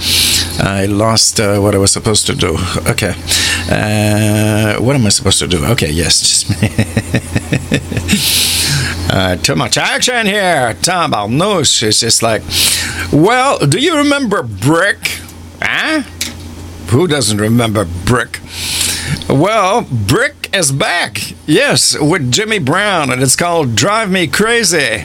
I 0.60 0.86
lost 0.86 1.38
uh, 1.38 1.58
what 1.60 1.74
I 1.74 1.78
was 1.78 1.92
supposed 1.92 2.26
to 2.26 2.34
do. 2.34 2.56
Okay. 2.86 3.12
Uh, 3.70 4.80
what 4.82 4.96
am 4.96 5.04
I 5.04 5.10
supposed 5.10 5.38
to 5.40 5.46
do? 5.46 5.62
Okay, 5.66 5.90
yes. 5.90 6.46
uh, 9.12 9.36
too 9.36 9.56
much 9.56 9.76
action 9.76 10.26
here. 10.26 10.74
Tom 10.80 11.12
Barnouche 11.12 11.82
is 11.82 12.00
just 12.00 12.22
like, 12.22 12.42
well, 13.12 13.58
do 13.58 13.78
you 13.78 13.98
remember 13.98 14.42
Brick? 14.42 15.20
Huh? 15.60 16.00
Who 16.90 17.06
doesn't 17.06 17.38
remember 17.38 17.84
Brick? 17.84 18.40
Well, 19.28 19.86
Brick 19.90 20.48
is 20.54 20.72
back. 20.72 21.20
Yes, 21.46 21.94
with 22.00 22.32
Jimmy 22.32 22.58
Brown, 22.58 23.12
and 23.12 23.22
it's 23.22 23.36
called 23.36 23.76
Drive 23.76 24.10
Me 24.10 24.26
Crazy. 24.26 25.04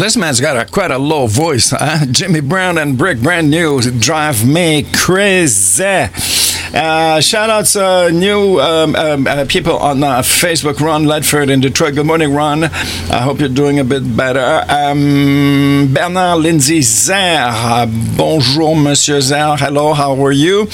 This 0.00 0.16
man's 0.16 0.40
got 0.40 0.56
a 0.56 0.64
quite 0.64 0.90
a 0.90 0.96
low 0.96 1.26
voice. 1.26 1.74
Huh? 1.76 2.06
Jimmy 2.10 2.40
Brown 2.40 2.78
and 2.78 2.96
Brick 2.96 3.20
Brand 3.20 3.50
New 3.50 3.82
drive 3.82 4.48
me 4.48 4.86
crazy. 4.94 5.84
Uh, 5.84 7.20
shout 7.20 7.50
out 7.50 7.66
to 7.66 8.10
new 8.10 8.58
um, 8.60 8.96
um, 8.96 9.26
uh, 9.26 9.44
people 9.46 9.76
on 9.76 10.02
uh, 10.02 10.22
Facebook. 10.22 10.80
Ron 10.80 11.04
Ledford 11.04 11.50
in 11.50 11.60
Detroit. 11.60 11.96
Good 11.96 12.06
morning, 12.06 12.32
Ron. 12.32 12.64
I 12.64 13.18
hope 13.18 13.40
you're 13.40 13.50
doing 13.50 13.78
a 13.78 13.84
bit 13.84 14.16
better. 14.16 14.64
Um, 14.72 15.90
Bernard 15.92 16.40
Lindsay 16.40 16.80
Zer. 16.80 17.50
Uh, 17.50 17.86
bonjour, 18.16 18.74
Monsieur 18.74 19.20
Zer. 19.20 19.56
Hello, 19.58 19.92
how 19.92 20.24
are 20.24 20.32
you? 20.32 20.66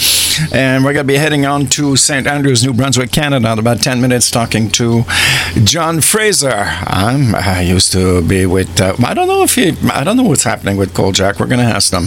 And 0.53 0.85
we're 0.85 0.93
going 0.93 1.07
to 1.07 1.13
be 1.13 1.19
heading 1.19 1.47
on 1.47 1.67
to 1.69 1.97
St. 1.97 2.27
Andrews, 2.27 2.65
New 2.65 2.73
Brunswick, 2.73 3.13
Canada, 3.13 3.53
in 3.53 3.59
about 3.59 3.81
10 3.81 4.01
minutes, 4.01 4.31
talking 4.31 4.71
to 4.73 5.05
John 5.65 6.01
Fraser. 6.01 6.67
Um, 6.87 7.35
I 7.35 7.63
used 7.63 7.93
to 7.93 8.23
be 8.23 8.47
with, 8.47 8.81
uh, 8.81 8.95
I 9.05 9.15
don't 9.15 9.29
know 9.29 9.43
if 9.43 9.55
he, 9.55 9.77
I 9.91 10.05
don't 10.05 10.17
know 10.17 10.25
what's 10.25 10.45
happening 10.45 10.77
with 10.77 10.95
Kojak. 10.95 11.41
We're 11.41 11.47
going 11.47 11.61
to 11.61 11.65
ask 11.65 11.91
them. 11.91 12.05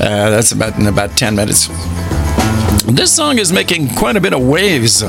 Uh, 0.00 0.30
that's 0.30 0.52
about 0.52 0.78
in 0.78 0.86
about 0.86 1.16
10 1.16 1.36
minutes. 1.36 1.68
This 2.86 3.12
song 3.14 3.38
is 3.38 3.52
making 3.52 3.94
quite 3.94 4.16
a 4.16 4.20
bit 4.20 4.34
of 4.34 4.42
waves 4.42 5.02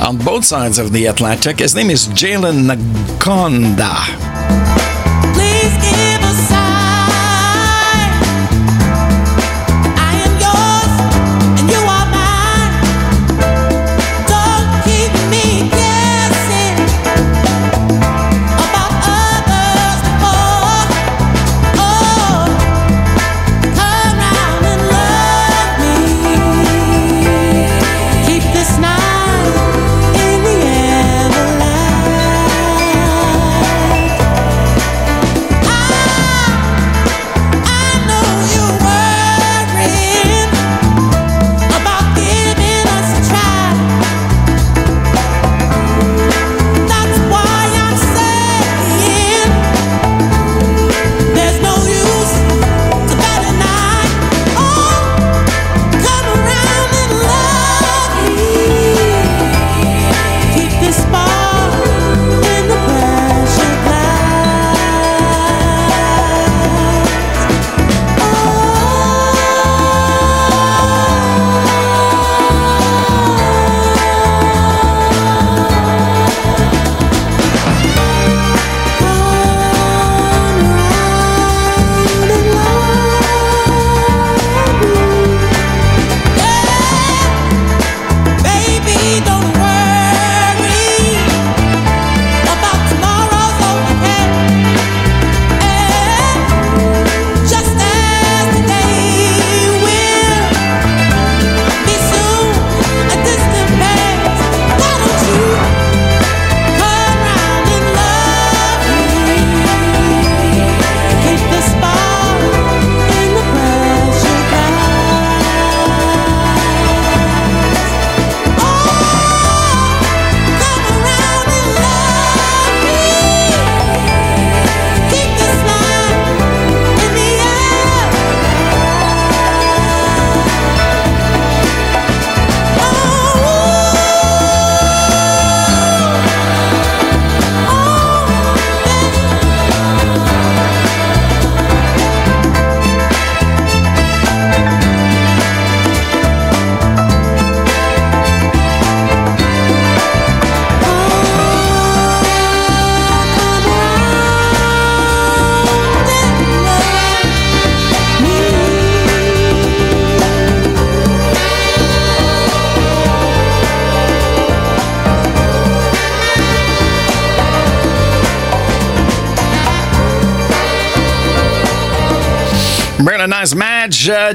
on 0.00 0.18
both 0.18 0.44
sides 0.44 0.78
of 0.78 0.92
the 0.92 1.06
Atlantic. 1.06 1.60
His 1.60 1.74
name 1.74 1.90
is 1.90 2.08
Jalen 2.08 2.68
Ngonda. 3.18 4.71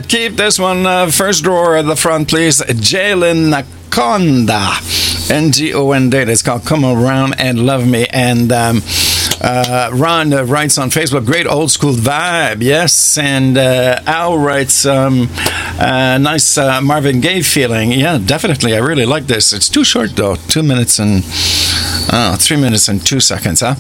Keep 0.08 0.38
this 0.38 0.58
one 0.58 0.86
uh, 0.86 1.12
first 1.12 1.44
drawer 1.44 1.76
at 1.76 1.86
the 1.86 1.96
front, 1.96 2.30
please. 2.30 2.62
Jalen 2.62 3.52
Ngonda. 3.90 5.30
N 5.30 5.52
G 5.52 5.74
O 5.74 5.92
N 5.92 6.10
D. 6.10 6.18
It's 6.20 6.42
called 6.42 6.64
Come 6.66 6.86
Around 6.86 7.36
and 7.40 7.66
Love 7.66 7.86
Me. 7.86 8.08
And 8.14 8.50
um, 8.54 8.82
uh, 9.42 9.90
Ron 9.94 10.32
uh, 10.32 10.44
writes 10.44 10.78
on 10.78 10.90
Facebook, 10.90 11.26
great 11.26 11.46
old 11.46 11.72
school 11.72 11.94
vibe. 11.94 12.62
Yes. 12.62 13.18
And 13.18 13.58
uh, 13.58 14.02
Al 14.06 14.38
writes, 14.38 14.86
um, 14.86 15.28
uh, 15.78 16.18
nice 16.20 16.58
uh, 16.58 16.80
Marvin 16.82 17.20
Gaye 17.20 17.42
feeling. 17.42 17.92
Yeah, 17.92 18.18
definitely. 18.18 18.76
I 18.76 18.80
really 18.80 19.06
like 19.06 19.28
this. 19.28 19.52
It's 19.52 19.68
too 19.68 19.84
short, 19.84 20.16
though. 20.16 20.36
Two 20.36 20.64
minutes 20.64 21.00
and 21.00 21.24
Oh, 22.10 22.38
three 22.40 22.56
minutes 22.56 22.88
and 22.88 23.06
two 23.06 23.20
seconds, 23.20 23.60
huh? 23.60 23.76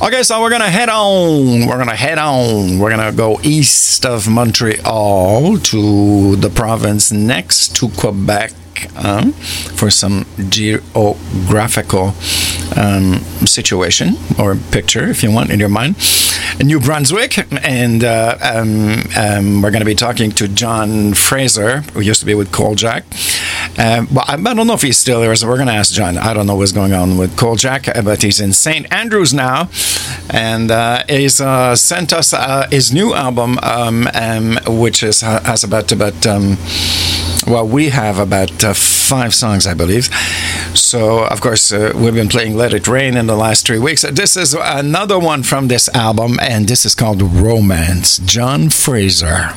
Okay, 0.00 0.22
so 0.22 0.40
we're 0.40 0.50
gonna 0.50 0.70
head 0.70 0.88
on. 0.88 1.66
We're 1.66 1.76
gonna 1.76 1.96
head 1.96 2.18
on. 2.18 2.78
We're 2.78 2.90
gonna 2.90 3.12
go 3.12 3.40
east 3.42 4.06
of 4.06 4.28
Montreal 4.28 5.58
to 5.58 6.36
the 6.36 6.50
province 6.50 7.10
next 7.10 7.74
to 7.76 7.88
Quebec. 7.88 8.52
um, 8.96 9.32
for 9.32 9.90
some 9.90 10.24
geographical 10.48 12.14
um, 12.76 13.14
situation 13.44 14.16
or 14.38 14.56
picture, 14.70 15.08
if 15.08 15.22
you 15.24 15.32
want, 15.32 15.50
in 15.50 15.58
your 15.58 15.68
mind. 15.68 15.96
New 16.62 16.80
Brunswick, 16.80 17.38
and 17.64 18.04
uh, 18.04 18.36
um, 18.40 19.02
um, 19.16 19.62
we're 19.62 19.70
going 19.70 19.80
to 19.80 19.84
be 19.86 19.94
talking 19.94 20.30
to 20.32 20.48
John 20.48 21.14
Fraser, 21.14 21.80
who 21.92 22.00
used 22.00 22.20
to 22.20 22.26
be 22.26 22.34
with 22.34 22.50
Kolchak. 22.52 23.04
Uh, 23.78 24.04
well, 24.12 24.24
I, 24.26 24.36
don't 24.36 24.66
know 24.66 24.74
if 24.74 24.82
he's 24.82 24.98
still 24.98 25.20
there, 25.20 25.34
so 25.36 25.46
we're 25.46 25.56
going 25.56 25.68
to 25.68 25.74
ask 25.74 25.92
John. 25.92 26.18
I 26.18 26.34
don't 26.34 26.46
know 26.46 26.56
what's 26.56 26.72
going 26.72 26.92
on 26.92 27.16
with 27.16 27.36
Kolchak, 27.36 27.86
uh, 27.86 28.02
but 28.02 28.22
he's 28.22 28.40
in 28.40 28.52
St. 28.52 28.92
Andrews 28.92 29.32
now, 29.32 29.70
and 30.30 30.70
uh, 30.70 31.04
he's 31.08 31.40
uh, 31.40 31.76
sent 31.76 32.12
us 32.12 32.32
uh, 32.34 32.66
his 32.70 32.92
new 32.92 33.14
album, 33.14 33.56
um, 33.62 34.08
um, 34.14 34.58
which 34.66 35.04
is 35.04 35.20
has 35.20 35.62
about 35.62 35.92
about 35.92 36.26
um, 36.26 36.56
well, 37.46 37.66
we 37.66 37.90
have 37.90 38.18
about 38.18 38.64
uh, 38.64 38.74
five 38.74 39.32
songs, 39.32 39.66
I 39.66 39.74
believe. 39.74 40.06
So, 40.74 41.24
of 41.24 41.40
course, 41.40 41.72
uh, 41.72 41.92
we've 41.94 42.14
been 42.14 42.28
playing 42.28 42.56
Let 42.56 42.74
It 42.74 42.88
Rain 42.88 43.16
in 43.16 43.26
the 43.26 43.36
last 43.36 43.64
three 43.66 43.78
weeks. 43.78 44.02
This 44.02 44.36
is 44.36 44.54
another 44.54 45.18
one 45.18 45.42
from 45.44 45.68
this 45.68 45.88
album, 45.94 46.38
and 46.42 46.66
this 46.66 46.84
is 46.84 46.94
called 46.94 47.22
Romance. 47.22 48.18
John 48.18 48.70
Fraser. 48.70 49.54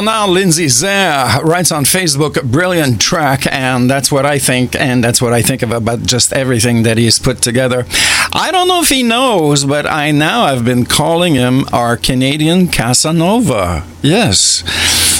Bernard 0.00 0.30
Lindsay 0.30 0.68
Zer 0.68 1.42
writes 1.44 1.70
on 1.70 1.84
Facebook, 1.84 2.42
brilliant 2.42 3.02
track, 3.02 3.46
and 3.52 3.90
that's 3.90 4.10
what 4.10 4.24
I 4.24 4.38
think, 4.38 4.74
and 4.74 5.04
that's 5.04 5.20
what 5.20 5.34
I 5.34 5.42
think 5.42 5.60
of 5.60 5.72
about 5.72 6.04
just 6.04 6.32
everything 6.32 6.84
that 6.84 6.96
he's 6.96 7.18
put 7.18 7.42
together. 7.42 7.84
I 8.32 8.48
don't 8.50 8.66
know 8.66 8.80
if 8.80 8.88
he 8.88 9.02
knows, 9.02 9.66
but 9.66 9.84
I 9.84 10.10
now 10.10 10.46
have 10.46 10.64
been 10.64 10.86
calling 10.86 11.34
him 11.34 11.66
our 11.70 11.98
Canadian 11.98 12.68
Casanova. 12.68 13.84
Yes. 14.00 14.62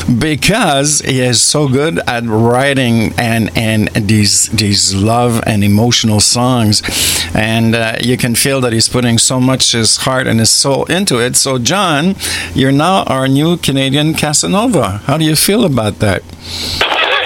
Because 0.08 1.00
he 1.00 1.20
is 1.20 1.42
so 1.42 1.68
good 1.68 1.98
at 2.06 2.24
writing 2.24 3.12
and, 3.18 3.50
and 3.54 3.88
these 3.88 4.48
these 4.48 4.94
love 4.94 5.42
and 5.46 5.62
emotional 5.62 6.20
songs, 6.20 6.80
and 7.34 7.74
uh, 7.74 7.96
you 8.00 8.16
can 8.16 8.34
feel 8.34 8.60
that 8.60 8.72
he's 8.72 8.88
putting 8.88 9.18
so 9.18 9.40
much 9.40 9.72
his 9.72 9.98
heart 9.98 10.26
and 10.26 10.38
his 10.38 10.50
soul 10.50 10.84
into 10.86 11.18
it. 11.18 11.36
So, 11.36 11.58
John, 11.58 12.16
you're 12.54 12.72
now 12.72 13.04
our 13.04 13.28
new 13.28 13.56
Canadian 13.56 14.14
Casanova. 14.14 14.98
How 15.06 15.16
do 15.18 15.24
you 15.24 15.36
feel 15.36 15.64
about 15.64 15.98
that? 16.00 16.22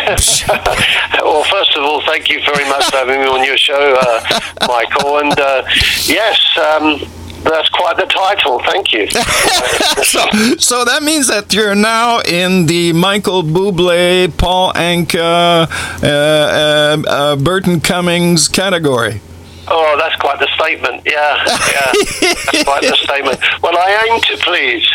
well, 1.23 1.45
first 1.45 1.77
of 1.77 1.83
all, 1.83 2.03
thank 2.03 2.29
you 2.29 2.41
very 2.45 2.69
much 2.69 2.85
for 2.91 2.97
having 2.97 3.21
me 3.21 3.27
on 3.27 3.45
your 3.45 3.57
show, 3.57 3.97
uh, 4.01 4.41
Michael. 4.69 5.19
And 5.19 5.39
uh, 5.39 5.65
yes, 6.07 6.39
um, 6.59 7.01
that's 7.45 7.69
quite 7.69 7.97
the 7.97 8.07
title. 8.07 8.61
Thank 8.61 8.93
you. 8.93 9.07
so, 10.03 10.21
so 10.59 10.85
that 10.85 11.03
means 11.03 11.29
that 11.29 11.53
you're 11.53 11.75
now 11.75 12.21
in 12.21 12.67
the 12.67 12.93
Michael 12.93 13.43
Bublé, 13.43 14.35
Paul 14.37 14.73
Anka, 14.73 15.69
uh, 16.03 16.07
uh, 16.07 17.03
uh, 17.07 17.37
Burton 17.37 17.81
Cummings 17.81 18.49
category. 18.49 19.21
Oh, 19.69 19.97
that's 19.99 20.17
quite 20.17 20.39
the 20.41 20.49
statement. 20.65 21.03
Yeah, 21.05 21.45
yeah, 21.47 22.65
quite 22.65 22.83
the 22.83 22.97
statement. 23.03 23.41
Well, 23.63 23.77
I 23.77 24.09
aim 24.11 24.21
to 24.21 24.37
please. 24.45 24.87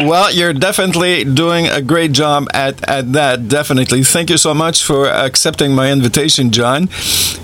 well, 0.08 0.32
you're 0.32 0.52
definitely 0.52 1.24
doing 1.24 1.66
a 1.68 1.80
great 1.80 2.12
job 2.12 2.46
at, 2.52 2.86
at 2.88 3.12
that. 3.12 3.48
Definitely. 3.48 4.02
Thank 4.04 4.30
you 4.30 4.36
so 4.36 4.54
much 4.54 4.82
for 4.84 5.08
accepting 5.08 5.74
my 5.74 5.90
invitation, 5.90 6.50
John. 6.50 6.88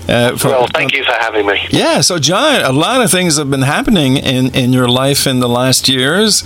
Uh, 0.07 0.35
for, 0.37 0.49
well, 0.49 0.67
thank 0.73 0.93
you 0.93 1.03
for 1.03 1.13
having 1.13 1.45
me. 1.45 1.67
Yeah. 1.69 2.01
So, 2.01 2.19
John, 2.19 2.61
a 2.61 2.71
lot 2.71 3.01
of 3.01 3.11
things 3.11 3.37
have 3.37 3.49
been 3.49 3.61
happening 3.61 4.17
in, 4.17 4.53
in 4.55 4.73
your 4.73 4.87
life 4.87 5.27
in 5.27 5.39
the 5.39 5.49
last 5.49 5.87
years. 5.87 6.43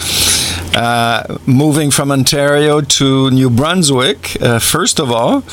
Uh, 0.76 1.38
moving 1.46 1.90
from 1.90 2.12
Ontario 2.12 2.82
to 2.82 3.32
New 3.32 3.50
Brunswick, 3.50 4.40
uh, 4.42 4.60
first 4.60 5.00
of 5.00 5.10
all, 5.10 5.44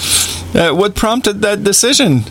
uh, 0.55 0.74
what 0.74 0.95
prompted 0.95 1.41
that 1.43 1.62
decision? 1.62 2.24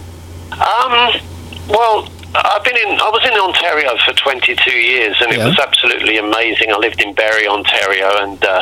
Um. 0.52 1.22
Well, 1.70 2.10
I've 2.34 2.64
been 2.64 2.78
in. 2.78 3.00
I 3.00 3.10
was 3.10 3.24
in 3.26 3.34
Ontario 3.34 3.98
for 4.06 4.14
22 4.14 4.72
years, 4.72 5.18
and 5.22 5.32
it 5.32 5.40
was 5.48 5.60
absolutely 5.60 6.18
amazing. 6.18 6.72
I 6.72 6.78
lived 6.78 7.02
in 7.02 7.14
Barrie, 7.14 7.48
Ontario, 7.48 8.10
and 8.24 8.44
uh, 8.44 8.62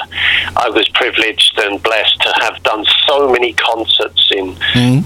I 0.57 0.69
was 0.69 0.87
privileged 0.89 1.57
and 1.59 1.81
blessed 1.83 2.19
to 2.21 2.33
have 2.41 2.61
done 2.63 2.83
so 3.07 3.29
many 3.31 3.53
concerts 3.53 4.31
in 4.31 4.57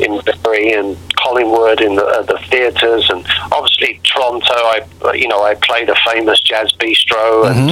in 0.02 0.22
Barrie 0.44 0.72
and 0.74 0.98
Collingwood 1.18 1.82
in 1.82 1.96
the, 1.96 2.06
uh, 2.06 2.22
the 2.24 2.38
theatres, 2.50 3.10
and 3.10 3.26
obviously 3.52 4.00
Toronto. 4.04 4.54
I, 4.54 4.82
you 5.14 5.28
know, 5.28 5.44
I 5.44 5.56
played 5.56 5.90
a 5.90 5.96
famous 6.08 6.40
jazz 6.40 6.72
bistro, 6.80 7.50
and 7.52 7.72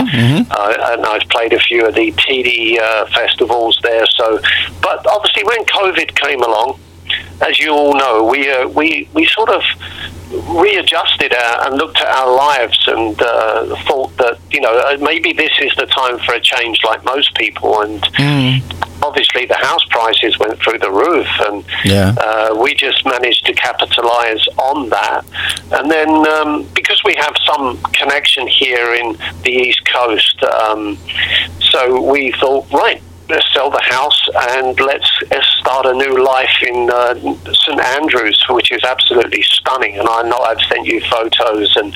uh, 0.51 0.91
and 0.91 1.05
I've 1.05 1.27
played 1.30 1.53
a 1.53 1.59
few 1.59 1.85
of 1.85 1.95
the 1.95 2.11
TD 2.13 2.80
uh, 2.80 3.05
festivals 3.07 3.80
there. 3.81 4.05
So, 4.07 4.39
but 4.81 5.05
obviously 5.07 5.43
when 5.45 5.63
COVID 5.65 6.15
came 6.15 6.41
along 6.43 6.80
as 7.47 7.59
you 7.59 7.71
all 7.71 7.93
know, 7.95 8.23
we 8.23 8.49
uh, 8.49 8.67
we 8.67 9.07
we 9.13 9.25
sort 9.25 9.49
of 9.49 9.61
readjusted 10.31 11.33
our, 11.33 11.67
and 11.67 11.77
looked 11.77 11.99
at 11.99 12.07
our 12.07 12.33
lives 12.35 12.79
and 12.88 13.21
uh, 13.21 13.75
thought 13.88 14.15
that 14.17 14.39
you 14.51 14.61
know 14.61 14.73
uh, 14.77 14.97
maybe 15.01 15.33
this 15.33 15.51
is 15.59 15.73
the 15.75 15.85
time 15.88 16.17
for 16.19 16.33
a 16.35 16.39
change, 16.39 16.79
like 16.83 17.03
most 17.03 17.33
people. 17.35 17.81
And 17.81 18.01
obviously, 19.03 19.45
the 19.45 19.55
house 19.55 19.83
prices 19.89 20.38
went 20.39 20.57
through 20.59 20.77
the 20.79 20.91
roof, 20.91 21.27
and 21.47 21.65
Yeah. 21.83 22.13
uh, 22.17 22.55
we 22.55 22.75
just 22.75 23.05
managed 23.05 23.45
to 23.47 23.53
capitalize 23.53 24.45
on 24.57 24.89
that. 24.89 25.25
And 25.71 25.89
then 25.89 26.09
um, 26.27 26.67
because 26.75 27.03
we 27.03 27.15
have 27.15 27.35
some 27.45 27.77
connection 27.93 28.47
here 28.47 28.93
in 28.93 29.17
the 29.43 29.51
East 29.51 29.81
Coast, 29.91 30.43
um, 30.43 30.97
so 31.71 31.99
we 32.01 32.31
thought, 32.33 32.69
right. 32.71 33.01
Let's 33.32 33.48
sell 33.53 33.70
the 33.70 33.82
house 33.84 34.20
and 34.52 34.78
let's, 34.82 35.08
start 35.62 35.86
a 35.86 35.94
new 35.94 36.16
life 36.24 36.56
in 36.68 36.90
uh, 36.91 37.14
St 37.53 37.80
Andrews, 37.80 38.44
which 38.49 38.72
is 38.72 38.84
absolutely 38.84 39.44
stunning. 39.44 39.99
And 39.99 40.08
I 40.10 40.24
know 40.24 40.40
I've 40.40 40.60
sent 40.62 40.88
you 40.88 40.99
photos, 41.02 41.76
and, 41.78 41.94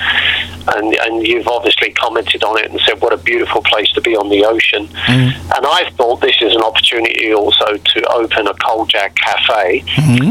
and 0.76 0.94
and 1.06 1.28
you've 1.28 1.48
obviously 1.48 1.90
commented 2.04 2.44
on 2.44 2.60
it 2.62 2.70
and 2.72 2.80
said 2.86 3.02
what 3.02 3.12
a 3.12 3.18
beautiful 3.18 3.62
place 3.64 3.92
to 3.94 4.02
be 4.02 4.16
on 4.16 4.30
the 4.30 4.46
ocean. 4.46 4.88
And 5.08 5.64
I 5.80 5.90
thought 5.98 6.22
this 6.22 6.38
is 6.42 6.54
an 6.56 6.62
opportunity 6.62 7.34
also 7.34 7.76
to 7.94 8.00
open 8.22 8.48
a 8.48 8.54
Coal 8.66 8.86
Jack 8.86 9.16
Cafe, 9.16 9.84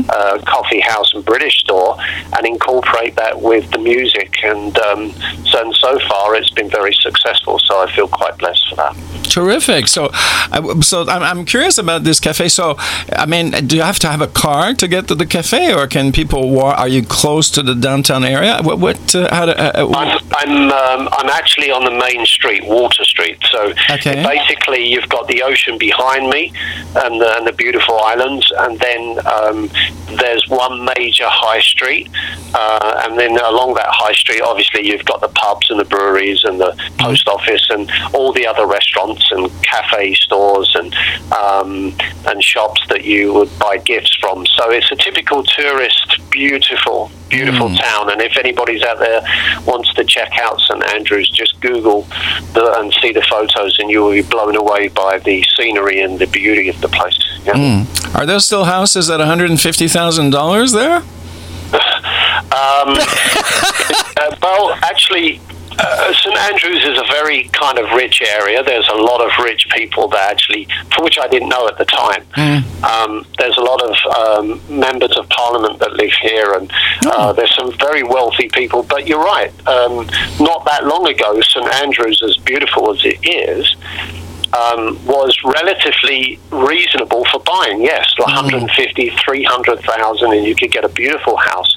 uh, 0.09 0.39
coffee 0.47 0.81
house, 0.81 1.13
and 1.15 1.25
British 1.25 1.57
store, 1.65 1.97
and 2.37 2.47
incorporate 2.47 3.17
that 3.17 3.35
with 3.51 3.69
the 3.73 3.79
music. 3.93 4.31
And 4.45 4.79
um, 4.79 5.11
so 5.51 5.57
and 5.65 5.75
so 5.75 5.99
far, 6.09 6.37
it's 6.37 6.51
been 6.61 6.71
very 6.71 6.95
successful. 6.95 7.59
So 7.59 7.73
I 7.85 7.91
feel 7.97 8.07
quite 8.09 8.39
blessed 8.39 8.65
for 8.71 8.77
that. 8.77 8.95
Terrific. 9.29 9.89
So, 9.89 10.11
I- 10.13 10.79
so 10.83 10.94
I'm, 11.03 11.23
I'm 11.23 11.45
curious 11.45 11.79
about 11.79 12.05
this 12.05 12.21
cafe. 12.21 12.49
So, 12.49 12.77
I 13.13 13.27
mean, 13.27 13.51
do 13.67 13.77
you 13.77 13.83
have 13.83 13.99
to 14.01 14.09
have 14.09 14.21
a 14.21 14.27
car 14.29 14.75
to 14.75 14.87
get 14.89 15.09
to 15.09 15.15
the 15.15 15.27
cafe, 15.27 15.75
or 15.75 15.87
can 15.87 16.13
people 16.13 16.51
walk? 16.51 16.79
Are 16.79 16.89
you 16.89 17.03
close 17.03 17.51
to 17.51 17.63
the 17.63 17.75
downtown 17.75 18.25
area? 18.25 18.61
What? 18.63 18.79
what 18.79 19.15
uh, 19.15 19.29
how 19.35 19.47
do, 19.47 19.53
uh, 19.53 19.73
uh, 19.75 19.93
I'm 19.95 20.19
I'm, 20.37 20.73
um, 20.73 21.09
I'm 21.13 21.31
actually 21.31 21.71
on 21.71 21.85
the 21.85 21.91
main 21.91 22.25
street, 22.27 22.65
Water 22.65 23.05
Street. 23.05 23.39
So 23.51 23.73
Okay. 23.91 24.23
basically, 24.23 24.87
you've 24.87 25.09
got 25.09 25.27
the 25.29 25.43
ocean 25.43 25.79
behind 25.79 26.29
me 26.31 26.53
and 26.97 27.21
the, 27.21 27.37
and 27.37 27.47
the 27.47 27.53
beautiful 27.53 27.99
islands, 28.01 28.51
and 28.59 28.79
then 28.79 29.19
um, 29.27 29.71
there's 30.19 30.47
one 30.49 30.85
major 30.97 31.27
high 31.29 31.61
street, 31.61 32.09
uh, 32.55 33.03
and 33.05 33.19
then 33.19 33.33
along 33.39 33.75
that 33.75 33.89
high 33.89 34.13
street, 34.13 34.43
obviously, 34.43 34.87
you've 34.87 35.05
got 35.05 35.21
the 35.21 35.29
pubs 35.29 35.71
and 35.71 35.79
the 35.81 35.85
breweries 35.85 36.45
and 36.45 36.61
the 36.61 36.77
post 36.99 37.29
office 37.29 37.67
and 37.71 37.91
all 38.13 38.33
the 38.33 38.47
other 38.47 38.67
restaurants 38.67 39.31
and 39.31 39.51
cafe 39.63 40.15
stores 40.15 40.74
and 40.75 40.95
um, 41.33 41.95
and 42.27 42.43
shops 42.43 42.83
that 42.89 43.05
you 43.05 43.33
would 43.33 43.59
buy 43.59 43.79
gifts 43.79 44.15
from. 44.17 44.47
So 44.47 44.71
it's 44.71 44.91
a 44.91 44.97
typical 44.97 45.43
tourist, 45.43 46.19
beautiful, 46.31 47.11
beautiful 47.29 47.75
town. 47.75 48.11
And 48.11 48.21
if 48.21 48.37
anybody's 48.37 48.83
out 48.83 48.99
there 48.99 49.23
wants 49.67 49.93
to 49.95 50.05
check 50.05 50.33
out 50.39 50.61
St 50.61 50.85
Andrews, 50.93 51.29
just 51.31 51.61
Google 51.61 52.03
the, 52.53 52.75
and 52.79 52.93
see 52.95 53.13
the 53.13 53.23
photos, 53.23 53.79
and 53.79 53.91
you 53.91 54.03
will 54.03 54.13
be 54.13 54.23
blown 54.23 54.57
away 54.57 54.89
by 54.89 55.19
the 55.19 55.45
scenery 55.57 56.01
and 56.01 56.19
the 56.19 56.27
beauty 56.27 56.69
of 56.69 56.81
the 56.81 56.89
place. 56.89 57.19
Yeah. 57.45 57.55
Mm. 57.55 58.15
Are 58.15 58.27
there 58.27 58.41
still 58.41 58.65
houses 58.65 59.11
at 59.11 59.21
$150,000 59.21 60.73
there? 60.73 61.03
Um, 62.55 62.97
uh, 62.97 64.37
well, 64.41 64.79
actually, 64.83 65.41
uh, 65.79 66.13
St 66.13 66.37
Andrews 66.37 66.85
is 66.85 66.99
a 66.99 67.05
very 67.11 67.45
kind 67.53 67.79
of 67.79 67.91
rich 67.93 68.23
area. 68.23 68.63
There's 68.63 68.89
a 68.89 68.97
lot 68.97 69.21
of 69.21 69.31
rich 69.43 69.67
people 69.71 70.09
there, 70.09 70.21
actually, 70.31 70.69
for 70.95 71.03
which 71.03 71.19
I 71.19 71.29
didn't 71.29 71.49
know 71.49 71.67
at 71.69 71.79
the 71.79 71.85
time. 71.85 72.25
Um, 72.85 73.27
there's 73.39 73.57
a 73.57 73.63
lot 73.63 73.83
of 73.83 73.95
um, 74.17 74.61
members 74.69 75.17
of 75.17 75.29
parliament 75.31 75.79
that 75.81 75.93
live 75.95 76.13
here, 76.21 76.53
and 76.53 76.71
uh, 77.07 77.33
there's 77.33 77.55
some 77.55 77.73
very 77.79 78.03
wealthy 78.03 78.49
people. 78.49 78.83
But 78.83 79.07
you're 79.09 79.23
right. 79.25 79.51
Um, 79.67 80.07
not 80.41 80.65
that 80.67 80.87
long 80.87 81.07
ago, 81.09 81.41
St 81.41 81.67
Andrews, 81.75 82.23
as 82.23 82.37
beautiful 82.39 82.93
as 82.93 83.05
it 83.05 83.19
is, 83.27 83.75
um, 84.55 85.05
was 85.05 85.37
relatively 85.45 86.39
reasonable 86.51 87.25
for 87.27 87.41
buying. 87.41 87.83
Yes, 87.83 88.13
like 88.19 88.29
150, 88.29 89.11
300,000, 89.11 90.33
and 90.33 90.47
you 90.47 90.55
could 90.55 90.71
get 90.71 90.85
a 90.85 90.89
beautiful 90.89 91.37
house. 91.37 91.77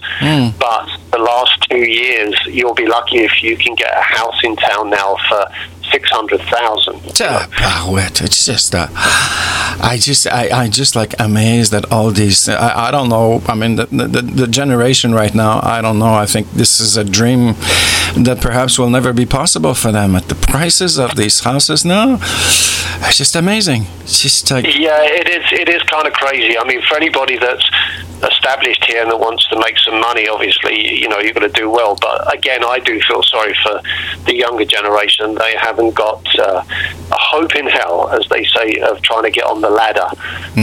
But 0.59 0.87
the 1.11 1.19
last 1.19 1.65
two 1.69 1.83
years, 1.89 2.35
you'll 2.47 2.73
be 2.75 2.85
lucky 2.85 3.19
if 3.19 3.41
you 3.41 3.57
can 3.57 3.75
get 3.75 3.91
a 3.95 4.01
house 4.01 4.39
in 4.43 4.55
town 4.55 4.89
now 4.89 5.17
for 5.27 5.45
600,000. 5.91 7.01
Ah, 7.21 7.89
It's 8.21 8.45
just, 8.45 8.73
uh, 8.75 8.87
I 8.93 9.97
just, 9.99 10.27
I, 10.27 10.63
I 10.63 10.67
just 10.69 10.95
like 10.95 11.13
amazed 11.19 11.73
at 11.73 11.91
all 11.91 12.11
these. 12.11 12.49
I, 12.49 12.87
I 12.87 12.91
don't 12.91 13.09
know. 13.09 13.41
I 13.47 13.55
mean, 13.55 13.75
the, 13.75 13.85
the, 13.85 14.21
the 14.21 14.47
generation 14.47 15.13
right 15.13 15.33
now. 15.33 15.59
I 15.63 15.81
don't 15.81 15.99
know. 15.99 16.13
I 16.13 16.25
think 16.25 16.51
this 16.51 16.79
is 16.79 16.97
a 16.97 17.03
dream 17.03 17.53
that 18.15 18.39
perhaps 18.41 18.79
will 18.79 18.89
never 18.89 19.13
be 19.13 19.25
possible 19.25 19.73
for 19.73 19.91
them 19.91 20.15
at 20.15 20.27
the 20.29 20.35
prices 20.35 20.97
of 20.97 21.15
these 21.15 21.41
houses 21.41 21.85
now. 21.85 22.17
It's 23.07 23.17
just 23.17 23.35
amazing. 23.35 23.85
It's 24.01 24.21
just 24.21 24.49
like 24.49 24.65
Yeah, 24.65 25.01
it 25.03 25.27
is. 25.29 25.43
It 25.51 25.69
is 25.69 25.81
kind 25.83 26.07
of 26.07 26.13
crazy. 26.13 26.57
I 26.57 26.63
mean, 26.63 26.81
for 26.87 26.95
anybody 26.97 27.37
that's 27.37 27.69
established 28.23 28.83
here 28.85 29.01
and 29.03 29.11
that 29.11 29.19
wants 29.19 29.47
to 29.49 29.59
make 29.59 29.77
some 29.77 29.99
money, 29.99 30.27
obviously, 30.27 30.95
you 30.99 31.07
know, 31.07 31.19
you've 31.19 31.35
got 31.35 31.41
to 31.41 31.49
do 31.49 31.69
well. 31.69 31.95
But 32.01 32.33
again, 32.33 32.63
I 32.65 32.79
do 32.79 32.99
feel 33.01 33.21
sorry 33.23 33.55
for 33.63 33.81
the 34.25 34.35
younger 34.35 34.65
generation. 34.65 35.35
They 35.35 35.53
haven't 35.77 35.95
got 35.95 36.39
uh, 36.39 36.63
a 37.11 37.17
hope 37.17 37.55
in 37.55 37.67
hell, 37.67 38.09
as 38.09 38.27
they 38.29 38.43
say, 38.45 38.79
of 38.79 39.01
trying 39.01 39.23
to 39.23 39.31
get 39.31 39.45
on 39.45 39.61
the 39.61 39.69
ladder. 39.69 40.07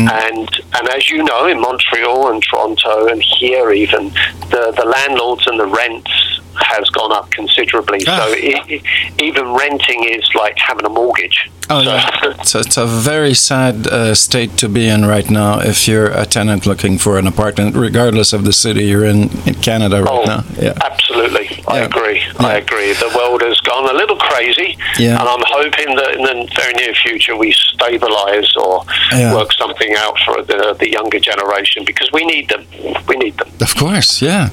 And 0.08 0.48
and 0.74 0.88
as 0.88 1.08
you 1.08 1.22
know, 1.22 1.46
in 1.46 1.60
Montreal 1.60 2.32
and 2.32 2.42
Toronto 2.42 3.06
and 3.06 3.22
here 3.22 3.72
even, 3.72 4.08
the 4.50 4.72
the 4.76 4.84
landlords 4.84 5.46
and 5.46 5.58
the 5.58 5.66
rents 5.66 6.10
has 6.56 6.88
gone 6.90 7.12
up 7.12 7.30
considerably. 7.30 8.00
So 8.00 8.12
i 8.12 8.62
i 8.68 8.80
even 9.22 9.54
renting 9.54 10.04
is 10.04 10.28
like 10.34 10.58
having 10.58 10.86
a 10.86 10.88
mortgage. 10.90 11.50
Oh 11.70 11.80
yeah, 11.80 12.42
so 12.42 12.58
it's 12.60 12.76
a 12.76 12.84
very 12.86 13.32
sad 13.34 13.86
uh, 13.86 14.14
state 14.14 14.56
to 14.58 14.68
be 14.68 14.86
in 14.86 15.06
right 15.06 15.28
now 15.30 15.60
if 15.60 15.88
you're 15.88 16.08
a 16.08 16.26
tenant 16.26 16.66
looking 16.66 16.98
for 16.98 17.18
an 17.18 17.26
apartment, 17.26 17.74
regardless 17.74 18.32
of 18.32 18.44
the 18.44 18.52
city 18.52 18.84
you're 18.84 19.04
in 19.04 19.30
in 19.46 19.54
Canada 19.54 20.02
right 20.02 20.10
Oh, 20.12 20.24
now. 20.24 20.44
Yeah, 20.60 20.74
Absolutely, 20.82 21.62
I 21.66 21.78
agree. 21.78 22.20
I 22.38 22.54
agree. 22.56 22.92
The 22.92 23.12
world 23.16 23.40
has 23.42 23.58
gone 23.60 23.88
a 23.88 23.94
little 23.94 24.16
crazy, 24.16 24.76
Yeah. 24.98 25.18
and 25.20 25.26
I'm 25.28 25.44
hoping 25.58 25.96
that 25.96 26.10
in 26.16 26.22
the 26.22 26.48
very 26.54 26.74
near 26.74 26.92
future 27.04 27.34
we 27.36 27.54
stabilise 27.54 28.50
or 28.56 28.84
Yeah. 29.12 29.34
work 29.34 29.50
something 29.52 29.94
out 29.96 30.16
for 30.24 30.42
the, 30.42 30.76
the 30.78 30.90
younger 30.90 31.18
generation 31.18 31.84
because 31.86 32.10
we 32.12 32.24
need 32.26 32.48
them. 32.50 32.66
We 33.08 33.16
need 33.16 33.36
them. 33.38 33.48
of 33.60 33.74
course. 33.76 34.20
Yeah. 34.20 34.48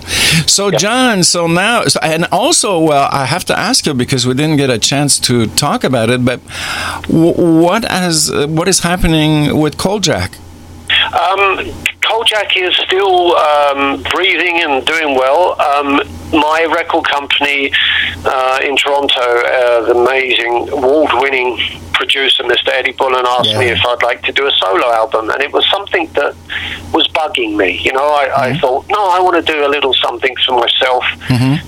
So 0.48 0.72
John, 0.72 1.24
so 1.24 1.48
now, 1.48 1.84
and 2.02 2.26
also, 2.32 2.80
well, 2.80 3.08
I 3.12 3.26
have 3.26 3.44
to 3.46 3.60
ask 3.60 3.86
you 3.86 3.94
because 3.94 4.26
we 4.28 4.34
didn't 4.34 4.58
get 4.58 4.70
a 4.70 4.80
chance 4.80 5.20
to 5.28 5.48
talk 5.48 5.84
about 5.84 6.10
it, 6.10 6.24
but 6.24 6.40
what 7.08 7.84
has 7.84 8.30
uh, 8.32 8.48
what 8.48 8.68
is 8.68 8.80
happening 8.80 9.58
with 9.58 9.78
Koljack? 9.78 10.38
Um, 11.14 11.58
Koljack 12.02 12.56
is 12.58 12.76
still 12.78 13.36
um, 13.36 14.04
breathing 14.12 14.62
and 14.62 14.86
doing 14.86 15.16
well. 15.16 15.60
Um, 15.62 16.02
my 16.32 16.68
record 16.74 17.06
company 17.08 17.72
uh, 18.26 18.60
in 18.64 18.76
Toronto, 18.76 19.22
uh, 19.22 19.82
the 19.82 19.96
amazing 19.96 20.70
award-winning 20.70 21.58
producer 22.02 22.44
Mr. 22.44 22.70
Eddie 22.70 22.94
Bullen 22.94 23.24
asked 23.28 23.56
me 23.60 23.68
if 23.70 23.86
I'd 23.86 24.02
like 24.02 24.22
to 24.24 24.32
do 24.32 24.48
a 24.48 24.52
solo 24.52 24.88
album, 24.92 25.30
and 25.30 25.40
it 25.42 25.54
was 25.54 25.64
something 25.70 26.08
that 26.14 26.34
was 26.92 27.08
bugging 27.10 27.56
me. 27.56 27.80
You 27.86 27.94
know, 27.94 28.08
I, 28.22 28.26
I 28.48 28.58
thought, 28.60 28.88
no, 28.90 29.02
I 29.16 29.20
want 29.22 29.36
to 29.44 29.54
do 29.54 29.66
a 29.66 29.70
little 29.70 29.94
something 29.94 30.36
for 30.46 30.54
myself, 30.58 31.04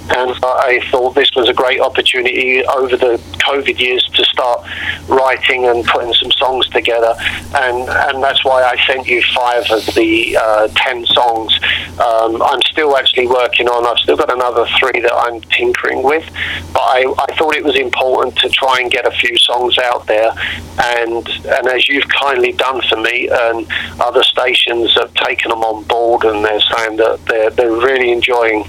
and 0.09 0.33
I 0.43 0.81
thought 0.91 1.13
this 1.13 1.29
was 1.35 1.47
a 1.49 1.53
great 1.53 1.79
opportunity 1.79 2.65
over 2.65 2.97
the 2.97 3.13
COVID 3.47 3.77
years 3.79 4.03
to 4.15 4.23
start 4.25 4.65
writing 5.07 5.65
and 5.65 5.85
putting 5.85 6.13
some 6.13 6.31
songs 6.31 6.67
together, 6.69 7.13
and 7.55 7.87
and 7.89 8.23
that's 8.23 8.43
why 8.43 8.63
I 8.63 8.75
sent 8.87 9.07
you 9.07 9.21
five 9.35 9.69
of 9.69 9.85
the 9.93 10.35
uh, 10.41 10.67
ten 10.75 11.05
songs. 11.05 11.53
Um, 11.99 12.41
I'm 12.41 12.61
still 12.71 12.97
actually 12.97 13.27
working 13.27 13.67
on. 13.69 13.85
I've 13.85 13.99
still 13.99 14.17
got 14.17 14.33
another 14.33 14.65
three 14.79 14.99
that 15.01 15.13
I'm 15.13 15.41
tinkering 15.57 16.01
with, 16.01 16.25
but 16.73 16.81
I, 16.81 16.99
I 17.19 17.35
thought 17.37 17.55
it 17.55 17.63
was 17.63 17.75
important 17.75 18.35
to 18.37 18.49
try 18.49 18.79
and 18.81 18.89
get 18.89 19.05
a 19.05 19.11
few 19.11 19.37
songs 19.37 19.77
out 19.77 20.07
there, 20.07 20.22
and 20.23 21.27
and 21.27 21.67
as 21.67 21.87
you've 21.87 22.07
kindly 22.07 22.51
done 22.53 22.81
for 22.89 22.97
me, 22.97 23.29
and 23.31 23.67
other 23.99 24.23
stations 24.23 24.93
have 24.95 25.13
taken 25.13 25.49
them 25.49 25.63
on 25.63 25.83
board, 25.83 26.23
and 26.25 26.43
they're 26.43 26.61
saying 26.61 26.97
that 26.97 27.19
they're 27.25 27.49
they're 27.51 27.71
really 27.71 28.11
enjoying 28.11 28.65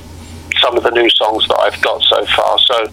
some 0.60 0.76
of 0.76 0.82
the 0.82 0.90
new 0.90 1.10
songs 1.10 1.46
that 1.48 1.58
I've 1.60 1.80
got 1.82 2.02
so 2.02 2.24
far. 2.26 2.58
So 2.58 2.86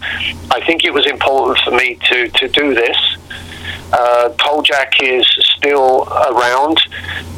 I 0.50 0.60
think 0.66 0.84
it 0.84 0.92
was 0.92 1.06
important 1.06 1.58
for 1.64 1.70
me 1.70 1.98
to, 2.08 2.28
to 2.28 2.48
do 2.48 2.74
this. 2.74 2.96
Uh, 3.92 4.30
Koljack 4.38 4.92
is 5.02 5.26
still 5.56 6.04
around. 6.04 6.78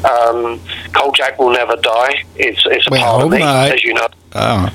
Um, 0.05 0.59
Koljack 0.93 1.37
will 1.37 1.51
never 1.51 1.75
die. 1.75 2.23
It's, 2.35 2.61
it's 2.65 2.87
a 2.87 2.91
Well, 2.91 3.01
part 3.03 3.23
of 3.25 3.31
me, 3.31 3.41
right. 3.41 3.73
as 3.73 3.83
you 3.83 3.93
know. 3.93 4.07
Oh. 4.37 4.69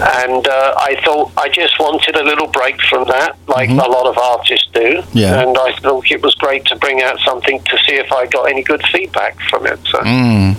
And 0.00 0.46
uh, 0.46 0.74
I 0.78 1.00
thought 1.04 1.32
I 1.36 1.48
just 1.48 1.78
wanted 1.78 2.16
a 2.16 2.22
little 2.24 2.46
break 2.46 2.80
from 2.82 3.06
that, 3.08 3.36
like 3.48 3.68
a 3.68 3.74
lot 3.74 4.06
of 4.06 4.16
artists 4.16 4.68
do. 4.72 4.80
Mm-hmm. 4.80 5.18
Yeah. 5.18 5.40
And 5.42 5.58
I 5.58 5.72
thought 5.80 6.10
it 6.10 6.22
was 6.22 6.34
great 6.36 6.64
to 6.66 6.76
bring 6.76 7.02
out 7.02 7.18
something 7.20 7.60
to 7.64 7.78
see 7.86 7.94
if 7.96 8.10
I 8.12 8.26
got 8.26 8.44
any 8.48 8.62
good 8.62 8.82
feedback 8.92 9.38
from 9.50 9.66
it. 9.66 9.78
So. 9.90 9.98
Mm. 9.98 10.56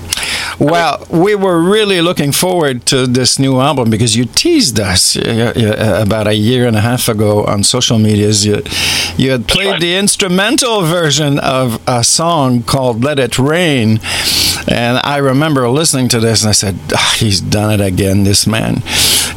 Well, 0.59 1.05
we 1.09 1.35
were 1.35 1.61
really 1.61 2.01
looking 2.01 2.33
forward 2.33 2.85
to 2.87 3.07
this 3.07 3.39
new 3.39 3.61
album 3.61 3.89
because 3.89 4.17
you 4.17 4.25
teased 4.25 4.77
us 4.77 5.15
uh, 5.15 5.53
uh, 5.55 6.03
about 6.03 6.27
a 6.27 6.35
year 6.35 6.67
and 6.67 6.75
a 6.75 6.81
half 6.81 7.07
ago 7.07 7.45
on 7.45 7.63
social 7.63 7.97
medias. 7.97 8.45
You, 8.45 8.61
you 9.15 9.31
had 9.31 9.47
played 9.47 9.81
the 9.81 9.95
instrumental 10.19 10.81
version 10.81 11.39
of 11.39 11.81
a 11.87 12.03
song 12.03 12.61
called 12.61 13.01
Let 13.05 13.19
It 13.19 13.39
Rain. 13.39 14.01
And 14.67 14.99
I 15.01 15.15
remember 15.15 15.69
listening 15.69 16.09
to 16.09 16.19
this 16.19 16.41
and 16.41 16.49
I 16.49 16.51
said, 16.51 16.75
"Ah, 16.93 17.15
he's 17.17 17.39
done 17.39 17.71
it 17.71 17.79
again, 17.79 18.25
this 18.25 18.45
man. 18.45 18.83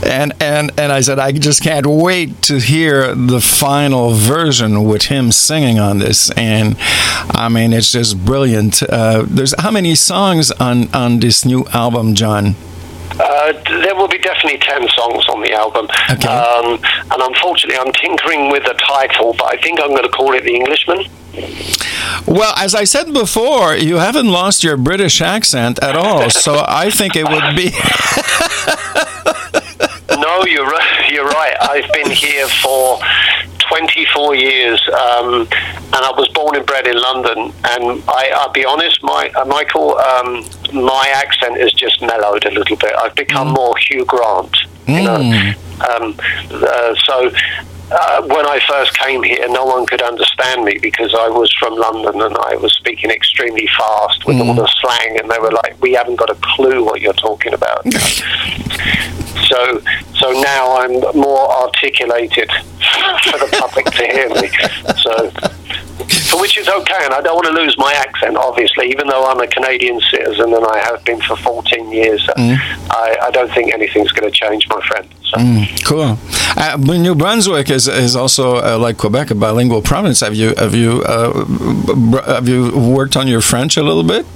And, 0.05 0.33
and, 0.41 0.73
and 0.77 0.91
I 0.91 1.01
said, 1.01 1.21
I 1.21 1.31
just 1.31 1.63
can't 1.63 1.87
wait 1.87 2.43
to 2.43 2.59
hear 2.59 3.15
the 3.15 3.41
final 3.41 4.11
version 4.11 4.83
with 4.83 5.03
him 5.05 5.31
singing 5.31 5.79
on 5.79 5.99
this. 5.99 6.31
And 6.33 6.77
I 7.31 7.49
mean, 7.49 7.73
it's 7.73 7.93
just 7.93 8.25
brilliant. 8.25 8.83
Uh, 8.83 9.25
there's 9.25 9.55
how 9.61 9.71
many 9.71 9.95
songs 9.95 10.51
on, 10.51 10.93
on 10.93 11.21
this 11.21 11.45
new 11.45 11.65
album, 11.73 12.17
John? 12.17 12.57
Uh, 13.19 13.53
there 13.83 13.95
will 13.95 14.09
be 14.09 14.19
definitely 14.19 14.59
10 14.59 14.89
songs 14.89 15.27
on 15.29 15.43
the 15.43 15.53
album. 15.53 15.87
Um, 16.29 16.79
and 17.11 17.23
unfortunately, 17.23 17.79
I'm 17.79 17.93
tinkering 17.93 18.51
with 18.51 18.65
the 18.65 18.75
title, 18.75 19.35
but 19.39 19.53
I 19.53 19.57
think 19.61 19.81
I'm 19.81 19.91
going 19.91 20.03
to 20.05 20.09
call 20.09 20.33
it 20.35 20.45
The 20.45 20.55
Englishman. 20.55 21.07
Well, 22.27 22.55
as 22.57 22.75
I 22.75 22.85
said 22.85 23.13
before, 23.13 23.75
you 23.75 23.97
haven't 23.97 24.29
lost 24.29 24.63
your 24.63 24.77
British 24.77 25.21
accent 25.21 25.83
at 25.83 25.97
all, 25.97 26.31
so 26.31 26.65
I 26.69 26.91
think 26.91 27.17
it 27.17 27.29
would 27.29 27.57
be. 27.57 27.71
no, 30.21 30.45
you're 30.45 30.67
right. 30.67 31.11
You're 31.11 31.27
right. 31.27 31.57
I've 31.61 31.91
been 31.93 32.11
here 32.11 32.47
for 32.49 32.99
24 33.73 34.35
years, 34.35 34.83
um, 34.89 35.49
and 35.49 35.95
I 35.95 36.13
was 36.15 36.29
born 36.35 36.57
and 36.57 36.67
bred 36.67 36.87
in 36.87 36.95
London. 36.95 37.55
And 37.65 38.03
I, 38.07 38.31
I'll 38.35 38.53
be 38.53 38.67
honest, 38.67 39.03
my, 39.03 39.31
uh, 39.35 39.47
Michael, 39.47 39.97
um, 39.97 40.45
my 40.75 41.11
accent 41.15 41.59
has 41.59 41.73
just 41.73 42.03
mellowed 42.03 42.45
a 42.45 42.51
little 42.51 42.77
bit. 42.77 42.95
I've 42.95 43.15
become 43.15 43.49
more 43.49 43.75
Hugh 43.79 44.05
Grant. 44.05 44.55
You 44.87 45.05
know, 45.05 45.55
um, 45.89 46.15
uh, 46.51 46.95
so 47.07 47.31
uh, 47.93 48.23
when 48.23 48.47
I 48.47 48.61
first 48.69 48.97
came 48.99 49.23
here, 49.23 49.47
no 49.49 49.65
one 49.65 49.87
could 49.87 50.03
understand 50.03 50.65
me 50.65 50.79
because 50.79 51.15
I 51.15 51.29
was 51.29 51.53
from 51.59 51.75
London 51.75 52.21
and 52.23 52.37
I 52.37 52.57
was 52.57 52.73
speaking 52.75 53.11
extremely 53.11 53.69
fast 53.79 54.27
with 54.27 54.39
all 54.39 54.55
the 54.55 54.67
slang, 54.81 55.19
and 55.19 55.31
they 55.31 55.39
were 55.39 55.53
like, 55.53 55.81
"We 55.81 55.93
haven't 55.93 56.17
got 56.17 56.31
a 56.31 56.37
clue 56.43 56.85
what 56.85 57.01
you're 57.01 57.13
talking 57.13 57.53
about." 57.53 57.85
so, 57.93 59.83
so 60.15 60.31
now 60.41 60.77
I'm 60.77 61.01
more 61.17 61.51
articulated 61.51 62.51
for 63.31 63.39
the 63.39 63.57
public 63.61 63.87
to 63.87 64.07
hear 64.07 64.29
me. 64.29 64.49
So, 64.99 66.39
which 66.41 66.57
is 66.59 66.69
okay, 66.69 67.05
and 67.05 67.15
I 67.15 67.21
don't 67.21 67.35
want 67.35 67.47
to 67.47 67.53
lose 67.53 67.77
my 67.79 67.93
accent, 67.93 68.37
obviously, 68.37 68.89
even 68.91 69.07
though 69.07 69.25
I'm 69.27 69.41
a 69.41 69.47
Canadian 69.47 70.01
citizen 70.11 70.55
and 70.55 70.65
I 70.65 70.79
have 70.79 71.05
been 71.05 71.21
for 71.21 71.37
14 71.37 71.91
years. 71.93 72.27
I, 72.91 73.17
I 73.25 73.31
don't 73.31 73.51
think 73.53 73.73
anything's 73.73 74.13
going 74.13 74.31
to 74.31 74.37
change, 74.37 74.67
my 74.69 74.81
friend. 74.87 75.09
Mm, 75.33 75.85
cool. 75.87 76.19
Uh, 76.57 76.77
New 76.77 77.15
Brunswick 77.15 77.71
is, 77.71 77.89
is 77.89 78.15
also 78.15 78.57
uh, 78.57 78.79
like 78.79 78.99
Quebec, 78.99 79.31
a 79.31 79.35
bilingual 79.35 79.81
province. 79.81 80.21
Have 80.21 80.35
you 80.35 80.55
have 80.57 80.75
you 80.75 81.03
uh, 81.05 81.45
have 82.27 82.49
you 82.49 82.71
worked 82.77 83.17
on 83.17 83.27
your 83.27 83.41
French 83.41 83.77
a 83.77 83.83
little 83.83 84.03
bit? 84.05 84.27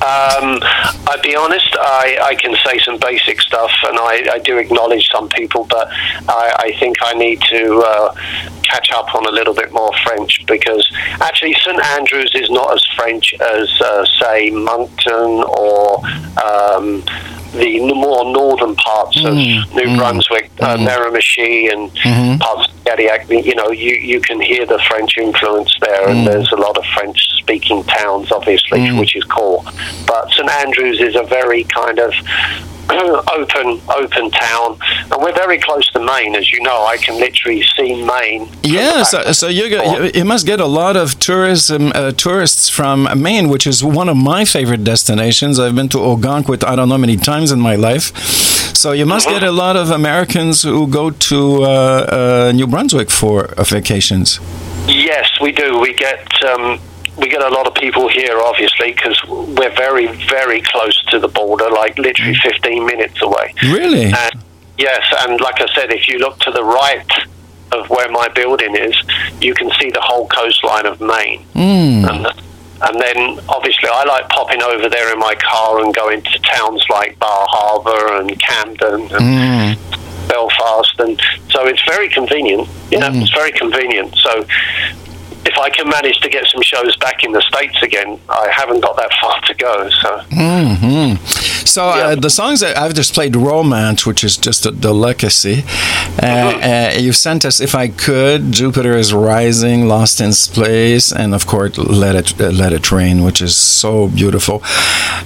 Um, 0.00 0.58
I'll 1.06 1.20
be 1.22 1.36
honest, 1.36 1.76
I, 1.78 2.18
I 2.22 2.34
can 2.34 2.54
say 2.64 2.78
some 2.78 2.98
basic 2.98 3.40
stuff 3.42 3.70
and 3.86 3.98
I, 3.98 4.30
I 4.32 4.38
do 4.38 4.56
acknowledge 4.56 5.06
some 5.12 5.28
people, 5.28 5.64
but 5.64 5.88
I, 5.90 6.56
I 6.58 6.76
think 6.80 6.96
I 7.02 7.12
need 7.14 7.42
to 7.50 7.80
uh, 7.80 8.14
catch 8.62 8.90
up 8.92 9.14
on 9.14 9.26
a 9.26 9.30
little 9.30 9.52
bit 9.52 9.72
more 9.72 9.90
French 10.04 10.46
because 10.46 10.90
actually 11.20 11.52
St 11.54 11.78
Andrews 11.84 12.32
is 12.34 12.50
not 12.50 12.72
as 12.72 12.82
French 12.96 13.34
as, 13.40 13.68
uh, 13.80 14.06
say, 14.20 14.50
Moncton 14.50 15.44
or. 15.44 16.00
Um, 16.42 17.04
the 17.52 17.80
more 17.80 18.30
northern 18.30 18.76
parts 18.76 19.16
of 19.24 19.34
New 19.34 19.96
Brunswick, 19.96 20.52
uh, 20.60 20.76
Miramichi, 20.76 21.72
and 21.72 21.90
parts 22.40 22.68
of 22.68 22.84
Shediac, 22.84 23.44
you 23.44 23.56
know, 23.56 23.72
you, 23.72 23.96
you 23.96 24.20
can 24.20 24.40
hear 24.40 24.64
the 24.66 24.78
French 24.88 25.18
influence 25.18 25.74
there, 25.80 26.08
and 26.08 26.24
there's 26.24 26.52
a 26.52 26.56
lot 26.56 26.76
of 26.78 26.84
French-speaking 26.94 27.82
towns, 27.84 28.30
obviously, 28.30 28.82
which 29.00 29.16
is 29.16 29.19
cool. 29.24 29.64
But 30.06 30.30
St 30.30 30.48
Andrews 30.48 31.00
is 31.00 31.14
a 31.16 31.24
very 31.24 31.64
kind 31.64 31.98
of 31.98 32.12
open, 32.90 33.80
open 33.88 34.30
town, 34.30 34.78
and 35.10 35.22
we're 35.22 35.34
very 35.34 35.58
close 35.58 35.88
to 35.92 36.00
Maine, 36.00 36.34
as 36.34 36.50
you 36.50 36.60
know. 36.62 36.84
I 36.84 36.96
can 36.96 37.20
literally 37.20 37.62
see 37.76 38.04
Maine. 38.04 38.48
Yeah, 38.62 39.04
so, 39.04 39.32
so 39.32 39.48
you, 39.48 39.68
get, 39.68 40.16
you 40.16 40.24
must 40.24 40.44
get 40.44 40.60
a 40.60 40.66
lot 40.66 40.96
of 40.96 41.18
tourism 41.20 41.92
uh, 41.94 42.12
tourists 42.12 42.68
from 42.68 43.08
Maine, 43.20 43.48
which 43.48 43.66
is 43.66 43.84
one 43.84 44.08
of 44.08 44.16
my 44.16 44.44
favorite 44.44 44.82
destinations. 44.82 45.58
I've 45.60 45.74
been 45.74 45.88
to 45.90 45.98
Ogunquit 45.98 46.64
I 46.64 46.74
don't 46.74 46.88
know 46.88 46.98
many 46.98 47.16
times 47.16 47.52
in 47.52 47.60
my 47.60 47.76
life. 47.76 48.16
So 48.76 48.92
you 48.92 49.06
must 49.06 49.28
get 49.28 49.42
a 49.42 49.52
lot 49.52 49.76
of 49.76 49.90
Americans 49.90 50.62
who 50.62 50.86
go 50.88 51.10
to 51.10 51.62
uh, 51.62 51.68
uh, 51.68 52.52
New 52.54 52.66
Brunswick 52.66 53.10
for 53.10 53.46
uh, 53.46 53.62
vacations. 53.62 54.40
Yes, 54.86 55.28
we 55.40 55.52
do. 55.52 55.78
We 55.78 55.92
get 55.94 56.26
um, 56.44 56.80
we 57.20 57.28
get 57.28 57.42
a 57.42 57.48
lot 57.48 57.66
of 57.66 57.74
people 57.74 58.08
here, 58.08 58.38
obviously, 58.38 58.92
because 58.92 59.22
we're 59.28 59.74
very, 59.76 60.06
very 60.28 60.62
close 60.62 61.02
to 61.06 61.18
the 61.18 61.28
border, 61.28 61.70
like 61.70 61.98
literally 61.98 62.34
15 62.42 62.86
minutes 62.86 63.20
away. 63.22 63.54
Really? 63.62 64.04
And 64.04 64.32
yes, 64.78 65.02
and 65.20 65.40
like 65.40 65.60
I 65.60 65.66
said, 65.74 65.92
if 65.92 66.08
you 66.08 66.18
look 66.18 66.38
to 66.40 66.50
the 66.50 66.64
right 66.64 67.06
of 67.72 67.88
where 67.90 68.10
my 68.10 68.28
building 68.28 68.74
is, 68.74 68.96
you 69.40 69.54
can 69.54 69.70
see 69.80 69.90
the 69.90 70.00
whole 70.00 70.26
coastline 70.28 70.86
of 70.86 71.00
Maine. 71.00 71.44
Mm. 71.54 72.08
And, 72.10 72.26
and 72.82 73.00
then, 73.00 73.38
obviously, 73.48 73.88
I 73.92 74.04
like 74.04 74.28
popping 74.30 74.62
over 74.62 74.88
there 74.88 75.12
in 75.12 75.18
my 75.18 75.34
car 75.34 75.80
and 75.84 75.94
going 75.94 76.22
to 76.22 76.38
towns 76.40 76.84
like 76.88 77.18
Bar 77.18 77.46
Harbor 77.50 78.16
and 78.20 78.38
Camden 78.40 79.02
and 79.12 79.20
Mm. 79.20 80.28
Belfast, 80.28 80.94
and 81.00 81.20
so 81.50 81.66
it's 81.66 81.82
very 81.84 82.08
convenient. 82.08 82.68
You 82.90 83.00
know, 83.00 83.10
it's 83.12 83.32
very 83.32 83.52
convenient. 83.52 84.16
So. 84.16 84.46
If 85.50 85.58
I 85.66 85.68
can 85.76 85.86
manage 85.96 86.18
to 86.24 86.28
get 86.36 86.44
some 86.52 86.62
shows 86.62 86.92
back 87.04 87.18
in 87.24 87.30
the 87.36 87.42
states 87.50 87.78
again, 87.82 88.10
I 88.28 88.46
haven't 88.60 88.80
got 88.86 88.94
that 89.02 89.12
far 89.20 89.36
to 89.48 89.54
go. 89.66 89.74
So 90.02 90.10
hmm 90.30 91.14
So 91.74 91.82
uh, 91.88 92.14
the 92.26 92.30
songs 92.40 92.58
that 92.60 92.74
I've 92.82 92.94
just 93.00 93.12
played, 93.14 93.34
"Romance," 93.36 94.00
which 94.08 94.22
is 94.28 94.34
just 94.48 94.60
a 94.70 94.72
delicacy. 94.88 95.56
Uh, 96.22 96.26
uh, 96.26 96.98
you 97.06 97.12
sent 97.12 97.44
us, 97.44 97.56
if 97.60 97.74
I 97.74 97.86
could, 98.06 98.40
"Jupiter 98.60 98.94
is 99.02 99.08
Rising," 99.34 99.78
"Lost 99.94 100.20
in 100.20 100.32
Space," 100.32 101.06
and 101.20 101.30
of 101.38 101.42
course, 101.52 101.72
"Let 101.78 102.14
It 102.20 102.28
uh, 102.40 102.50
Let 102.62 102.72
It 102.78 102.86
Rain," 102.98 103.16
which 103.26 103.40
is 103.48 103.54
so 103.56 104.08
beautiful. 104.20 104.56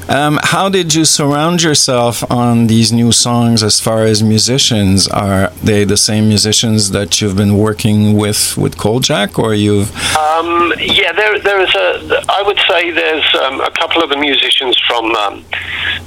Um, 0.08 0.34
how 0.54 0.66
did 0.68 0.88
you 0.96 1.04
surround 1.04 1.62
yourself 1.62 2.14
on 2.30 2.66
these 2.72 2.88
new 3.00 3.12
songs? 3.12 3.62
As 3.62 3.76
far 3.86 4.00
as 4.04 4.22
musicians, 4.22 5.08
are 5.08 5.44
they 5.62 5.84
the 5.84 5.96
same 5.96 6.24
musicians 6.34 6.90
that 6.96 7.10
you've 7.20 7.36
been 7.36 7.56
working 7.68 8.16
with 8.22 8.40
with 8.62 8.74
Jack, 9.00 9.38
or 9.38 9.54
you've? 9.54 9.90
Um, 10.16 10.72
yeah, 10.78 11.12
there, 11.12 11.38
there 11.40 11.60
is 11.60 11.74
a. 11.74 12.22
I 12.28 12.42
would 12.46 12.58
say 12.68 12.90
there's 12.92 13.34
um, 13.42 13.60
a 13.60 13.70
couple 13.72 14.02
of 14.02 14.10
the 14.10 14.16
musicians 14.16 14.78
from 14.86 15.06
um, 15.16 15.44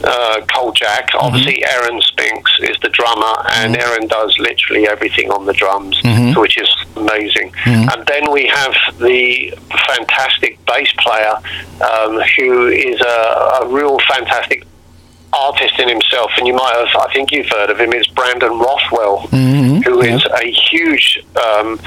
uh, 0.03 0.71
Jack. 0.75 1.09
Obviously, 1.15 1.63
Aaron 1.65 1.99
Spinks 2.01 2.51
is 2.61 2.77
the 2.81 2.89
drummer, 2.89 3.33
and 3.53 3.75
Aaron 3.77 4.07
does 4.07 4.33
literally 4.39 4.87
everything 4.87 5.29
on 5.31 5.45
the 5.45 5.53
drums, 5.53 5.99
Mhm. 6.03 6.37
which 6.39 6.57
is 6.57 6.69
amazing. 6.95 7.51
Mhm. 7.65 7.93
And 7.93 8.05
then 8.07 8.31
we 8.31 8.47
have 8.47 8.73
the 8.99 9.53
fantastic 9.87 10.57
bass 10.65 10.91
player, 10.99 11.35
um, 11.81 12.21
who 12.37 12.67
is 12.67 12.99
a, 13.01 13.59
a 13.61 13.67
real 13.67 13.99
fantastic 14.07 14.63
artist 15.33 15.79
in 15.79 15.87
himself, 15.89 16.31
and 16.37 16.47
you 16.47 16.53
might 16.53 16.73
have, 16.75 17.01
I 17.01 17.11
think 17.13 17.31
you've 17.31 17.49
heard 17.49 17.69
of 17.69 17.79
him. 17.79 17.93
It's 17.93 18.07
Brandon 18.07 18.57
Rothwell, 18.59 19.27
Mm-hmm. 19.31 19.81
who 19.81 20.01
is 20.01 20.23
a 20.25 20.45
huge 20.71 21.19
um, 21.35 21.79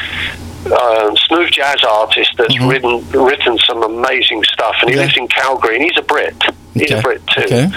uh, 0.71 1.15
smooth 1.17 1.51
jazz 1.51 1.83
artist 1.85 2.31
that's 2.37 2.61
written 2.61 3.05
written 3.11 3.59
some 3.59 3.83
amazing 3.83 4.43
stuff, 4.45 4.77
and 4.81 4.91
he 4.91 4.97
lives 4.97 5.17
in 5.17 5.27
Calgary, 5.29 5.77
and 5.77 5.85
he's 5.85 5.97
a 5.99 6.03
Brit. 6.03 6.37
He's 6.75 6.93
a 6.93 7.03
Brit 7.03 7.27
too. 7.27 7.43
Okay. 7.43 7.69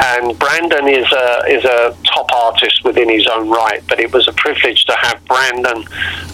And 0.00 0.38
Brandon 0.38 0.88
is 0.88 1.10
a 1.12 1.42
is 1.48 1.64
a 1.64 1.94
top 2.06 2.32
artist 2.32 2.82
within 2.84 3.08
his 3.08 3.26
own 3.26 3.48
right. 3.50 3.82
But 3.88 4.00
it 4.00 4.12
was 4.12 4.26
a 4.28 4.32
privilege 4.32 4.84
to 4.86 4.94
have 4.94 5.22
Brandon 5.26 5.84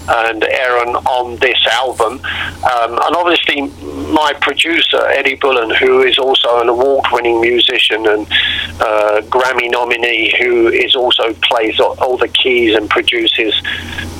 and 0.08 0.44
Aaron 0.44 0.94
on 0.96 1.36
this 1.38 1.66
album, 1.72 2.20
um, 2.22 2.92
and 3.02 3.16
obviously 3.16 3.62
my 4.12 4.32
producer 4.40 5.04
Eddie 5.08 5.36
Bullen, 5.36 5.70
who 5.70 6.02
is 6.02 6.18
also 6.18 6.60
an 6.60 6.68
award-winning 6.68 7.40
musician 7.40 8.06
and 8.06 8.26
uh, 8.80 9.20
Grammy 9.24 9.70
nominee, 9.70 10.34
who 10.38 10.68
is 10.68 10.94
also 10.94 11.32
plays 11.34 11.80
all, 11.80 11.96
all 12.00 12.16
the 12.16 12.28
keys 12.28 12.74
and 12.76 12.88
produces. 12.88 13.54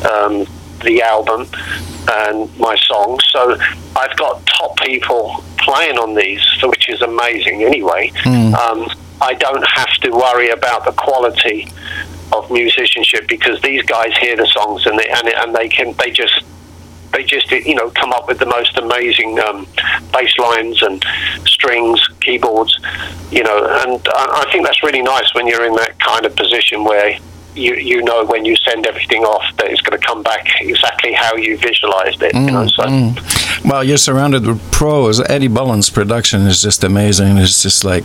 Um, 0.05 0.47
the 0.85 1.03
album 1.03 1.49
and 2.09 2.59
my 2.59 2.77
songs. 2.77 3.25
So 3.31 3.57
I've 3.97 4.17
got 4.17 4.47
top 4.47 4.77
people 4.79 5.43
playing 5.59 5.99
on 5.99 6.15
these, 6.15 6.43
which 6.63 6.89
is 6.89 7.03
amazing. 7.03 7.65
Anyway, 7.65 8.13
um, 8.55 8.89
I 9.21 9.35
don't 9.35 9.67
have 9.67 9.93
to 10.03 10.11
worry 10.11 10.51
about 10.51 10.85
the 10.85 10.93
quality 10.93 11.69
of 12.33 12.51
musicianship 12.51 13.27
because 13.29 13.61
these 13.63 13.83
guys 13.85 14.17
hear 14.19 14.37
the 14.37 14.47
songs 14.47 14.87
and 14.87 14.99
they 14.99 15.09
and, 15.09 15.29
and 15.29 15.55
they 15.55 15.69
can 15.69 15.95
they 15.99 16.11
just 16.11 16.45
they 17.15 17.25
just 17.25 17.51
you 17.51 17.75
know 17.75 17.91
come 17.91 18.13
up 18.13 18.29
with 18.29 18.39
the 18.39 18.47
most 18.47 18.77
amazing 18.79 19.39
um, 19.41 19.67
bass 20.13 20.37
lines 20.39 20.83
and 20.83 21.05
strings, 21.47 22.07
keyboards, 22.21 22.79
you 23.31 23.43
know, 23.43 23.59
and 23.83 24.01
I 24.15 24.45
I 24.45 24.53
think 24.53 24.67
that's 24.67 24.83
really 24.83 25.03
nice 25.03 25.33
when 25.35 25.47
you're 25.47 25.65
in 25.65 25.75
that 25.75 25.99
kind 25.99 26.27
of 26.27 26.37
position 26.37 26.85
where 26.85 27.19
you 27.55 27.75
you 27.75 28.03
know 28.03 28.25
when 28.25 28.45
you 28.45 28.57
send 28.57 28.87
everything 28.87 29.23
off 29.25 29.45
that 29.57 29.71
it's 29.71 29.81
going 29.81 29.99
to 29.99 30.07
come 30.07 30.23
back 30.23 30.47
exactly 30.61 31.13
how 31.13 31.35
you 31.37 31.57
visualized 31.59 32.23
it. 32.23 32.35
You 32.35 32.51
know, 32.51 32.67
so 32.69 32.85
Mm. 32.85 33.71
Well, 33.71 33.83
you're 33.83 33.97
surrounded 33.97 34.47
with 34.47 34.61
pros. 34.71 35.21
Eddie 35.21 35.49
Bullen's 35.49 35.89
production 35.89 36.43
is 36.43 36.61
just 36.61 36.85
amazing. 36.85 37.39
It's 37.39 37.63
just 37.63 37.83
like 37.85 38.05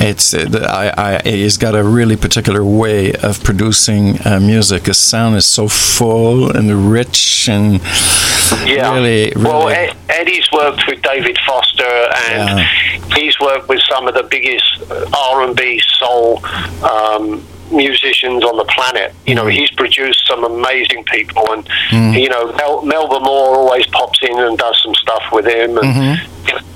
it's. 0.00 0.32
uh, 0.32 0.46
the- 0.48 0.66
I, 0.70 1.16
I, 1.16 1.22
he's 1.22 1.58
got 1.58 1.74
a 1.74 1.82
really 1.82 2.16
particular 2.16 2.64
way 2.64 3.12
of 3.12 3.42
producing 3.44 4.18
uh, 4.26 4.40
music. 4.40 4.86
His 4.86 4.98
sound 4.98 5.36
is 5.36 5.44
so 5.46 5.68
full 5.68 6.50
and 6.50 6.90
rich 6.90 7.48
and 7.48 7.80
yeah. 8.64 8.92
really, 8.94 9.32
really. 9.36 9.44
Well, 9.44 9.68
Ed, 9.68 9.96
Eddie's 10.08 10.48
worked 10.52 10.84
with 10.88 11.02
David 11.02 11.38
Foster, 11.46 11.84
and 12.30 12.60
he's 13.14 13.38
worked 13.40 13.68
with 13.68 13.82
some 13.88 14.08
of 14.08 14.14
the 14.14 14.22
biggest 14.22 14.82
R 15.14 15.42
and 15.42 15.54
B 15.56 15.80
soul 15.98 16.44
um, 16.84 17.44
musicians 17.70 18.44
on 18.44 18.56
the 18.56 18.64
planet. 18.64 19.14
You 19.26 19.34
know, 19.34 19.46
he's 19.46 19.70
produced 19.70 20.26
some 20.26 20.44
amazing 20.44 21.04
people, 21.04 21.50
and 21.52 21.68
Mm. 21.90 22.20
you 22.20 22.28
know, 22.28 22.52
Mel, 22.52 22.82
Melba 22.82 23.20
Moore 23.20 23.56
always 23.56 23.86
pops 23.88 24.18
in 24.22 24.38
and 24.38 24.56
does 24.58 24.80
some 24.82 24.94
stuff 24.94 25.24
with 25.32 25.46
him, 25.46 25.78
and. 25.78 26.20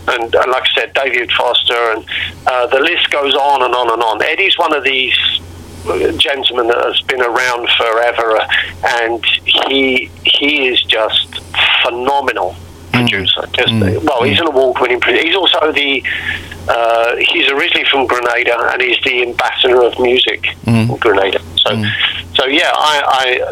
And, 0.07 0.35
and 0.35 0.51
like 0.53 0.65
I 0.65 0.81
said, 0.81 0.93
David 0.93 1.33
Foster, 1.33 1.73
and 1.93 2.05
uh, 2.47 2.67
the 2.67 2.79
list 2.79 3.11
goes 3.11 3.35
on 3.35 3.63
and 3.63 3.75
on 3.75 3.91
and 3.91 4.03
on. 4.03 4.23
Eddie's 4.23 4.57
one 4.59 4.75
of 4.77 4.85
these 4.85 5.17
gentlemen 6.19 6.67
that 6.69 6.77
has 6.85 7.01
been 7.03 7.23
around 7.23 7.69
forever, 7.71 8.37
uh, 8.37 8.47
and 8.85 9.25
he 9.25 10.11
he 10.25 10.69
is 10.69 10.83
just 10.83 11.41
phenomenal 11.83 12.55
producer. 12.93 13.47
Just 13.55 13.73
well, 14.05 14.23
he's 14.25 14.39
an 14.41 14.47
award-winning 14.47 15.01
producer. 15.01 15.27
He's 15.27 15.37
also 15.37 15.73
the 15.73 16.03
uh, 16.69 17.17
he's 17.17 17.51
originally 17.51 17.87
from 17.91 18.07
Grenada, 18.07 18.71
and 18.73 18.83
he's 18.83 18.99
the 19.05 19.23
ambassador 19.23 19.83
of 19.83 19.99
music 19.99 20.47
in 20.91 20.97
Grenada. 20.97 21.41
So, 21.57 21.71
so 22.35 22.47
yeah, 22.47 22.71
I, 22.75 23.03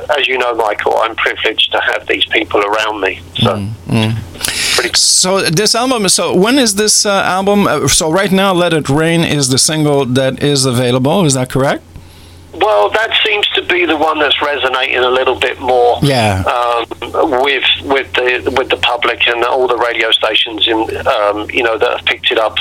I 0.08 0.18
as 0.18 0.28
you 0.28 0.39
know, 0.39 0.55
Michael, 0.55 0.97
I'm 0.99 1.15
privileged 1.16 1.73
to 1.73 1.81
have 1.81 2.07
these 2.07 2.24
people 2.26 2.60
around 2.60 3.00
me. 3.00 3.20
So. 3.34 3.57
So 4.97 5.42
this 5.42 5.74
album. 5.74 6.08
So 6.08 6.34
when 6.34 6.58
is 6.58 6.74
this 6.74 7.07
uh, 7.07 7.10
album? 7.10 7.66
Uh, 7.66 7.89
so 7.89 8.10
right 8.10 8.32
now, 8.32 8.52
"Let 8.52 8.73
It 8.73 8.89
Rain" 8.89 9.23
is 9.23 9.49
the 9.49 9.58
single 9.58 10.05
that 10.07 10.42
is 10.42 10.65
available. 10.65 11.24
Is 11.24 11.34
that 11.34 11.50
correct? 11.50 11.84
Well, 12.55 12.90
that 12.90 13.18
seems 13.24 13.48
to 13.50 13.62
be 13.62 13.86
the 13.86 13.97
one 13.97 14.18
that's 14.18 14.40
resonating 14.42 14.98
a 14.98 15.08
little 15.08 15.39
bit 15.39 15.58
more. 15.58 15.98
Yeah. 16.02 16.42
Um, 16.42 16.86
with 17.42 17.64
with 17.82 18.12
the 18.12 18.52
with 18.56 18.68
the 18.68 18.76
public 18.82 19.26
and 19.26 19.42
all 19.44 19.66
the 19.66 19.76
radio 19.76 20.10
stations 20.10 20.68
in 20.68 21.06
um, 21.06 21.50
you 21.50 21.62
know 21.62 21.78
that 21.78 21.97
have 21.97 22.06
picked 22.06 22.31
it 22.31 22.39
up, 22.39 22.56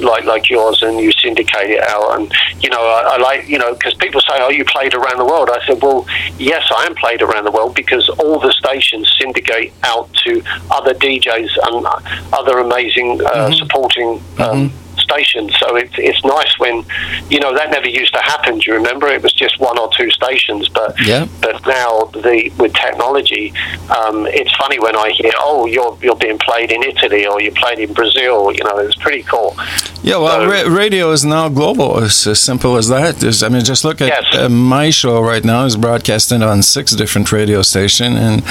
like 0.00 0.24
like 0.24 0.50
yours, 0.50 0.82
and 0.82 0.98
you 0.98 1.12
syndicate 1.12 1.70
it 1.70 1.82
out. 1.82 2.18
And 2.18 2.32
you 2.60 2.68
know, 2.70 2.80
I, 2.80 3.14
I 3.14 3.16
like 3.18 3.48
you 3.48 3.58
know 3.58 3.74
because 3.74 3.94
people 3.94 4.20
say, 4.20 4.34
"Oh, 4.38 4.50
you 4.50 4.64
played 4.64 4.94
around 4.94 5.18
the 5.18 5.24
world." 5.24 5.50
I 5.50 5.64
said, 5.66 5.80
"Well, 5.80 6.04
yes, 6.36 6.68
I 6.74 6.86
am 6.86 6.96
played 6.96 7.22
around 7.22 7.44
the 7.44 7.52
world 7.52 7.76
because 7.76 8.08
all 8.08 8.40
the 8.40 8.52
stations 8.52 9.12
syndicate 9.20 9.72
out 9.84 10.12
to 10.24 10.42
other 10.70 10.94
DJs 10.94 11.50
and 11.62 11.86
other 12.32 12.58
amazing 12.58 13.20
uh, 13.24 13.52
supporting." 13.52 14.20
Um, 14.38 14.72
stations. 14.98 15.54
So 15.60 15.76
it's 15.76 15.94
it's 15.98 16.22
nice 16.24 16.58
when 16.58 16.84
you 17.30 17.40
know 17.40 17.54
that 17.54 17.70
never 17.70 17.88
used 17.88 18.12
to 18.14 18.20
happen. 18.22 18.58
Do 18.58 18.70
you 18.70 18.76
remember? 18.76 19.06
It 19.08 19.22
was 19.22 19.32
just 19.32 19.58
one 19.60 19.78
or 19.78 19.90
two 19.96 20.10
stations, 20.10 20.68
but 20.68 20.94
Yeah. 21.06 21.26
but 21.40 21.64
now 21.66 22.04
the 22.12 22.50
with 22.58 22.74
technology, 22.74 23.52
um, 23.98 24.26
it's 24.26 24.54
funny 24.56 24.78
when 24.78 24.96
I 24.96 25.10
hear, 25.10 25.32
oh, 25.38 25.66
you're 25.66 25.96
you're 26.02 26.16
being 26.16 26.38
played 26.38 26.70
in 26.72 26.82
Italy 26.82 27.26
or 27.26 27.40
you're 27.40 27.52
played 27.52 27.78
in 27.78 27.92
Brazil. 27.92 28.52
You 28.52 28.64
know, 28.64 28.78
it's 28.78 28.96
pretty 28.96 29.22
cool. 29.22 29.56
Yeah, 30.02 30.18
well, 30.18 30.46
ra- 30.46 30.72
radio 30.72 31.10
is 31.10 31.24
now 31.24 31.48
global. 31.48 32.02
It's 32.04 32.26
as 32.26 32.40
simple 32.40 32.76
as 32.76 32.88
that. 32.88 33.22
I 33.44 33.48
mean, 33.48 33.64
just 33.64 33.84
look 33.84 34.00
at 34.00 34.12
uh, 34.34 34.48
my 34.48 34.90
show 34.90 35.20
right 35.22 35.44
now 35.44 35.64
is 35.64 35.76
broadcasting 35.76 36.42
on 36.42 36.62
six 36.62 36.92
different 36.92 37.30
radio 37.32 37.62
stations, 37.62 38.16
and 38.16 38.42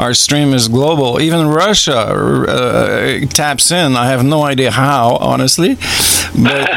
our 0.00 0.14
stream 0.14 0.54
is 0.54 0.68
global. 0.68 1.20
Even 1.20 1.46
Russia 1.48 1.98
uh, 1.98 3.26
taps 3.26 3.70
in. 3.70 3.96
I 3.96 4.06
have 4.08 4.24
no 4.24 4.42
idea 4.44 4.70
how, 4.70 5.16
honestly, 5.16 5.76
but 6.42 6.68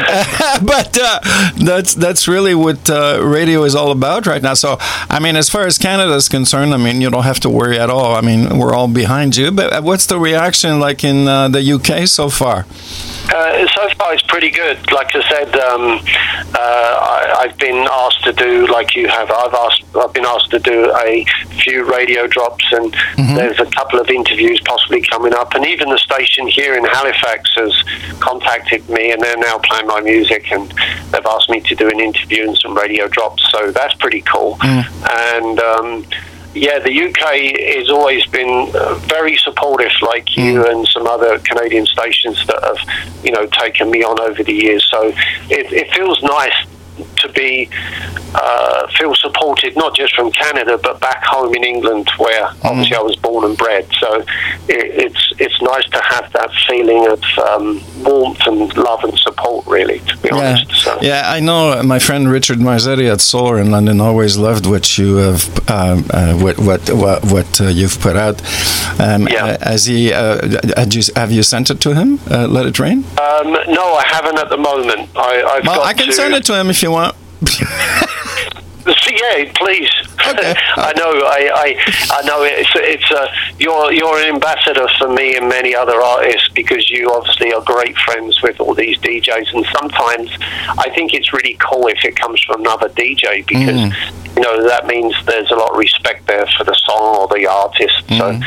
but 0.62 0.98
uh, 1.00 1.20
that's 1.56 1.94
that's 1.94 2.28
really 2.28 2.54
what 2.54 2.88
uh, 2.88 3.20
radio 3.22 3.64
is 3.64 3.74
all 3.74 3.90
about 3.90 4.26
right 4.26 4.42
now. 4.42 4.54
So, 4.54 4.76
I 4.80 5.18
mean, 5.20 5.36
as 5.36 5.48
far 5.48 5.66
as 5.66 5.78
Canada 5.78 6.14
is 6.14 6.28
concerned, 6.28 6.74
I 6.74 6.76
mean, 6.76 7.00
you 7.00 7.10
don't 7.10 7.24
have 7.24 7.40
to 7.40 7.50
worry 7.50 7.78
at 7.78 7.90
all. 7.90 8.14
I 8.14 8.20
mean, 8.20 8.58
we're 8.58 8.74
all 8.74 8.88
behind 8.88 9.36
you. 9.36 9.50
But 9.50 9.82
what's 9.82 10.06
the 10.06 10.18
reaction 10.18 10.80
like 10.80 11.04
in 11.04 11.28
uh, 11.28 11.48
the 11.48 11.72
UK 11.72 12.06
so 12.08 12.30
far? 12.30 12.66
Uh, 13.30 13.66
so 13.76 13.88
far, 13.98 14.14
it's 14.14 14.22
pretty 14.22 14.50
good. 14.50 14.78
Like 14.90 15.14
I 15.14 15.28
said, 15.28 15.54
um, 15.56 16.00
uh, 16.54 16.58
I, 16.58 17.36
I've 17.40 17.58
been 17.58 17.86
asked 17.90 18.24
to 18.24 18.32
do, 18.32 18.66
like 18.68 18.96
you 18.96 19.06
have. 19.08 19.30
I've 19.30 19.52
asked, 19.52 19.82
I've 19.94 20.14
been 20.14 20.24
asked 20.24 20.50
to 20.52 20.58
do 20.58 20.90
a 20.96 21.26
few 21.62 21.84
radio 21.84 22.26
drops, 22.26 22.64
and 22.72 22.96
there's 23.36 23.60
a 23.60 23.66
couple 23.66 24.00
of 24.00 24.08
interviews 24.08 24.60
possibly 24.64 25.02
coming 25.02 25.34
up. 25.34 25.52
And 25.54 25.66
even 25.66 25.90
the 25.90 25.98
station 25.98 26.48
here 26.48 26.74
in 26.74 26.84
Halifax 26.84 27.50
has 27.56 27.74
contacted 28.20 28.88
me, 28.88 29.07
and 29.10 29.20
they're 29.20 29.36
now 29.36 29.58
playing 29.58 29.86
my 29.86 30.00
music, 30.00 30.50
and 30.52 30.70
they've 31.10 31.26
asked 31.26 31.50
me 31.50 31.60
to 31.60 31.74
do 31.74 31.88
an 31.88 32.00
interview 32.00 32.46
and 32.48 32.56
some 32.58 32.76
radio 32.76 33.08
drops. 33.08 33.42
So 33.50 33.70
that's 33.70 33.94
pretty 33.94 34.22
cool. 34.22 34.58
And 34.62 35.60
um, 35.60 36.06
yeah, 36.54 36.78
the 36.78 37.04
UK 37.04 37.76
has 37.76 37.90
always 37.90 38.26
been 38.26 38.70
uh, 38.74 38.94
very 39.06 39.36
supportive, 39.36 39.92
like 40.02 40.36
you 40.36 40.66
and 40.66 40.86
some 40.88 41.06
other 41.06 41.38
Canadian 41.40 41.86
stations 41.86 42.44
that 42.46 42.62
have, 42.62 43.24
you 43.24 43.30
know, 43.30 43.46
taken 43.46 43.90
me 43.90 44.02
on 44.02 44.20
over 44.20 44.42
the 44.42 44.54
years. 44.54 44.86
So 44.90 45.08
it, 45.50 45.72
it 45.72 45.92
feels 45.92 46.22
nice 46.22 46.66
to 47.18 47.28
be 47.32 47.68
uh, 48.34 48.86
feel 48.98 49.14
supported, 49.14 49.76
not 49.76 49.94
just 49.96 50.14
from 50.14 50.30
Canada, 50.32 50.78
but 50.82 51.00
back 51.00 51.24
home 51.24 51.54
in 51.54 51.64
England, 51.64 52.10
where 52.18 52.46
obviously 52.64 52.96
I 52.96 53.00
was 53.00 53.16
born 53.16 53.44
and 53.44 53.56
bred. 53.56 53.86
So 54.00 54.16
it, 54.16 54.26
it's 54.68 55.32
it's 55.38 55.60
nice 55.62 55.88
to 55.90 56.00
have 56.02 56.32
that 56.32 56.50
feeling 56.68 57.06
of 57.10 57.22
um, 57.48 57.80
warmth 58.04 58.40
and 58.46 58.76
love 58.76 59.04
and 59.04 59.18
support, 59.18 59.66
really. 59.66 60.00
To 60.00 60.16
be 60.18 60.28
Yeah, 60.30 60.36
honest. 60.36 60.70
So. 60.84 60.98
yeah, 61.00 61.22
I 61.26 61.40
know. 61.40 61.82
My 61.82 61.98
friend 61.98 62.28
Richard 62.30 62.58
Marzetti 62.58 63.10
at 63.10 63.20
Solar 63.20 63.58
in 63.58 63.70
London 63.70 64.00
always 64.00 64.36
loved 64.36 64.66
what 64.66 64.98
you 64.98 65.16
have, 65.16 65.70
um, 65.70 66.04
uh, 66.10 66.34
what 66.34 66.58
what 66.58 66.90
what, 66.90 67.24
what 67.24 67.60
uh, 67.60 67.64
you've 67.68 67.98
put 68.00 68.16
out. 68.16 68.40
Um, 69.00 69.26
uh, 69.28 69.56
Has 69.62 69.86
he? 69.86 70.12
Uh, 70.12 70.38
had 70.76 70.94
you, 70.94 71.02
have 71.16 71.32
you 71.32 71.42
sent 71.42 71.70
it 71.70 71.80
to 71.82 71.94
him? 71.94 72.18
Uh, 72.30 72.46
Let 72.46 72.66
it 72.66 72.78
rain. 72.78 73.04
Um, 73.18 73.52
no, 73.68 73.94
I 73.94 74.04
haven't 74.06 74.38
at 74.38 74.48
the 74.50 74.56
moment. 74.56 75.08
I, 75.16 75.42
I've 75.42 75.64
Well, 75.66 75.76
got 75.76 75.86
I 75.86 75.94
can 75.94 76.06
to, 76.06 76.12
send 76.12 76.34
it 76.34 76.44
to 76.46 76.54
him 76.58 76.68
if 76.70 76.82
you 76.82 76.90
want. 76.90 77.07
Yeah, 79.10 79.50
please. 79.54 79.90
I 80.18 80.92
know. 80.96 81.10
I, 81.24 81.50
I, 81.54 82.18
I 82.20 82.22
know. 82.26 82.42
It's 82.42 82.70
it's 82.74 83.10
uh, 83.10 83.26
you're 83.58 83.92
you're 83.92 84.18
an 84.18 84.34
ambassador 84.34 84.86
for 84.98 85.08
me 85.08 85.36
and 85.36 85.48
many 85.48 85.74
other 85.74 86.00
artists 86.00 86.48
because 86.50 86.90
you 86.90 87.10
obviously 87.10 87.52
are 87.52 87.62
great 87.62 87.96
friends 87.98 88.40
with 88.42 88.60
all 88.60 88.74
these 88.74 88.98
DJs, 88.98 89.54
and 89.54 89.66
sometimes 89.78 90.30
I 90.78 90.90
think 90.94 91.14
it's 91.14 91.32
really 91.32 91.56
cool 91.60 91.86
if 91.88 92.04
it 92.04 92.16
comes 92.16 92.42
from 92.44 92.60
another 92.60 92.88
DJ 92.90 93.46
because 93.46 93.68
Mm. 93.78 94.36
you 94.36 94.42
know 94.42 94.62
that 94.68 94.86
means 94.86 95.14
there's 95.26 95.50
a 95.50 95.54
lot 95.56 95.70
of 95.70 95.76
respect 95.78 96.26
there 96.26 96.46
for 96.56 96.64
the 96.64 96.74
song 96.74 97.16
or 97.16 97.28
the 97.28 97.46
artist. 97.46 98.02
So, 98.08 98.40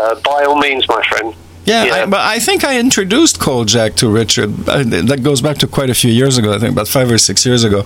uh, 0.00 0.14
by 0.20 0.44
all 0.44 0.56
means, 0.58 0.86
my 0.88 1.02
friend. 1.08 1.34
Yeah, 1.64 1.82
I, 1.82 2.06
but 2.06 2.20
I 2.20 2.38
think 2.38 2.64
I 2.64 2.78
introduced 2.78 3.38
Cold 3.38 3.68
Jack 3.68 3.94
to 3.96 4.08
Richard. 4.08 4.50
That 4.66 5.20
goes 5.22 5.40
back 5.40 5.58
to 5.58 5.66
quite 5.66 5.90
a 5.90 5.94
few 5.94 6.10
years 6.10 6.38
ago. 6.38 6.52
I 6.52 6.58
think 6.58 6.72
about 6.72 6.88
five 6.88 7.10
or 7.10 7.18
six 7.18 7.46
years 7.46 7.62
ago. 7.62 7.82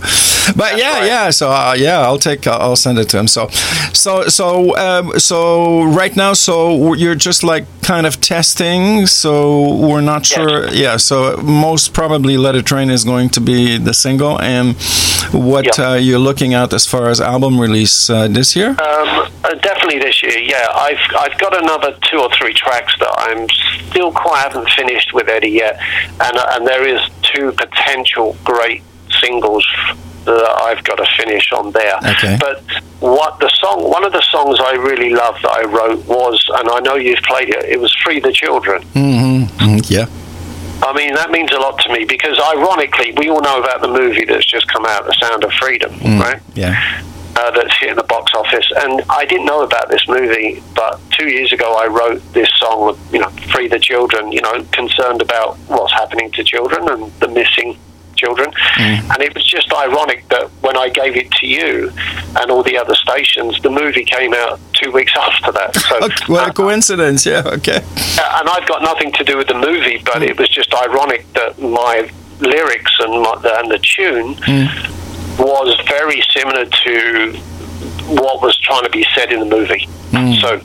But 0.56 0.78
yeah, 0.78 1.04
yeah. 1.04 1.30
So 1.30 1.50
uh, 1.50 1.74
yeah, 1.76 2.00
I'll 2.00 2.18
take. 2.18 2.46
Uh, 2.46 2.56
I'll 2.58 2.76
send 2.76 2.98
it 2.98 3.08
to 3.10 3.18
him. 3.18 3.28
So, 3.28 3.48
so, 3.92 4.28
so, 4.28 4.76
um, 4.76 5.18
so 5.18 5.84
right 5.84 6.14
now, 6.16 6.32
so 6.32 6.94
you're 6.94 7.14
just 7.14 7.44
like 7.44 7.66
kind 7.82 8.06
of 8.06 8.20
testing. 8.20 9.06
So 9.06 9.74
we're 9.74 10.00
not 10.00 10.24
sure. 10.24 10.68
Yeah. 10.68 10.96
So 10.96 11.36
most 11.38 11.92
probably, 11.92 12.36
Let 12.38 12.56
It 12.56 12.70
Rain 12.70 12.90
is 12.90 13.04
going 13.04 13.28
to 13.30 13.40
be 13.40 13.76
the 13.78 13.92
single. 13.92 14.40
And 14.40 14.76
what 15.32 15.78
uh, 15.78 15.94
you're 15.94 16.18
looking 16.18 16.54
at 16.54 16.72
as 16.72 16.86
far 16.86 17.08
as 17.08 17.20
album 17.20 17.60
release 17.60 18.08
uh, 18.08 18.28
this 18.28 18.56
year? 18.56 18.70
Um, 18.70 19.30
uh, 19.44 19.54
definitely 19.54 19.98
this 19.98 20.22
year. 20.22 20.38
Yeah, 20.38 20.66
I've 20.74 20.98
I've 21.18 21.38
got 21.38 21.56
another 21.62 21.96
two 22.02 22.18
or 22.18 22.30
three 22.38 22.54
tracks 22.54 22.94
that 22.98 23.12
I'm 23.18 23.46
still 23.90 24.12
quite 24.12 24.42
haven't 24.42 24.68
finished 24.70 25.12
with 25.12 25.28
Eddie 25.28 25.50
yet, 25.50 25.78
and 26.20 26.36
and 26.36 26.66
there 26.66 26.86
is 26.86 27.00
two 27.22 27.52
potential 27.52 28.36
great 28.44 28.82
singles 29.20 29.66
that 30.24 30.60
I've 30.64 30.82
got 30.84 30.96
to 30.96 31.06
finish 31.16 31.52
on 31.52 31.70
there. 31.70 31.96
Okay. 31.98 32.36
But 32.40 32.62
what 33.00 33.38
the 33.38 33.48
song, 33.60 33.88
one 33.88 34.04
of 34.04 34.12
the 34.12 34.22
songs 34.22 34.58
I 34.60 34.72
really 34.72 35.10
love 35.10 35.36
that 35.42 35.50
I 35.52 35.64
wrote 35.64 36.04
was, 36.06 36.44
and 36.58 36.68
I 36.68 36.80
know 36.80 36.96
you've 36.96 37.22
played 37.22 37.48
it. 37.50 37.64
It 37.64 37.78
was 37.80 37.94
"Free 38.02 38.18
the 38.20 38.32
Children." 38.32 38.82
Mm-hmm. 38.94 39.78
Yeah. 39.84 40.06
I 40.82 40.92
mean, 40.92 41.14
that 41.14 41.30
means 41.30 41.50
a 41.52 41.58
lot 41.58 41.78
to 41.80 41.92
me 41.92 42.04
because, 42.04 42.38
ironically, 42.38 43.12
we 43.16 43.30
all 43.30 43.40
know 43.40 43.60
about 43.62 43.80
the 43.80 43.88
movie 43.88 44.24
that's 44.26 44.44
just 44.44 44.68
come 44.68 44.84
out, 44.84 45.06
The 45.06 45.14
Sound 45.14 45.42
of 45.42 45.50
Freedom, 45.54 45.90
Mm. 45.94 46.20
right? 46.20 46.40
Yeah. 46.54 46.74
Uh, 47.36 47.50
that's 47.50 47.76
hitting 47.78 47.96
the 47.96 48.02
box 48.04 48.32
office. 48.34 48.70
And 48.76 49.02
I 49.10 49.24
didn't 49.26 49.46
know 49.46 49.62
about 49.62 49.88
this 49.88 50.06
movie, 50.08 50.62
but 50.74 51.00
two 51.10 51.28
years 51.28 51.52
ago 51.52 51.74
I 51.74 51.86
wrote 51.86 52.22
this 52.32 52.48
song, 52.58 52.98
you 53.12 53.18
know, 53.20 53.28
Free 53.52 53.68
the 53.68 53.78
Children, 53.78 54.32
you 54.32 54.40
know, 54.40 54.64
concerned 54.72 55.20
about 55.22 55.56
what's 55.68 55.92
happening 55.92 56.30
to 56.32 56.44
children 56.44 56.88
and 56.88 57.12
the 57.20 57.28
missing 57.28 57.78
children. 58.16 58.50
And 58.78 59.22
it 59.22 59.34
was 59.34 59.44
just 59.44 59.70
ironic 59.72 60.26
that 60.30 60.48
when 60.62 60.76
I 60.76 60.88
gave 60.88 61.16
it 61.16 61.30
to 61.32 61.46
you 61.46 61.92
and 62.38 62.50
all 62.50 62.62
the 62.62 62.78
other 62.78 62.94
stations, 62.94 63.60
the 63.60 63.70
movie 63.70 64.04
came 64.04 64.32
out 64.32 64.58
two 64.72 64.90
weeks 64.90 65.12
after 65.18 65.52
that. 65.52 65.76
So, 65.76 66.08
What 66.32 66.48
a 66.48 66.52
coincidence. 66.52 67.26
Yeah. 67.26 67.42
Okay. 67.44 67.76
uh, 67.76 68.38
and 68.40 68.48
I've 68.48 68.66
got 68.66 68.82
nothing 68.82 69.12
to 69.12 69.24
do 69.24 69.36
with 69.36 69.48
the 69.48 69.58
movie, 69.58 70.02
but 70.04 70.22
it 70.22 70.38
was 70.38 70.48
just 70.48 70.72
ironic 70.74 71.30
that 71.34 71.58
my 71.58 72.10
lyrics 72.40 72.92
and 73.00 73.22
my, 73.22 73.34
and 73.60 73.70
the 73.70 73.78
tune 73.78 74.36
was 75.38 75.78
very 75.88 76.22
similar 76.30 76.64
to 76.66 77.32
what 78.08 78.42
was 78.42 78.56
trying 78.58 78.84
to 78.84 78.90
be 78.90 79.06
said 79.14 79.32
in 79.32 79.40
the 79.40 79.46
movie. 79.46 79.86
Hmm. 80.10 80.32
So. 80.34 80.60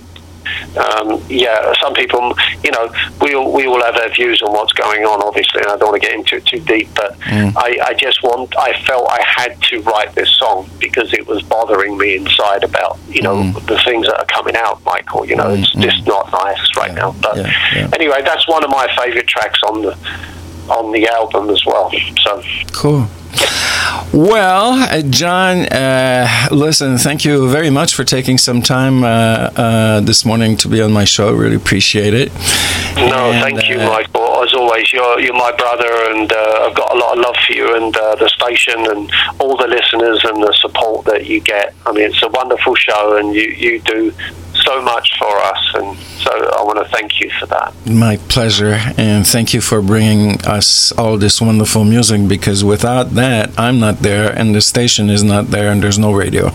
Um, 0.78 1.24
yeah, 1.30 1.74
some 1.82 1.94
people, 1.94 2.34
you 2.64 2.72
know, 2.72 2.92
we 3.22 3.34
all, 3.36 3.54
we 3.54 3.68
all 3.68 3.82
have 3.82 3.96
our 3.96 4.10
views 4.10 4.42
on 4.42 4.52
what's 4.52 4.74
going 4.74 5.04
on, 5.06 5.22
obviously, 5.22 5.62
and 5.62 5.70
I 5.70 5.78
don't 5.78 5.92
want 5.92 6.02
to 6.02 6.08
get 6.08 6.18
into 6.18 6.38
it 6.38 6.46
too 6.46 6.60
deep, 6.60 6.90
but 6.96 7.16
hmm. 7.22 7.58
I, 7.58 7.78
I 7.84 7.94
just 7.94 8.22
want, 8.24 8.58
I 8.58 8.74
felt 8.84 9.08
I 9.10 9.22
had 9.24 9.62
to 9.64 9.82
write 9.82 10.14
this 10.14 10.30
song 10.38 10.70
because 10.80 11.14
it 11.14 11.26
was 11.28 11.42
bothering 11.44 11.98
me 11.98 12.16
inside 12.16 12.64
about, 12.64 12.98
you 13.08 13.22
know, 13.22 13.44
hmm. 13.44 13.66
the 13.66 13.80
things 13.86 14.08
that 14.08 14.18
are 14.18 14.26
coming 14.26 14.56
out, 14.56 14.84
Michael. 14.84 15.26
You 15.26 15.36
know, 15.36 15.50
it's 15.54 15.72
just 15.74 16.06
not 16.08 16.32
nice 16.32 16.60
right 16.76 16.94
now. 16.94 17.16
But 17.22 17.38
anyway, 17.94 18.22
that's 18.22 18.48
one 18.48 18.64
of 18.64 18.70
my 18.70 18.88
favorite 18.98 19.28
tracks 19.28 19.62
on 19.64 19.82
the 19.82 19.98
on 20.70 20.92
the 20.92 21.08
album 21.08 21.50
as 21.50 21.66
well. 21.66 21.92
So 22.22 22.42
Cool. 22.74 23.08
Well, 24.14 24.74
uh, 24.74 25.02
John, 25.04 25.66
uh, 25.68 26.28
listen, 26.52 26.98
thank 26.98 27.24
you 27.24 27.50
very 27.50 27.70
much 27.70 27.94
for 27.96 28.04
taking 28.04 28.38
some 28.38 28.62
time 28.62 29.04
uh, 29.04 29.08
uh, 29.08 30.00
this 30.02 30.26
morning 30.26 30.58
to 30.58 30.68
be 30.68 30.82
on 30.82 30.92
my 30.92 31.06
show. 31.06 31.32
Really 31.34 31.56
appreciate 31.56 32.14
it. 32.14 32.32
No, 32.98 33.32
And, 33.32 33.42
thank 33.42 33.70
you, 33.70 33.80
uh, 33.80 33.88
Michael. 33.88 34.44
As 34.44 34.54
always, 34.54 34.92
you're 34.92 35.20
you're 35.20 35.34
my 35.34 35.52
brother, 35.56 35.92
and 36.12 36.32
uh, 36.32 36.66
I've 36.68 36.76
got 36.76 36.94
a 36.94 36.98
lot 36.98 37.18
of 37.18 37.24
love 37.24 37.36
for 37.48 37.54
you 37.54 37.76
and 37.76 37.96
uh, 37.96 38.16
the 38.16 38.28
station 38.30 38.80
and 38.92 39.12
all 39.40 39.56
the 39.56 39.68
listeners 39.68 40.20
and 40.26 40.44
the 40.44 40.52
support 40.60 41.06
that 41.06 41.26
you 41.26 41.40
get. 41.40 41.74
I 41.86 41.92
mean, 41.94 42.06
it's 42.10 42.22
a 42.24 42.28
wonderful 42.30 42.76
show, 42.76 43.18
and 43.18 43.34
you 43.34 43.44
you 43.44 43.80
do 43.80 44.12
so 44.66 44.82
much 44.82 45.08
for 45.18 45.34
us, 45.52 45.64
and 45.76 45.98
so 46.24 46.32
I 46.32 46.64
want 46.64 46.80
to 46.80 46.88
thank 46.96 47.20
you 47.22 47.30
for 47.40 47.46
that. 47.48 47.74
My 47.86 48.18
pleasure, 48.36 48.78
and 48.98 49.26
thank 49.26 49.54
you 49.54 49.62
for 49.62 49.82
bringing 49.82 50.42
us 50.42 50.92
all 50.94 51.18
this 51.18 51.40
wonderful 51.40 51.84
music. 51.86 52.28
Because 52.28 52.64
without 52.64 53.08
that, 53.12 53.21
I'm 53.58 53.80
not 53.80 54.00
there, 54.00 54.32
and 54.32 54.54
the 54.56 54.62
station 54.62 55.10
is 55.10 55.24
not 55.24 55.48
there, 55.48 55.72
and 55.72 55.82
there's 55.84 56.00
no 56.00 56.12
radio. 56.12 56.50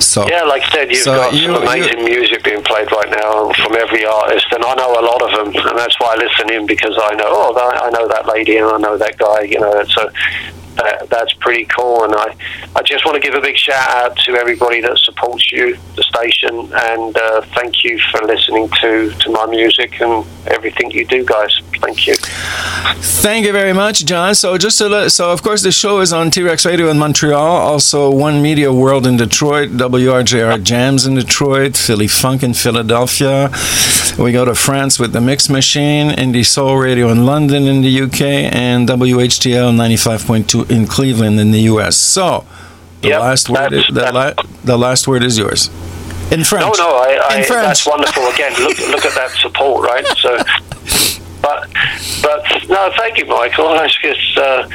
So 0.00 0.28
Yeah, 0.28 0.42
like 0.44 0.62
I 0.64 0.70
said, 0.72 0.90
you've 0.90 1.02
So 1.04 1.14
got 1.14 1.32
you- 1.34 1.52
some 1.52 1.62
amazing 1.62 2.04
music 2.04 2.42
being 2.44 2.62
played 2.62 2.90
right 2.92 3.10
now 3.10 3.52
from 3.62 3.76
every 3.76 4.04
artist, 4.04 4.46
and 4.52 4.64
I 4.64 4.74
know 4.74 4.90
a 4.98 5.04
lot 5.10 5.22
of 5.22 5.30
them, 5.36 5.48
and 5.68 5.78
that's 5.78 5.98
why 6.00 6.14
I 6.14 6.16
listen 6.16 6.50
in 6.52 6.66
because 6.66 6.96
I 7.00 7.14
know, 7.14 7.26
oh, 7.28 7.54
that, 7.54 7.82
I 7.82 7.90
know 7.90 8.08
that 8.08 8.26
lady 8.26 8.56
and 8.56 8.66
I 8.66 8.78
know 8.78 8.96
that 8.96 9.16
guy, 9.18 9.42
you 9.42 9.60
know, 9.60 9.84
so 9.84 10.08
that, 10.80 11.10
that's 11.10 11.32
pretty 11.34 11.66
cool. 11.66 12.04
And 12.04 12.14
I, 12.14 12.34
I 12.74 12.82
just 12.82 13.04
want 13.04 13.16
to 13.16 13.20
give 13.20 13.34
a 13.34 13.40
big 13.40 13.56
shout 13.56 13.88
out 13.90 14.16
to 14.24 14.32
everybody 14.32 14.80
that 14.80 14.98
supports 14.98 15.52
you, 15.52 15.76
the 15.96 16.02
station, 16.02 16.70
and 16.72 17.16
uh, 17.16 17.42
thank 17.54 17.84
you 17.84 17.98
for 18.10 18.22
listening 18.26 18.68
to, 18.80 19.10
to 19.10 19.30
my 19.30 19.46
music 19.46 20.00
and 20.00 20.26
everything 20.46 20.90
you 20.90 21.04
do, 21.06 21.24
guys. 21.24 21.60
Thank 21.80 22.06
you. 22.06 22.14
Thank 22.14 23.46
you 23.46 23.52
very 23.52 23.72
much, 23.72 24.04
John. 24.04 24.34
So 24.34 24.56
just 24.58 24.78
to 24.78 24.88
let, 24.88 25.12
so 25.12 25.30
of 25.30 25.42
course 25.42 25.62
the 25.62 25.72
show 25.72 26.00
is 26.00 26.12
on 26.12 26.30
T-Rex 26.30 26.64
Radio 26.66 26.88
in 26.90 26.98
Montreal, 26.98 27.38
also 27.38 28.10
One 28.10 28.42
Media 28.42 28.72
World 28.72 29.06
in 29.06 29.16
Detroit, 29.16 29.70
WRJR 29.70 30.62
Jams 30.62 31.06
in 31.06 31.14
Detroit, 31.14 31.76
Philly 31.76 32.08
Funk 32.08 32.42
in 32.42 32.54
Philadelphia. 32.54 33.50
We 34.18 34.32
go 34.32 34.44
to 34.44 34.54
France 34.54 34.98
with 34.98 35.12
the 35.12 35.20
Mix 35.20 35.48
Machine, 35.48 36.10
Indie 36.10 36.44
Soul 36.44 36.76
Radio 36.76 37.08
in 37.10 37.24
London 37.24 37.66
in 37.66 37.80
the 37.80 38.02
UK, 38.02 38.20
and 38.52 38.88
WHTL 38.88 39.72
95.2 39.74 40.69
in 40.70 40.86
Cleveland 40.86 41.38
in 41.40 41.50
the 41.50 41.60
US. 41.62 41.96
So 41.96 42.46
the 43.02 43.10
last 43.10 43.48
word 43.50 43.72
is, 43.72 43.86
the, 43.92 44.12
la- 44.12 44.34
the 44.64 44.76
last 44.78 45.08
word 45.08 45.22
is 45.22 45.36
yours. 45.38 45.68
In 46.32 46.44
French. 46.44 46.62
No, 46.78 46.84
no, 46.84 46.88
I, 46.96 47.20
I, 47.30 47.38
In 47.38 47.44
French. 47.44 47.66
that's 47.66 47.86
wonderful. 47.86 48.22
Again, 48.28 48.52
look, 48.60 48.78
look 48.78 49.04
at 49.04 49.14
that 49.14 49.30
support, 49.40 49.84
right? 49.84 50.06
So, 50.18 50.36
but, 51.42 51.68
but 52.22 52.68
no, 52.68 52.92
thank 52.96 53.18
you, 53.18 53.26
Michael. 53.26 53.66
I 53.68 53.88
just, 53.88 54.38
uh, 54.38 54.68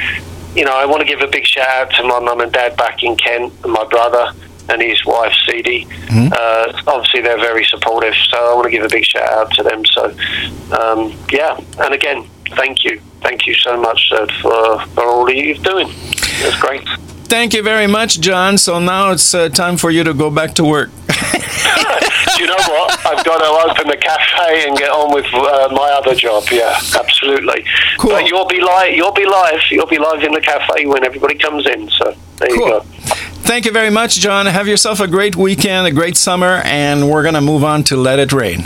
you 0.54 0.64
know, 0.64 0.74
I 0.74 0.84
want 0.84 1.00
to 1.00 1.06
give 1.06 1.20
a 1.22 1.26
big 1.28 1.46
shout 1.46 1.66
out 1.68 1.90
to 1.96 2.02
my 2.02 2.20
mum 2.20 2.40
and 2.40 2.52
dad 2.52 2.76
back 2.76 3.02
in 3.02 3.16
Kent, 3.16 3.52
and 3.64 3.72
my 3.72 3.84
brother 3.84 4.32
and 4.68 4.82
his 4.82 5.02
wife, 5.06 5.32
CD. 5.48 5.86
Uh, 6.10 6.72
obviously, 6.88 7.20
they're 7.22 7.38
very 7.38 7.64
supportive, 7.64 8.14
so 8.30 8.36
I 8.36 8.54
want 8.54 8.64
to 8.64 8.70
give 8.70 8.84
a 8.84 8.88
big 8.88 9.04
shout 9.04 9.32
out 9.32 9.50
to 9.52 9.62
them. 9.62 9.84
So, 9.86 10.06
um, 10.78 11.16
yeah, 11.30 11.58
and 11.78 11.94
again, 11.94 12.28
thank 12.50 12.84
you, 12.84 13.00
thank 13.20 13.46
you 13.46 13.54
so 13.54 13.76
much, 13.76 14.08
sir, 14.08 14.26
for 14.42 14.80
for 14.94 15.04
all 15.04 15.30
you're 15.30 15.56
doing. 15.56 15.88
It's 15.90 16.58
great. 16.60 16.86
Thank 17.28 17.54
you 17.54 17.62
very 17.62 17.86
much, 17.86 18.20
John. 18.20 18.56
So 18.56 18.78
now 18.78 19.10
it's 19.10 19.34
uh, 19.34 19.48
time 19.48 19.76
for 19.76 19.90
you 19.90 20.04
to 20.04 20.14
go 20.14 20.30
back 20.30 20.54
to 20.54 20.64
work. 20.64 20.90
You 22.38 22.46
know 22.46 22.54
what? 22.54 23.06
I've 23.06 23.24
got 23.24 23.38
to 23.38 23.70
open 23.70 23.88
the 23.88 23.96
cafe 23.96 24.68
and 24.68 24.76
get 24.76 24.90
on 24.90 25.14
with 25.14 25.24
uh, 25.32 25.68
my 25.72 25.90
other 25.92 26.14
job. 26.14 26.44
Yeah, 26.52 26.78
absolutely. 26.94 27.64
Cool. 27.98 28.10
But 28.10 28.28
you'll 28.28 28.46
be 28.46 28.60
live. 28.60 28.94
You'll 28.94 29.12
be 29.12 29.24
live. 29.24 29.60
You'll 29.70 29.86
be 29.86 29.98
live 29.98 30.22
in 30.22 30.32
the 30.32 30.40
cafe 30.40 30.86
when 30.86 31.02
everybody 31.02 31.36
comes 31.36 31.66
in. 31.66 31.88
So 31.90 32.14
there 32.36 32.50
you 32.50 32.58
go. 32.58 32.80
Thank 32.80 33.64
you 33.64 33.72
very 33.72 33.90
much, 33.90 34.16
John. 34.18 34.46
Have 34.46 34.68
yourself 34.68 35.00
a 35.00 35.08
great 35.08 35.34
weekend, 35.34 35.86
a 35.86 35.90
great 35.92 36.16
summer, 36.16 36.60
and 36.64 37.08
we're 37.08 37.22
going 37.22 37.34
to 37.34 37.40
move 37.40 37.64
on 37.64 37.84
to 37.84 37.96
Let 37.96 38.18
It 38.18 38.32
Rain. 38.32 38.64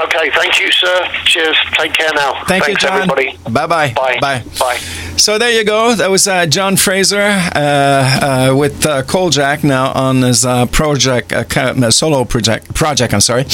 Okay, 0.00 0.30
thank 0.34 0.58
you, 0.58 0.70
sir. 0.72 1.06
Cheers. 1.24 1.56
Take 1.74 1.92
care 1.92 2.10
now. 2.14 2.32
Thank 2.46 2.64
Thanks, 2.64 2.68
you, 2.82 2.88
John. 2.88 3.02
everybody. 3.02 3.36
Bye-bye. 3.50 3.92
Bye. 3.94 4.18
Bye. 4.20 4.44
Bye. 4.58 4.76
So 5.16 5.38
there 5.38 5.50
you 5.52 5.64
go. 5.64 5.94
That 5.94 6.10
was 6.10 6.26
uh, 6.26 6.46
John 6.46 6.76
Fraser 6.76 7.20
uh, 7.20 8.50
uh, 8.50 8.56
with 8.56 8.84
uh, 8.86 9.02
Jack 9.30 9.62
now 9.62 9.92
on 9.92 10.22
his 10.22 10.44
uh, 10.44 10.66
project, 10.66 11.32
uh, 11.32 11.44
uh, 11.56 11.90
solo 11.90 12.24
project. 12.24 12.74
Project, 12.74 13.12
I'm 13.12 13.20
sorry. 13.20 13.44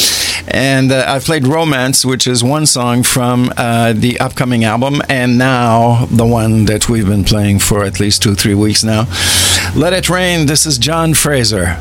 And 0.47 0.93
uh, 0.93 1.05
I 1.09 1.19
played 1.19 1.47
"Romance," 1.47 2.05
which 2.05 2.27
is 2.27 2.43
one 2.45 2.65
song 2.67 3.03
from 3.03 3.53
uh, 3.57 3.93
the 3.93 4.19
upcoming 4.21 4.65
album, 4.65 5.03
and 5.09 5.37
now 5.37 6.07
the 6.07 6.25
one 6.25 6.65
that 6.67 6.89
we've 6.89 7.07
been 7.07 7.25
playing 7.25 7.59
for 7.59 7.85
at 7.85 7.99
least 8.01 8.23
two, 8.23 8.35
three 8.35 8.55
weeks 8.55 8.83
now. 8.85 9.07
"Let 9.75 9.93
It 9.93 10.09
Rain." 10.09 10.47
This 10.47 10.65
is 10.65 10.79
John 10.79 11.13
Fraser. 11.13 11.77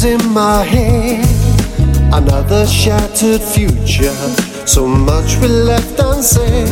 Questions 0.00 0.04
in 0.04 0.32
my 0.32 0.62
head. 0.62 1.24
Another 2.12 2.66
shattered 2.66 3.40
future, 3.40 4.14
so 4.66 4.86
much 4.86 5.36
we 5.36 5.48
left 5.48 5.98
unsaid. 5.98 6.68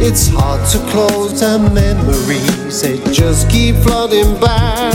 It's 0.00 0.28
hard 0.28 0.66
to 0.70 0.78
close 0.90 1.40
down 1.40 1.74
memories, 1.74 2.82
they 2.82 2.98
just 3.12 3.50
keep 3.50 3.76
flooding 3.76 4.38
back. 4.40 4.94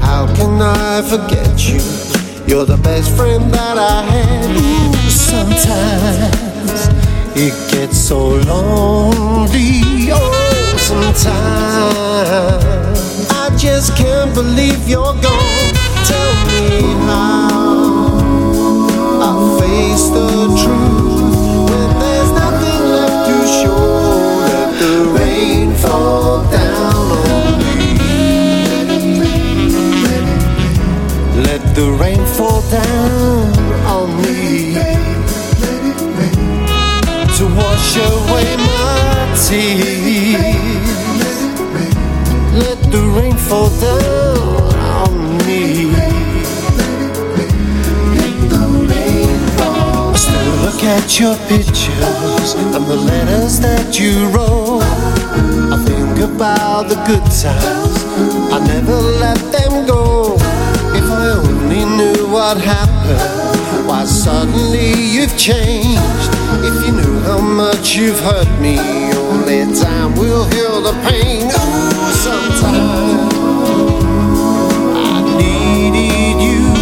How 0.00 0.26
can 0.36 0.60
I 0.60 1.02
forget 1.02 1.68
you? 1.68 1.80
You're 2.46 2.66
the 2.66 2.80
best 2.82 3.16
friend 3.16 3.52
that 3.52 3.78
I 3.78 4.02
had. 4.02 4.50
Ooh, 4.50 5.10
sometimes 5.10 6.88
it 7.36 7.54
gets 7.70 7.98
so 7.98 8.36
lonely. 8.50 9.82
Oh, 10.12 10.76
sometimes 10.78 11.30
I 13.30 13.56
just 13.56 13.96
can't 13.96 14.34
believe 14.34 14.88
you're 14.88 15.14
gone. 15.22 15.59
Let 24.50 24.78
the 24.80 25.04
rain 25.18 25.74
fall 25.76 26.42
down 26.50 27.12
on 27.36 27.58
me. 27.58 27.96
Let 28.68 28.88
it 28.90 29.04
me 29.20 29.36
Let 31.42 31.62
the 31.74 31.86
rain 32.00 32.24
fall 32.26 32.62
down 32.70 33.52
on 33.86 34.08
me. 34.22 34.74
Let 34.74 35.82
it 35.90 36.00
be 36.16 36.30
To 37.38 37.44
wash 37.60 37.96
away 37.96 38.48
my 38.56 39.34
tea 39.44 40.34
Let 41.22 41.36
it 41.46 41.60
may 41.74 41.90
Let 42.58 42.78
the 42.92 43.02
rain 43.16 43.36
fall 43.36 43.70
down 43.80 44.10
me. 45.46 45.99
Look 50.80 50.88
at 50.88 51.20
your 51.20 51.36
pictures 51.48 52.54
and 52.54 52.72
the 52.72 52.96
letters 52.96 53.60
that 53.60 53.98
you 53.98 54.28
wrote. 54.28 54.82
I 55.72 55.76
think 55.84 56.18
about 56.18 56.88
the 56.88 56.96
good 57.06 57.24
times. 57.44 58.04
I 58.52 58.58
never 58.66 58.96
let 59.20 59.38
them 59.52 59.86
go. 59.86 60.36
If 60.96 61.04
I 61.04 61.32
only 61.36 61.84
knew 61.84 62.32
what 62.32 62.56
happened, 62.58 63.86
why 63.86 64.04
suddenly 64.04 64.92
you've 64.94 65.36
changed. 65.36 66.30
If 66.64 66.86
you 66.86 66.92
knew 66.92 67.20
how 67.20 67.40
much 67.40 67.96
you've 67.96 68.20
hurt 68.20 68.48
me, 68.60 68.78
only 69.12 69.76
time 69.78 70.14
will 70.16 70.44
heal 70.44 70.80
the 70.80 70.94
pain. 71.08 71.44
Ooh, 71.44 72.12
sometimes 72.24 73.34
I 74.96 75.36
needed 75.36 76.40
you. 76.42 76.79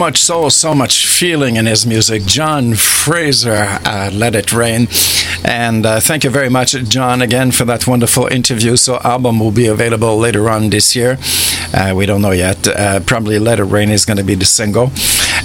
Much 0.00 0.22
soul, 0.22 0.48
so 0.48 0.74
much 0.74 1.06
feeling 1.06 1.56
in 1.56 1.66
his 1.66 1.86
music. 1.86 2.22
John 2.24 2.74
Fraser, 2.74 3.78
uh, 3.84 4.10
Let 4.10 4.34
It 4.34 4.50
Rain. 4.50 4.88
And 5.44 5.84
uh, 5.84 6.00
thank 6.00 6.24
you 6.24 6.30
very 6.30 6.48
much, 6.48 6.72
John, 6.88 7.20
again 7.20 7.50
for 7.50 7.66
that 7.66 7.86
wonderful 7.86 8.26
interview. 8.26 8.76
So, 8.76 8.98
album 9.04 9.38
will 9.38 9.50
be 9.50 9.66
available 9.66 10.16
later 10.16 10.48
on 10.48 10.70
this 10.70 10.96
year. 10.96 11.18
Uh, 11.74 11.92
we 11.94 12.06
don't 12.06 12.22
know 12.22 12.30
yet. 12.30 12.66
Uh, 12.66 13.00
probably 13.00 13.38
Let 13.38 13.60
It 13.60 13.64
Rain 13.64 13.90
is 13.90 14.06
going 14.06 14.16
to 14.16 14.24
be 14.24 14.34
the 14.34 14.46
single. 14.46 14.90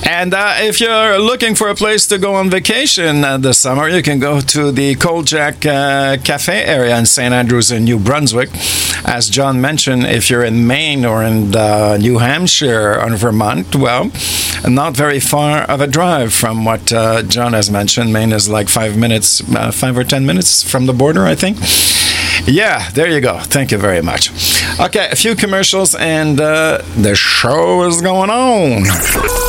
And 0.07 0.35
uh, 0.35 0.57
if 0.59 0.79
you're 0.79 1.17
looking 1.17 1.55
for 1.55 1.67
a 1.67 1.75
place 1.75 2.05
to 2.07 2.19
go 2.19 2.35
on 2.35 2.51
vacation 2.51 3.23
uh, 3.23 3.37
this 3.39 3.57
summer, 3.57 3.89
you 3.89 4.03
can 4.03 4.19
go 4.19 4.39
to 4.39 4.71
the 4.71 4.93
Cold 4.95 5.25
Jack 5.25 5.65
uh, 5.65 6.17
Cafe 6.23 6.63
area 6.63 6.95
in 6.95 7.07
St. 7.07 7.33
Andrews 7.33 7.71
in 7.71 7.85
New 7.85 7.97
Brunswick. 7.97 8.49
As 9.03 9.27
John 9.29 9.59
mentioned, 9.59 10.03
if 10.03 10.29
you're 10.29 10.43
in 10.43 10.67
Maine 10.67 11.05
or 11.05 11.23
in 11.23 11.55
uh, 11.55 11.97
New 11.97 12.19
Hampshire 12.19 13.01
or 13.01 13.15
Vermont, 13.15 13.75
well, 13.75 14.11
not 14.67 14.95
very 14.95 15.19
far 15.19 15.63
of 15.63 15.81
a 15.81 15.87
drive 15.87 16.33
from 16.33 16.65
what 16.65 16.93
uh, 16.93 17.23
John 17.23 17.53
has 17.53 17.71
mentioned. 17.71 18.13
Maine 18.13 18.31
is 18.31 18.47
like 18.47 18.69
five 18.69 18.95
minutes, 18.95 19.41
uh, 19.55 19.71
five 19.71 19.97
or 19.97 20.03
ten 20.03 20.23
minutes 20.23 20.61
from 20.63 20.85
the 20.85 20.93
border, 20.93 21.25
I 21.25 21.33
think. 21.33 21.57
Yeah, 22.47 22.87
there 22.91 23.09
you 23.09 23.21
go. 23.21 23.39
Thank 23.39 23.71
you 23.71 23.79
very 23.79 24.01
much. 24.01 24.29
Okay, 24.79 25.09
a 25.11 25.15
few 25.15 25.35
commercials 25.35 25.95
and 25.95 26.39
uh, 26.39 26.79
the 26.95 27.15
show 27.15 27.83
is 27.87 28.01
going 28.01 28.29
on. 28.29 28.85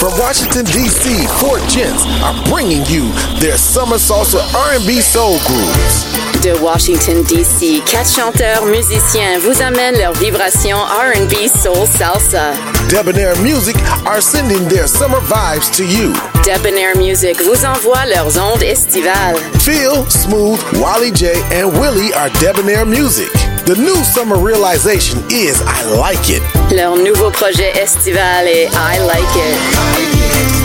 From 0.01 0.13
Washington 0.19 0.65
D.C., 0.65 1.27
Four 1.41 1.59
Gents 1.69 2.05
are 2.25 2.35
bringing 2.49 2.87
you 2.87 3.13
their 3.39 3.59
summer 3.59 3.97
salsa 3.97 4.41
R&B 4.55 5.01
soul 5.03 5.39
grooves. 5.47 6.05
De 6.43 6.55
Washington, 6.63 7.23
D.C., 7.25 7.83
quatre 7.87 8.09
chanteurs 8.09 8.65
musiciens 8.67 9.39
vous 9.41 9.61
amènent 9.63 9.99
leurs 9.99 10.13
vibrations 10.15 10.79
R&B, 10.79 11.49
soul, 11.49 11.87
salsa. 11.87 12.55
Debonair 12.89 13.35
Music 13.43 13.77
are 14.07 14.21
sending 14.21 14.69
their 14.69 14.87
summer 14.87 15.19
vibes 15.21 15.75
to 15.77 15.85
you. 15.85 16.15
Debonair 16.45 16.97
Music 16.97 17.37
vous 17.43 17.65
envoie 17.65 18.07
leurs 18.07 18.39
ondes 18.39 18.63
estivales. 18.63 19.39
Phil, 19.61 20.09
Smooth, 20.09 20.61
Wally 20.81 21.11
J, 21.11 21.35
and 21.53 21.73
Willie 21.81 22.15
are 22.15 22.29
Debonair 22.39 22.86
Music. 22.87 23.33
The 23.67 23.75
new 23.75 23.97
summer 24.05 24.39
realization 24.39 25.19
is 25.29 25.61
I 25.67 25.83
like 25.99 26.31
it. 26.31 26.41
Leur 26.73 26.97
nouveau 26.97 27.31
projet 27.33 27.77
estival 27.77 28.47
est 28.47 28.69
I 28.73 28.99
Like 29.01 29.37
It. 29.37 30.57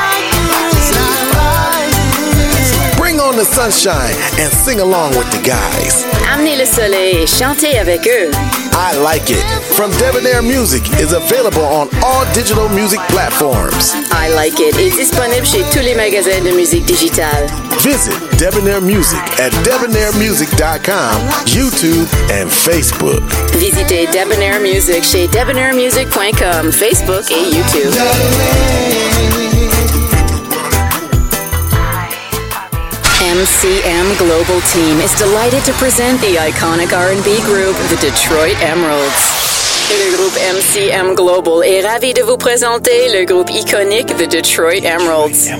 the 3.37 3.45
sunshine 3.45 4.15
and 4.39 4.51
sing 4.51 4.79
along 4.79 5.11
with 5.17 5.29
the 5.31 5.41
guys. 5.43 6.05
Amenez 6.31 6.57
le 6.57 6.65
soleil 6.65 7.23
et 7.23 7.27
chantez 7.27 7.77
avec 7.77 8.07
eux. 8.07 8.31
I 8.73 8.95
like 8.97 9.29
it. 9.29 9.43
From 9.75 9.91
Debonair 9.99 10.41
Music 10.41 10.83
is 10.99 11.13
available 11.13 11.63
on 11.63 11.87
all 12.03 12.25
digital 12.33 12.67
music 12.69 12.99
platforms. 13.07 13.93
I 14.11 14.29
Like 14.35 14.59
It 14.59 14.77
est 14.77 14.95
disponible 14.97 15.45
chez 15.45 15.63
tous 15.71 15.83
les 15.83 15.95
magasins 15.95 16.41
de 16.43 16.51
musique 16.51 16.85
digitale. 16.85 17.47
Visit 17.79 18.13
Debonair 18.37 18.81
Music 18.81 19.19
at 19.39 19.51
debonairmusic.com, 19.63 21.45
YouTube, 21.47 22.07
and 22.31 22.49
Facebook. 22.49 23.21
Visitez 23.57 24.07
Debonair 24.07 24.59
Music 24.59 25.03
chez 25.03 25.27
debonairmusic.com, 25.27 26.71
Facebook 26.71 27.31
et 27.31 27.55
YouTube. 27.55 27.93
MCM 33.35 34.17
Global 34.17 34.61
Team 34.61 34.99
is 35.01 35.13
delighted 35.15 35.65
to 35.65 35.73
present 35.73 36.21
the 36.21 36.35
iconic 36.37 36.93
R&B 36.97 37.41
group, 37.41 37.75
the 37.89 37.97
Detroit 37.99 38.55
Emeralds. 38.61 39.54
Le 39.89 40.17
groupe 40.17 40.35
MCM 40.35 41.13
Global 41.13 41.63
est 41.63 41.85
ravi 41.85 42.13
de 42.13 42.23
vous 42.23 42.37
présenter 42.37 43.07
le 43.13 43.23
groupe 43.23 43.49
iconique 43.51 44.07
The 44.17 44.27
Detroit 44.27 44.83
Emeralds. 44.83 45.51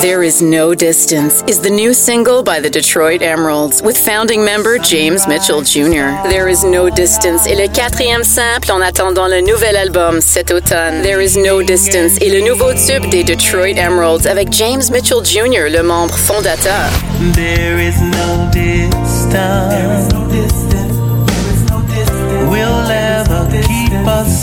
There 0.00 0.22
Is 0.22 0.42
No 0.42 0.74
Distance 0.74 1.42
is 1.48 1.60
the 1.60 1.70
new 1.70 1.94
single 1.94 2.42
by 2.42 2.60
the 2.60 2.70
Detroit 2.70 3.22
Emeralds 3.22 3.82
with 3.82 3.96
founding 3.96 4.44
member 4.44 4.78
James 4.78 5.26
Mitchell 5.26 5.62
Jr. 5.62 6.12
There 6.28 6.48
Is 6.48 6.62
No 6.62 6.90
Distance 6.90 7.46
est 7.46 7.56
le 7.56 7.68
quatrième 7.68 8.22
simple 8.22 8.70
en 8.70 8.82
attendant 8.82 9.28
le 9.28 9.40
nouvel 9.40 9.76
album 9.76 10.20
cet 10.20 10.50
automne. 10.52 11.02
There 11.02 11.24
Is 11.24 11.38
No 11.38 11.62
Distance 11.62 12.18
est 12.20 12.28
le 12.28 12.42
nouveau 12.42 12.72
tube 12.74 13.08
des 13.08 13.24
Detroit 13.24 13.78
Emeralds 13.78 14.26
avec 14.26 14.52
James 14.52 14.82
Mitchell 14.92 15.24
Jr., 15.24 15.70
le 15.70 15.82
membre 15.82 16.16
fondateur. 16.16 16.90
There 17.34 17.80
is 17.80 17.98
no 18.00 18.46
distance. 18.52 19.26
There 19.30 19.90
is 19.98 20.12
no 20.12 20.26
distance. 20.26 20.59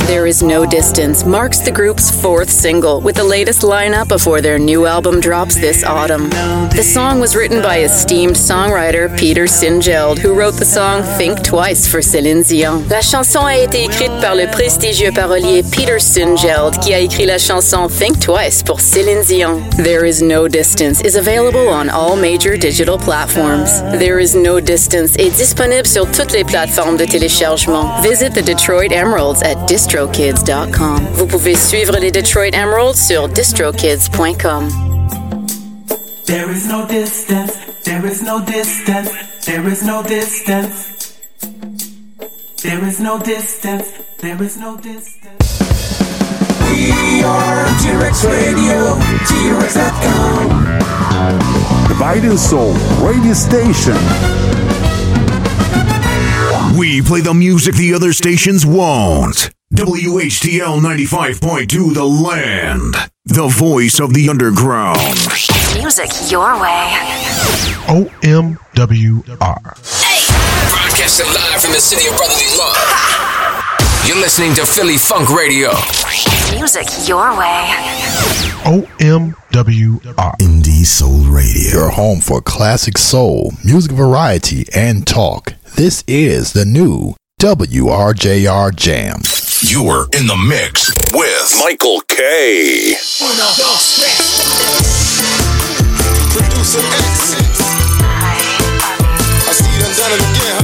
There 0.08 0.26
Is 0.26 0.42
No 0.42 0.66
Distance 0.66 1.24
marks 1.24 1.60
the 1.60 1.72
group's 1.72 2.10
fourth 2.10 2.50
single 2.50 3.00
with 3.02 3.16
the 3.16 3.24
latest 3.24 3.62
lineup 3.62 4.08
before 4.08 4.42
their 4.42 4.58
new 4.58 4.86
album 4.86 5.20
drops 5.20 5.56
this 5.56 5.84
autumn. 5.84 6.30
The 6.72 6.84
song 6.84 7.20
was 7.20 7.36
written 7.36 7.62
by 7.62 7.82
esteemed 7.82 8.36
songwriter 8.36 9.16
Peter 9.18 9.46
Sinfield, 9.46 10.20
who 10.20 10.34
wrote 10.34 10.56
the 10.56 10.66
song 10.66 11.04
Think 11.18 11.44
Twice 11.44 11.88
for 11.88 12.00
Céline 12.00 12.48
Dion. 12.48 12.88
La 12.90 13.02
chanson 13.02 13.46
a 13.46 13.56
été 13.56 13.84
écrite 13.84 14.20
par 14.20 14.36
le 14.36 14.48
prestigieux 14.48 15.12
parolier 15.12 15.64
Peter 15.64 16.00
Sinfield, 16.00 16.80
qui 16.80 16.94
a 16.94 17.00
écrit 17.00 17.26
la 17.26 17.38
chanson 17.38 17.88
Think 17.88 18.20
Twice 18.20 18.64
pour 18.64 18.80
Céline 18.80 19.24
Dion. 19.24 19.62
There 19.78 20.06
Is 20.06 20.24
No 20.24 20.48
Distance 20.48 21.02
is 21.02 21.16
available 21.16 21.68
on 21.70 21.90
all 21.90 22.16
major 22.16 22.58
digital 22.58 22.98
platforms. 22.98 23.82
There 24.00 24.20
Is 24.20 24.36
No 24.36 24.60
Distance 24.60 25.16
est 25.20 25.36
disponible 25.38 25.86
sur 25.86 26.10
toutes 26.12 26.32
les 26.32 26.44
plateformes 26.44 26.98
de 26.98 27.06
téléchargement. 27.06 28.02
Visit 28.02 28.34
the 28.34 28.42
Detroit 28.42 28.92
Emeralds 28.92 29.44
at 29.44 29.67
distrokids.com. 29.68 31.08
Vous 31.14 31.28
pouvez 31.28 31.56
suivre 31.56 31.98
les 32.00 32.12
Detroit 32.12 32.54
Emeralds 32.54 32.96
sur 32.96 33.28
distrokids.com. 33.28 34.70
There 36.26 36.50
is 36.52 36.68
no 36.68 36.86
distance. 36.88 37.54
There 37.84 38.06
is 38.06 38.22
no 38.24 38.40
distance. 38.42 39.10
There 39.46 39.68
is 39.68 39.84
no 39.84 40.04
distance. 40.04 40.98
There 42.64 42.84
is 42.88 43.00
no 43.00 43.20
distance. 43.20 43.86
There 44.20 44.42
is 44.44 44.58
no 44.58 44.78
distance. 44.78 45.38
We 46.72 47.24
are 47.24 47.66
T-Rex 47.82 48.26
Radio, 48.26 48.98
T-Rex.com. 49.28 50.50
The 51.88 51.96
Biden 51.96 52.38
Soul 52.38 52.74
radio 53.06 53.34
station. 53.34 53.96
We 56.78 57.02
play 57.02 57.22
the 57.22 57.34
music 57.34 57.76
the 57.76 57.94
other 57.94 58.14
stations 58.14 58.66
won't. 58.66 59.50
WHTL 59.74 60.80
95.2 60.80 61.94
The 61.94 62.06
Land. 62.06 62.96
The 63.26 63.50
voice 63.50 64.00
of 64.00 64.14
the 64.14 64.30
underground. 64.30 64.98
Music 65.76 66.10
your 66.32 66.54
way. 66.62 66.96
OMWR. 67.92 69.36
Broadcasting 70.72 71.28
live 71.28 71.62
from 71.62 71.74
the 71.74 71.82
city 71.82 72.08
of 72.08 72.16
brotherly 72.16 72.48
love. 72.58 72.78
You're 74.08 74.16
listening 74.16 74.54
to 74.56 74.66
Philly 74.66 74.96
Funk 74.96 75.30
Radio. 75.32 75.72
Music 76.56 76.88
your 77.06 77.38
way. 77.38 77.68
OMWR. 78.64 80.38
Indie 80.40 80.86
Soul 80.86 81.26
Radio. 81.26 81.72
Your 81.74 81.90
home 81.90 82.22
for 82.22 82.40
classic 82.40 82.98
soul, 82.98 83.52
music 83.66 83.92
variety, 83.92 84.66
and 84.74 85.06
talk. 85.06 85.56
This 85.76 86.06
is 86.08 86.54
the 86.54 86.64
new 86.64 87.16
WRJR 87.42 88.74
Jam. 88.74 89.20
You're 89.62 90.06
in 90.14 90.28
the 90.28 90.38
mix 90.38 90.94
with 91.14 91.58
Michael 91.58 92.00
K. 92.08 92.94
Producer 96.30 96.78
X. 96.78 97.34
I 99.50 99.54
see 99.58 99.66
you 99.74 99.82
done 99.82 99.98
done 99.98 100.14
it 100.14 100.22
again, 100.22 100.57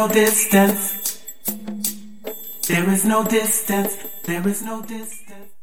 no 0.00 0.08
distance. 0.08 1.20
There 2.68 2.88
is 2.88 3.04
no 3.04 3.22
distance. 3.22 3.98
There 4.24 4.48
is 4.48 4.62
no 4.62 4.80
distance. 4.80 5.59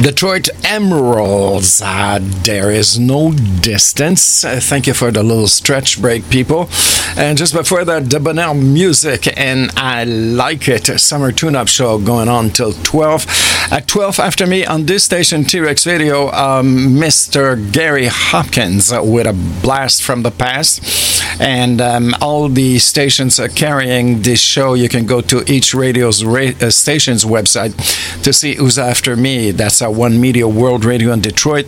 Detroit 0.00 0.48
Emeralds. 0.64 1.82
Uh, 1.84 2.18
there 2.22 2.70
is 2.70 2.98
no 2.98 3.32
distance. 3.32 4.42
Uh, 4.42 4.58
thank 4.58 4.86
you 4.86 4.94
for 4.94 5.10
the 5.10 5.22
little 5.22 5.46
stretch 5.46 6.00
break, 6.00 6.30
people. 6.30 6.70
And 7.14 7.36
just 7.36 7.52
before 7.52 7.84
that, 7.84 8.08
Debonair 8.08 8.54
music, 8.54 9.38
and 9.38 9.70
I 9.76 10.04
like 10.04 10.66
it. 10.66 10.86
Summer 10.98 11.30
tune 11.30 11.54
up 11.54 11.68
show 11.68 11.98
going 11.98 12.28
on 12.28 12.50
till 12.50 12.72
12. 12.72 13.26
At 13.70 13.86
12 13.86 14.18
after 14.18 14.46
me 14.46 14.64
on 14.64 14.86
this 14.86 15.04
station, 15.04 15.44
T 15.44 15.60
Rex 15.60 15.86
Radio, 15.86 16.32
um, 16.32 16.96
Mr. 16.96 17.70
Gary 17.70 18.06
Hopkins 18.06 18.90
with 18.92 19.26
a 19.26 19.34
blast 19.62 20.02
from 20.02 20.22
the 20.22 20.30
past. 20.30 21.20
And 21.38 21.80
um, 21.82 22.14
all 22.20 22.48
the 22.48 22.78
stations 22.78 23.38
are 23.38 23.48
carrying 23.48 24.22
this 24.22 24.40
show. 24.40 24.72
You 24.72 24.88
can 24.88 25.04
go 25.04 25.20
to 25.20 25.44
each 25.50 25.74
radio's 25.74 26.24
ra- 26.24 26.52
uh, 26.60 26.70
station's 26.70 27.24
website 27.24 27.74
to 28.22 28.32
see 28.32 28.54
who's 28.54 28.78
after 28.78 29.16
me. 29.16 29.50
That's 29.50 29.81
One 29.90 30.20
Media 30.20 30.46
World 30.46 30.84
Radio 30.84 31.12
in 31.12 31.20
Detroit, 31.20 31.66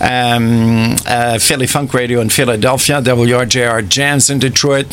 um, 0.00 0.96
uh, 1.06 1.38
Philly 1.38 1.66
Funk 1.66 1.94
Radio 1.94 2.20
in 2.20 2.28
Philadelphia, 2.28 3.00
WRJR 3.00 3.88
Jams 3.88 4.30
in 4.30 4.38
Detroit, 4.38 4.86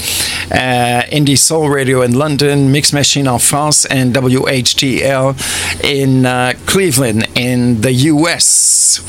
uh, 0.51 1.03
Indie 1.11 1.37
Soul 1.37 1.69
Radio 1.69 2.01
in 2.01 2.13
London, 2.13 2.71
Mix 2.71 2.93
Machine 2.93 3.27
en 3.27 3.39
France, 3.39 3.85
and 3.85 4.13
WHTL 4.13 5.35
in 5.83 6.25
uh, 6.25 6.53
Cleveland 6.65 7.27
in 7.35 7.81
the 7.81 7.93
US. 7.93 8.99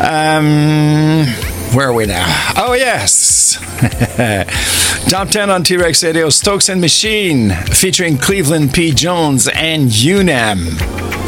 Um, 0.00 1.26
where 1.74 1.88
are 1.88 1.92
we 1.92 2.06
now? 2.06 2.24
Oh, 2.56 2.72
yes. 2.72 3.58
Top 5.10 5.28
10 5.28 5.50
on 5.50 5.62
T 5.62 5.76
Rex 5.76 6.02
Radio 6.02 6.28
Stokes 6.30 6.68
and 6.68 6.80
Machine 6.80 7.50
featuring 7.50 8.18
Cleveland 8.18 8.74
P. 8.74 8.92
Jones 8.92 9.48
and 9.48 9.90
UNAM. 9.92 11.19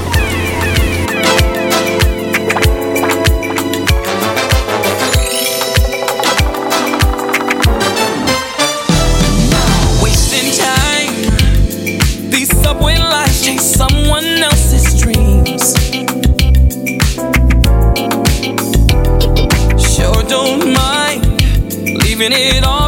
Leaving 22.30 22.38
it 22.38 22.64
all 22.64 22.81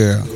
girl. 0.00 0.29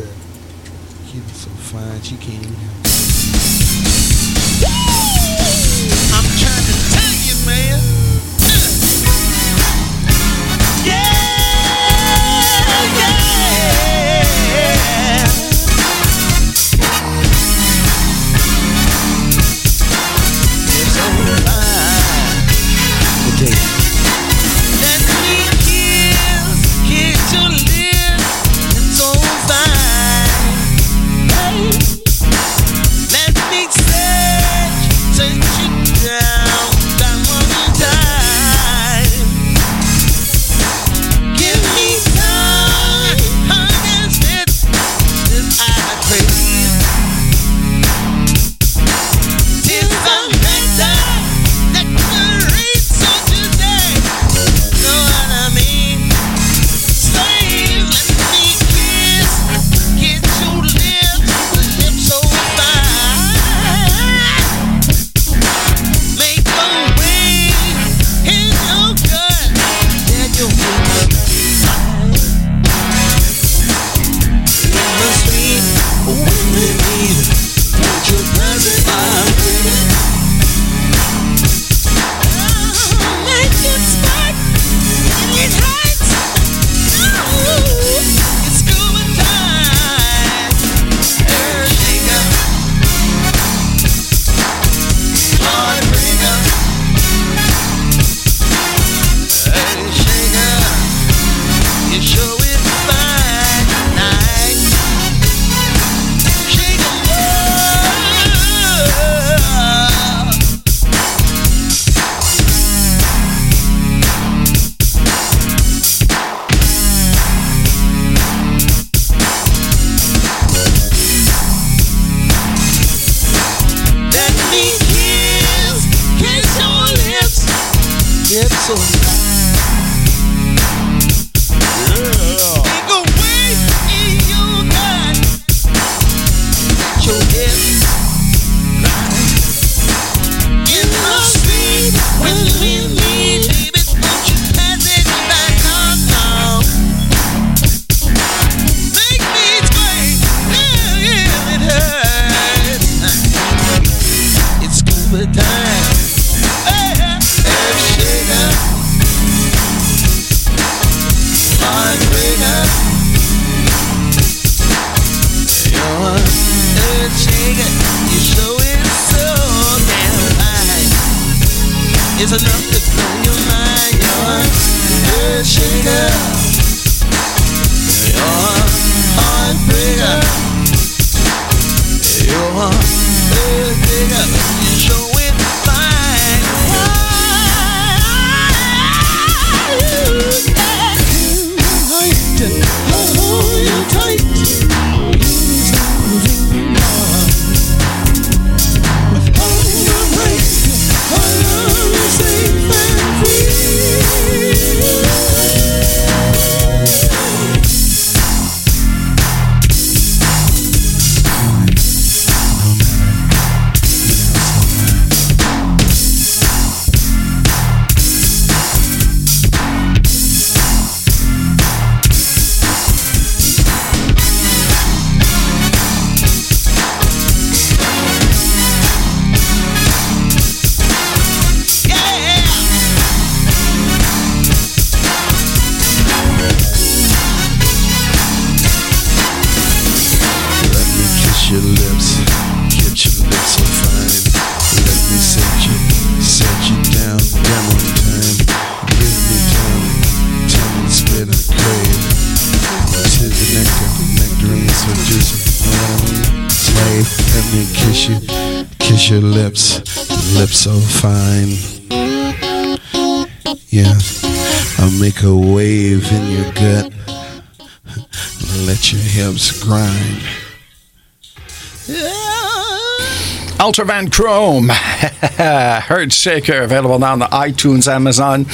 band 273.95 274.11
Chrome. 274.11 274.69
Heart 274.71 276.13
Shaker, 276.13 276.63
available 276.63 276.99
now 276.99 277.13
on 277.13 277.21
the 277.21 277.27
iTunes, 277.27 277.87
Amazon. 277.87 278.47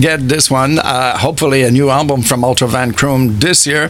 Get 0.00 0.28
this 0.28 0.50
one. 0.50 0.78
Uh, 0.78 1.16
hopefully, 1.16 1.62
a 1.62 1.70
new 1.70 1.88
album 1.88 2.20
from 2.20 2.44
Ultra 2.44 2.68
Van 2.68 2.92
Chrome 2.92 3.38
this 3.38 3.66
year. 3.66 3.84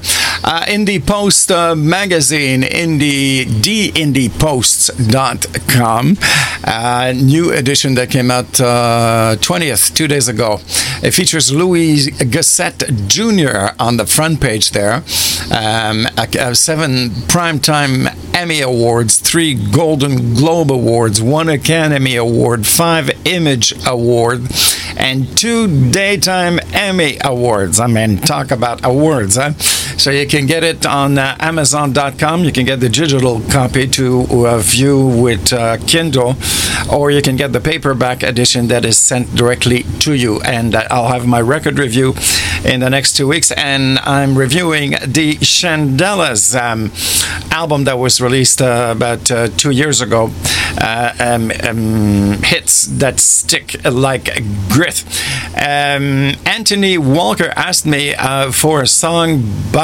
Uh, 0.45 0.65
indie 0.69 1.05
Post 1.05 1.51
uh, 1.51 1.75
magazine, 1.75 2.63
indie, 2.63 3.45
dindieposts.com. 3.45 6.17
Uh, 6.65 7.13
new 7.17 7.53
edition 7.53 7.95
that 7.95 8.09
came 8.09 8.31
out 8.31 8.61
uh, 8.61 9.35
20th, 9.41 9.93
two 9.95 10.07
days 10.07 10.29
ago. 10.29 10.61
It 11.03 11.11
features 11.13 11.51
Louis 11.53 12.11
Gossett 12.11 12.85
Jr. 13.09 13.71
on 13.81 13.97
the 13.97 14.07
front 14.07 14.41
page 14.41 14.71
there. 14.71 15.03
Um, 15.51 16.07
seven 16.55 17.11
primetime 17.27 18.12
Emmy 18.35 18.61
Awards, 18.61 19.19
three 19.19 19.55
Golden 19.55 20.35
Globe 20.35 20.73
Awards, 20.73 21.21
one 21.23 21.49
Academy 21.49 22.17
Award, 22.17 22.67
five 22.67 23.11
Image 23.27 23.75
Award, 23.87 24.49
and 24.97 25.37
two 25.37 25.91
Daytime 25.91 26.59
Emmy 26.73 27.19
Awards. 27.25 27.79
I 27.79 27.87
mean, 27.87 28.19
talk 28.19 28.51
about 28.51 28.85
awards, 28.85 29.37
huh? 29.37 29.53
So 29.99 30.11
you 30.11 30.27
can 30.27 30.47
get 30.47 30.65
it 30.65 30.87
on 30.87 31.19
uh, 31.19 31.37
Amazon.com. 31.39 32.45
You 32.45 32.53
can 32.53 32.65
get 32.65 32.81
the 32.81 32.89
digital 32.89 33.41
copy 33.51 33.87
to 33.89 34.27
uh, 34.31 34.59
view 34.59 35.07
with 35.07 35.53
uh, 35.53 35.77
Kindle, 35.87 36.35
or 36.93 37.11
you 37.11 37.23
can 37.23 37.37
get 37.37 37.53
the 37.53 37.61
paperback 37.61 38.23
edition 38.23 38.69
that 38.69 38.85
is 38.85 38.97
sent 38.97 39.35
directly 39.35 39.85
to 40.01 40.15
you. 40.15 40.41
And 40.41 40.75
uh, 40.75 40.87
I'll 40.91 41.09
have 41.09 41.27
my 41.27 41.41
record 41.41 41.79
review 41.79 42.15
in 42.65 42.81
the 42.81 42.91
next 42.91 43.17
two 43.17 43.29
weeks. 43.29 43.51
And 43.53 43.99
I'm 44.01 44.37
reviewing 44.37 44.93
the 45.07 45.35
Shandelas 45.35 46.55
um, 46.61 46.91
album 47.53 47.85
that 47.85 47.99
was 47.99 48.21
released 48.21 48.63
uh, 48.63 48.89
about 48.91 49.31
uh, 49.31 49.49
two 49.49 49.71
years 49.71 50.01
ago. 50.01 50.31
Um, 50.83 51.53
um, 51.63 52.43
hits 52.43 52.87
that 52.87 53.21
stick 53.21 53.85
like 53.85 54.31
grit. 54.71 55.05
Um, 55.55 56.35
Anthony 56.47 56.97
Walker 56.97 57.53
asked 57.57 57.85
me 57.85 58.15
for 58.53 58.81
a 58.81 58.87
song 58.87 59.43
by 59.71 59.82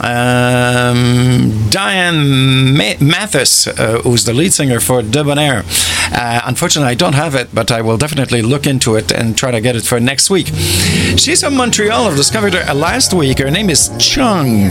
um, 0.00 1.68
Diane 1.70 2.76
Ma- 2.76 2.98
Mathis, 3.00 3.66
uh, 3.66 4.00
who's 4.02 4.24
the 4.24 4.32
lead 4.32 4.52
singer 4.52 4.80
for 4.80 5.02
Debonair. 5.02 5.64
Uh, 6.12 6.40
unfortunately, 6.44 6.90
I 6.90 6.94
don't 6.94 7.14
have 7.14 7.34
it, 7.34 7.54
but 7.54 7.70
I 7.70 7.80
will 7.80 7.96
definitely 7.96 8.42
look 8.42 8.66
into 8.66 8.96
it 8.96 9.12
and 9.12 9.36
try 9.36 9.50
to 9.50 9.60
get 9.60 9.76
it 9.76 9.84
for 9.84 10.00
next 10.00 10.30
week. 10.30 10.48
She's 11.16 11.40
from 11.42 11.56
Montreal. 11.56 12.06
I've 12.06 12.16
discovered 12.16 12.54
her 12.54 12.74
last 12.74 13.12
week. 13.14 13.38
Her 13.38 13.50
name 13.50 13.70
is 13.70 13.90
Chung. 13.98 14.70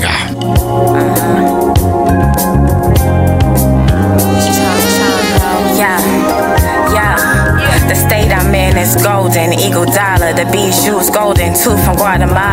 The 7.88 7.96
state 7.96 8.32
I'm 8.32 8.56
in 8.56 8.78
is 8.78 8.96
golden, 9.04 9.54
eagle 9.54 9.86
dollar. 9.86 10.34
The 10.34 10.46
bijoux 10.50 11.14
golden, 11.14 11.54
tooth 11.54 11.84
from 11.86 11.98
Guatemala. 11.98 12.53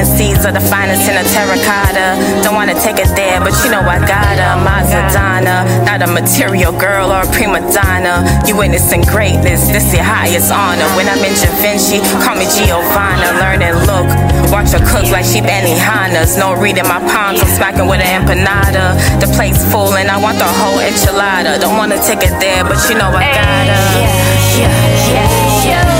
Plant 0.00 0.16
seeds 0.16 0.44
of 0.48 0.54
the 0.56 0.64
finest 0.64 1.04
in 1.10 1.16
a 1.20 1.24
terracotta. 1.28 2.16
Don't 2.40 2.54
wanna 2.54 2.72
take 2.72 2.96
it 2.96 3.12
there, 3.12 3.38
but 3.38 3.52
you 3.60 3.68
know 3.70 3.84
I 3.84 4.00
got 4.00 4.40
a 4.40 4.56
Mazadonna. 4.64 5.84
Not 5.84 6.00
a 6.00 6.06
material 6.08 6.72
girl 6.72 7.12
or 7.12 7.20
a 7.20 7.28
prima 7.36 7.60
donna. 7.68 8.24
You 8.48 8.56
witnessing 8.56 9.02
greatness, 9.02 9.68
this 9.68 9.92
your 9.92 10.02
highest 10.02 10.50
honor. 10.50 10.88
When 10.96 11.04
I'm 11.04 11.20
in 11.20 11.36
Da 11.36 11.52
Vinci, 11.60 12.00
call 12.24 12.32
me 12.40 12.48
Giovanna. 12.48 13.44
Learn 13.44 13.60
and 13.60 13.76
look. 13.84 14.08
Watch 14.48 14.72
her 14.72 14.80
cook 14.88 15.04
like 15.12 15.26
she 15.28 15.44
Benihana's. 15.44 16.32
No 16.38 16.56
reading 16.56 16.88
my 16.88 17.00
palms, 17.12 17.42
I'm 17.42 17.52
smacking 17.52 17.84
with 17.84 18.00
an 18.00 18.24
empanada. 18.24 18.96
The 19.20 19.28
plate's 19.36 19.60
full 19.68 19.92
and 20.00 20.08
I 20.08 20.16
want 20.16 20.38
the 20.38 20.48
whole 20.48 20.80
enchilada. 20.80 21.60
Don't 21.60 21.76
wanna 21.76 22.00
take 22.00 22.24
it 22.24 22.32
there, 22.40 22.64
but 22.64 22.80
you 22.88 22.96
know 22.96 23.12
I 23.12 23.28
gotta. 23.36 23.76
Yeah, 24.00 24.64
yeah, 24.64 25.12
yeah, 25.12 25.68
yeah, 25.68 25.99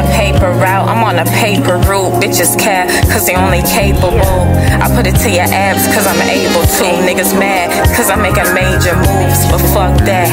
a 0.00 0.06
paper 0.16 0.50
route, 0.56 0.88
I'm 0.88 1.04
on 1.04 1.20
a 1.20 1.28
paper 1.36 1.76
route. 1.84 2.16
Bitches 2.22 2.56
care, 2.58 2.88
cause 3.12 3.26
they 3.26 3.36
only 3.36 3.62
capable. 3.68 4.48
I 4.80 4.88
put 4.96 5.06
it 5.06 5.16
to 5.24 5.28
your 5.30 5.48
abs, 5.48 5.84
cause 5.92 6.06
I'm 6.08 6.20
able 6.24 6.64
to. 6.64 6.86
Niggas 7.04 7.36
mad, 7.36 7.68
cause 7.96 8.08
I'm 8.08 8.22
making 8.24 8.48
major 8.56 8.96
moves. 8.96 9.40
But 9.52 9.60
fuck 9.76 9.94
that, 10.08 10.30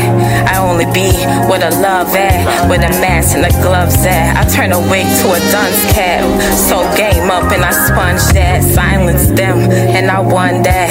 I 0.47 0.57
only 0.63 0.87
be 0.95 1.11
with 1.51 1.63
a 1.63 1.73
love 1.83 2.15
at, 2.15 2.69
with 2.69 2.81
a 2.81 2.91
mask 3.03 3.35
and 3.35 3.43
the 3.43 3.51
gloves 3.59 3.99
at. 4.07 4.39
I 4.39 4.47
turn 4.47 4.71
a 4.71 4.79
wig 4.79 5.05
to 5.23 5.27
a 5.35 5.39
dunce 5.51 5.81
cap. 5.91 6.23
So 6.55 6.79
game 6.95 7.27
up 7.29 7.51
and 7.51 7.63
I 7.63 7.71
sponge 7.71 8.23
that. 8.33 8.63
Silence 8.63 9.27
them, 9.35 9.67
and 9.71 10.09
I 10.09 10.19
won 10.19 10.63
that. 10.63 10.89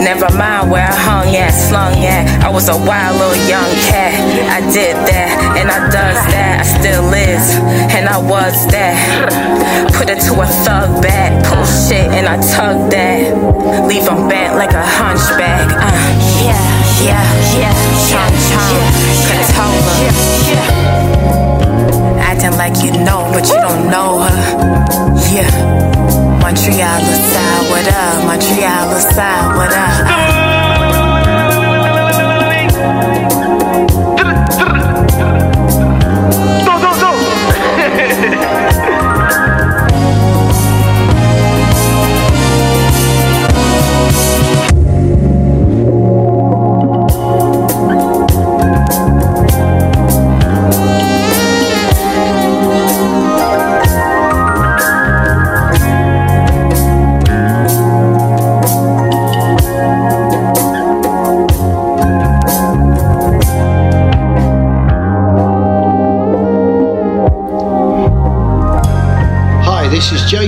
Never 0.00 0.30
mind 0.36 0.70
where 0.70 0.86
I 0.86 0.94
hung 0.94 1.34
at, 1.34 1.50
slung 1.50 1.98
at. 2.04 2.44
I 2.44 2.48
was 2.50 2.68
a 2.68 2.78
wild 2.78 3.18
little 3.18 3.40
young 3.50 3.70
cat. 3.90 4.14
I 4.52 4.60
did 4.70 4.94
that, 4.94 5.58
and 5.58 5.70
I 5.70 5.90
does 5.90 6.20
that. 6.30 6.62
I 6.62 6.64
still 6.78 7.08
is, 7.12 7.46
and 7.96 8.08
I 8.08 8.18
was 8.18 8.66
that. 8.68 9.88
Put 9.96 10.10
it 10.10 10.20
to 10.28 10.32
a 10.36 10.46
thug 10.64 11.00
back, 11.00 11.32
pull 11.48 11.64
shit, 11.64 12.04
and 12.12 12.28
I 12.28 12.36
tug 12.52 12.90
that. 12.92 13.32
Leave 13.88 14.04
him 14.04 14.28
bent 14.28 14.56
like 14.56 14.72
a 14.76 14.84
hunchback. 14.84 15.72
Uh, 15.72 15.96
yeah, 16.44 16.60
yeah, 17.00 17.24
yeah. 17.56 17.72
Chom 18.04 18.28
chom, 18.52 18.76
controller. 19.32 19.96
Acting 22.20 22.56
like 22.60 22.84
you 22.84 22.92
know, 23.02 23.32
but 23.32 23.48
you 23.48 23.56
don't 23.64 23.88
know 23.88 24.20
her. 24.20 24.36
Yeah. 25.32 25.48
Montreal 26.44 27.00
aside, 27.00 27.70
what 27.70 27.88
up? 27.88 28.24
Montreal 28.28 28.92
aside, 28.92 29.56
what 29.56 29.72
up? 29.72 30.35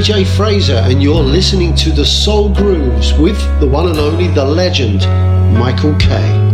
JJ 0.08 0.26
Fraser, 0.38 0.80
and 0.86 1.02
you're 1.02 1.16
listening 1.16 1.74
to 1.74 1.92
the 1.92 2.02
Soul 2.02 2.48
Grooves 2.48 3.12
with 3.12 3.38
the 3.60 3.66
one 3.68 3.90
and 3.90 3.98
only 3.98 4.28
the 4.28 4.42
legend, 4.42 5.02
Michael 5.52 5.94
Kay. 5.96 6.47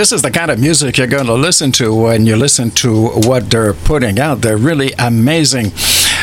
This 0.00 0.12
is 0.12 0.22
the 0.22 0.30
kind 0.30 0.50
of 0.50 0.58
music 0.58 0.96
you're 0.96 1.06
going 1.06 1.26
to 1.26 1.34
listen 1.34 1.70
to 1.70 1.94
when 1.94 2.24
you 2.24 2.34
listen 2.34 2.70
to 2.70 3.08
what 3.28 3.50
they're 3.50 3.74
putting 3.74 4.18
out. 4.18 4.40
They're 4.40 4.56
really 4.56 4.92
amazing. 4.98 5.72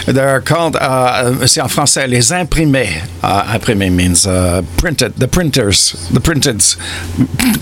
They're 0.07 0.41
called, 0.41 0.75
uh, 0.77 1.45
c'est 1.45 1.61
en 1.61 1.67
français, 1.67 2.09
les 2.09 2.31
imprimés. 2.31 3.07
Uh, 3.21 3.43
imprimé 3.55 3.93
means 3.93 4.25
uh, 4.25 4.63
printed, 4.77 5.17
the 5.17 5.27
printers, 5.27 5.91
the 6.09 6.19
printed. 6.19 6.63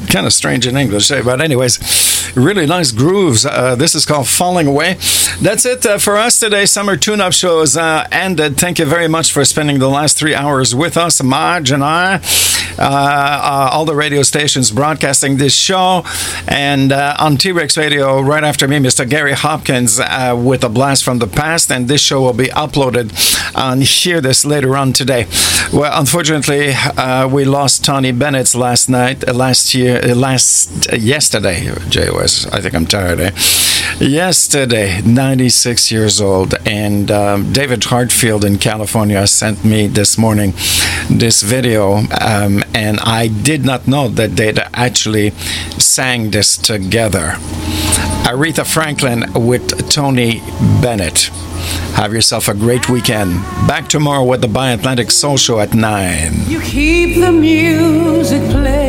Kind 0.10 0.26
of 0.26 0.32
strange 0.32 0.66
in 0.66 0.78
English, 0.78 1.10
but 1.10 1.42
anyways, 1.42 1.80
really 2.36 2.66
nice 2.66 2.92
grooves. 2.92 3.46
Uh, 3.46 3.76
this 3.76 3.96
is 3.96 4.06
called 4.06 4.28
Falling 4.28 4.68
Away. 4.68 4.94
That's 5.42 5.66
it 5.66 5.86
uh, 5.86 5.98
for 5.98 6.18
us 6.18 6.40
today. 6.40 6.66
Summer 6.66 6.98
tune 6.98 7.22
up 7.22 7.34
shows 7.34 7.76
uh, 7.78 8.08
ended. 8.12 8.58
Thank 8.58 8.80
you 8.80 8.86
very 8.86 9.08
much 9.08 9.32
for 9.32 9.44
spending 9.46 9.80
the 9.80 9.90
last 9.90 10.18
three 10.18 10.36
hours 10.36 10.76
with 10.76 10.98
us, 10.98 11.22
Marge 11.24 11.72
and 11.72 11.84
I. 11.84 12.22
Uh, 12.78 12.82
uh, 12.82 13.70
all 13.72 13.86
the 13.86 13.96
radio 13.96 14.22
stations 14.22 14.72
broadcasting 14.72 15.38
this 15.38 15.56
show. 15.56 16.04
And 16.48 16.92
uh, 16.92 17.16
on 17.20 17.38
T 17.38 17.52
Rex 17.52 17.78
Radio, 17.78 18.20
right 18.22 18.44
after 18.44 18.68
me, 18.68 18.78
Mr. 18.78 19.10
Gary 19.10 19.34
Hopkins 19.34 20.00
uh, 20.00 20.36
with 20.38 20.64
a 20.64 20.70
blast 20.70 21.04
from 21.04 21.20
the 21.20 21.28
past. 21.28 21.72
And 21.72 21.88
this 21.88 22.02
show 22.02 22.22
will 22.22 22.34
be 22.34 22.48
uploaded 22.48 23.14
on 23.56 23.82
Hear 23.82 24.20
This 24.22 24.46
later 24.46 24.76
on 24.76 24.94
today. 24.94 25.28
Well, 25.72 25.92
unfortunately, 25.98 26.74
we 27.32 27.46
lost 27.46 27.86
Tony 27.86 28.12
Bennett 28.12 28.54
last 28.56 28.90
night, 28.90 29.28
last 29.28 29.74
year, 29.74 30.02
last 30.16 30.92
yesterday. 30.92 31.72
JOS, 32.26 32.48
I 32.48 32.62
think 32.62 32.76
I'm 32.76 32.86
tired. 32.86 33.20
Eh? 33.20 33.32
Yesterday, 34.00 35.02
96 35.02 35.92
years 35.92 36.20
old, 36.20 36.56
and 36.66 37.12
um, 37.12 37.54
David 37.54 37.84
Hartfield 37.84 38.44
in 38.44 38.58
California 38.58 39.26
sent 39.28 39.64
me 39.64 39.88
this 39.88 40.18
morning 40.18 40.54
this 41.10 41.42
video, 41.44 41.98
um, 42.22 42.64
and 42.74 43.00
I 43.02 43.28
did 43.28 43.64
not 43.64 43.88
know 43.88 44.08
that 44.10 44.36
they'd 44.36 44.60
actually 44.74 45.32
sang 45.78 46.32
this 46.32 46.58
together. 46.58 47.36
Aretha 48.26 48.66
Franklin 48.66 49.26
with 49.36 49.90
Tony 49.90 50.42
Bennett. 50.82 51.30
Have 51.96 52.14
yourself 52.14 52.48
a 52.48 52.54
great 52.54 52.90
weekend. 52.90 53.42
Back 53.68 53.88
tomorrow 53.88 54.24
with 54.24 54.42
the 54.42 54.48
Bi 54.48 54.72
Atlantic 54.72 55.12
Soul 55.12 55.38
Show 55.38 55.60
at 55.60 55.74
9. 55.74 56.34
You 56.48 56.60
keep 56.62 57.20
the 57.20 57.32
music 57.32 58.42
playing. 58.52 58.85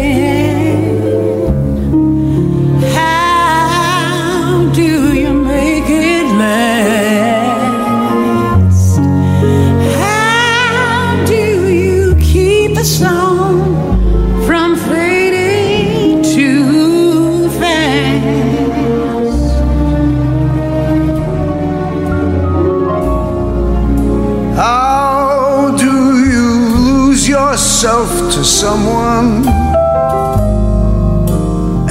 Someone 28.57 29.47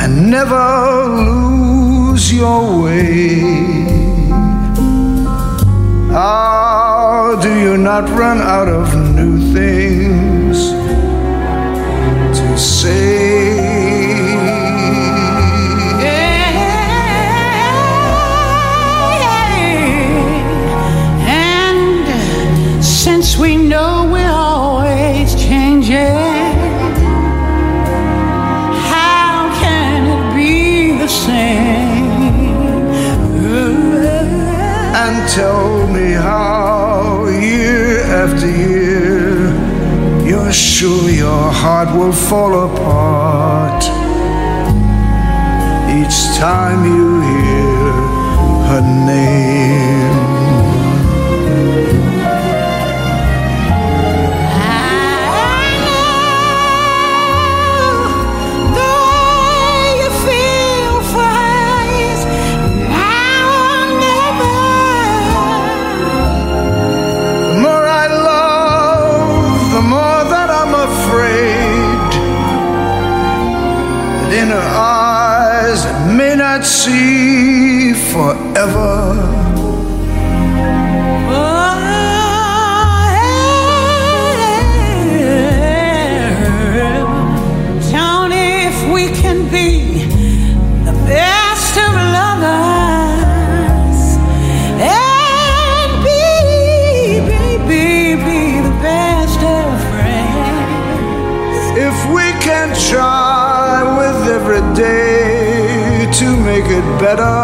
and 0.02 0.32
never 0.32 1.06
lose 1.06 2.34
your 2.34 2.82
way? 2.82 3.38
How 6.10 7.38
do 7.40 7.52
you 7.60 7.78
not 7.78 8.10
run 8.10 8.40
out 8.42 8.68
of 8.68 8.96
new 9.16 9.54
things 9.54 10.58
to 12.40 12.58
say? 12.58 13.15
Heart 41.66 41.90
will 41.98 42.14
fall 42.14 42.54
apart. 42.70 43.82
Each 45.98 46.20
time 46.38 46.82
you 46.94 47.08
hear 47.30 47.92
her 48.70 48.84
name 49.12 49.45
see 76.66 77.94
forever 77.94 78.95
better 107.00 107.38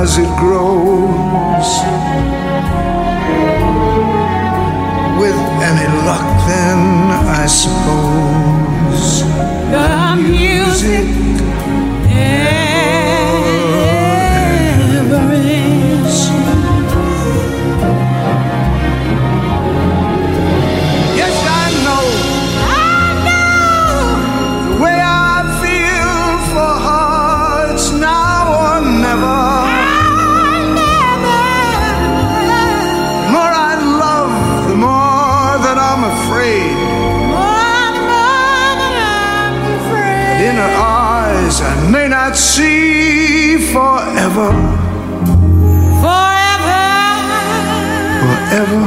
as 0.00 0.18
it 0.18 0.30
grows. 0.38 1.68
With 5.20 5.38
any 5.68 5.88
luck, 6.06 6.28
then 6.48 6.80
I 7.42 7.46
suppose 7.46 9.22
The 9.70 10.16
music 10.16 11.23
forever. 44.34 44.50
Forever. 48.20 48.82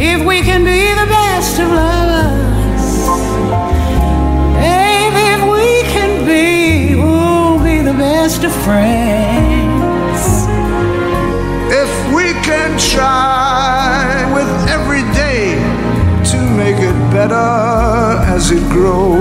If 0.00 0.26
we 0.26 0.40
can 0.42 0.64
be 0.64 0.82
the 1.00 1.06
best 1.06 1.60
of 1.60 1.68
lovers, 1.70 2.86
baby, 4.58 5.24
if 5.36 5.42
we 5.54 5.68
can 5.94 6.26
be, 6.26 6.96
we'll 6.96 7.62
be 7.62 7.80
the 7.82 7.96
best 7.96 8.42
of 8.42 8.52
friends. 8.66 10.22
If 11.82 11.92
we 12.12 12.32
can 12.48 12.76
try 12.78 14.32
with 14.34 14.50
every 14.68 15.02
day 15.14 15.54
to 16.30 16.38
make 16.56 16.78
it 16.78 16.98
better 17.12 17.57
as 18.78 19.17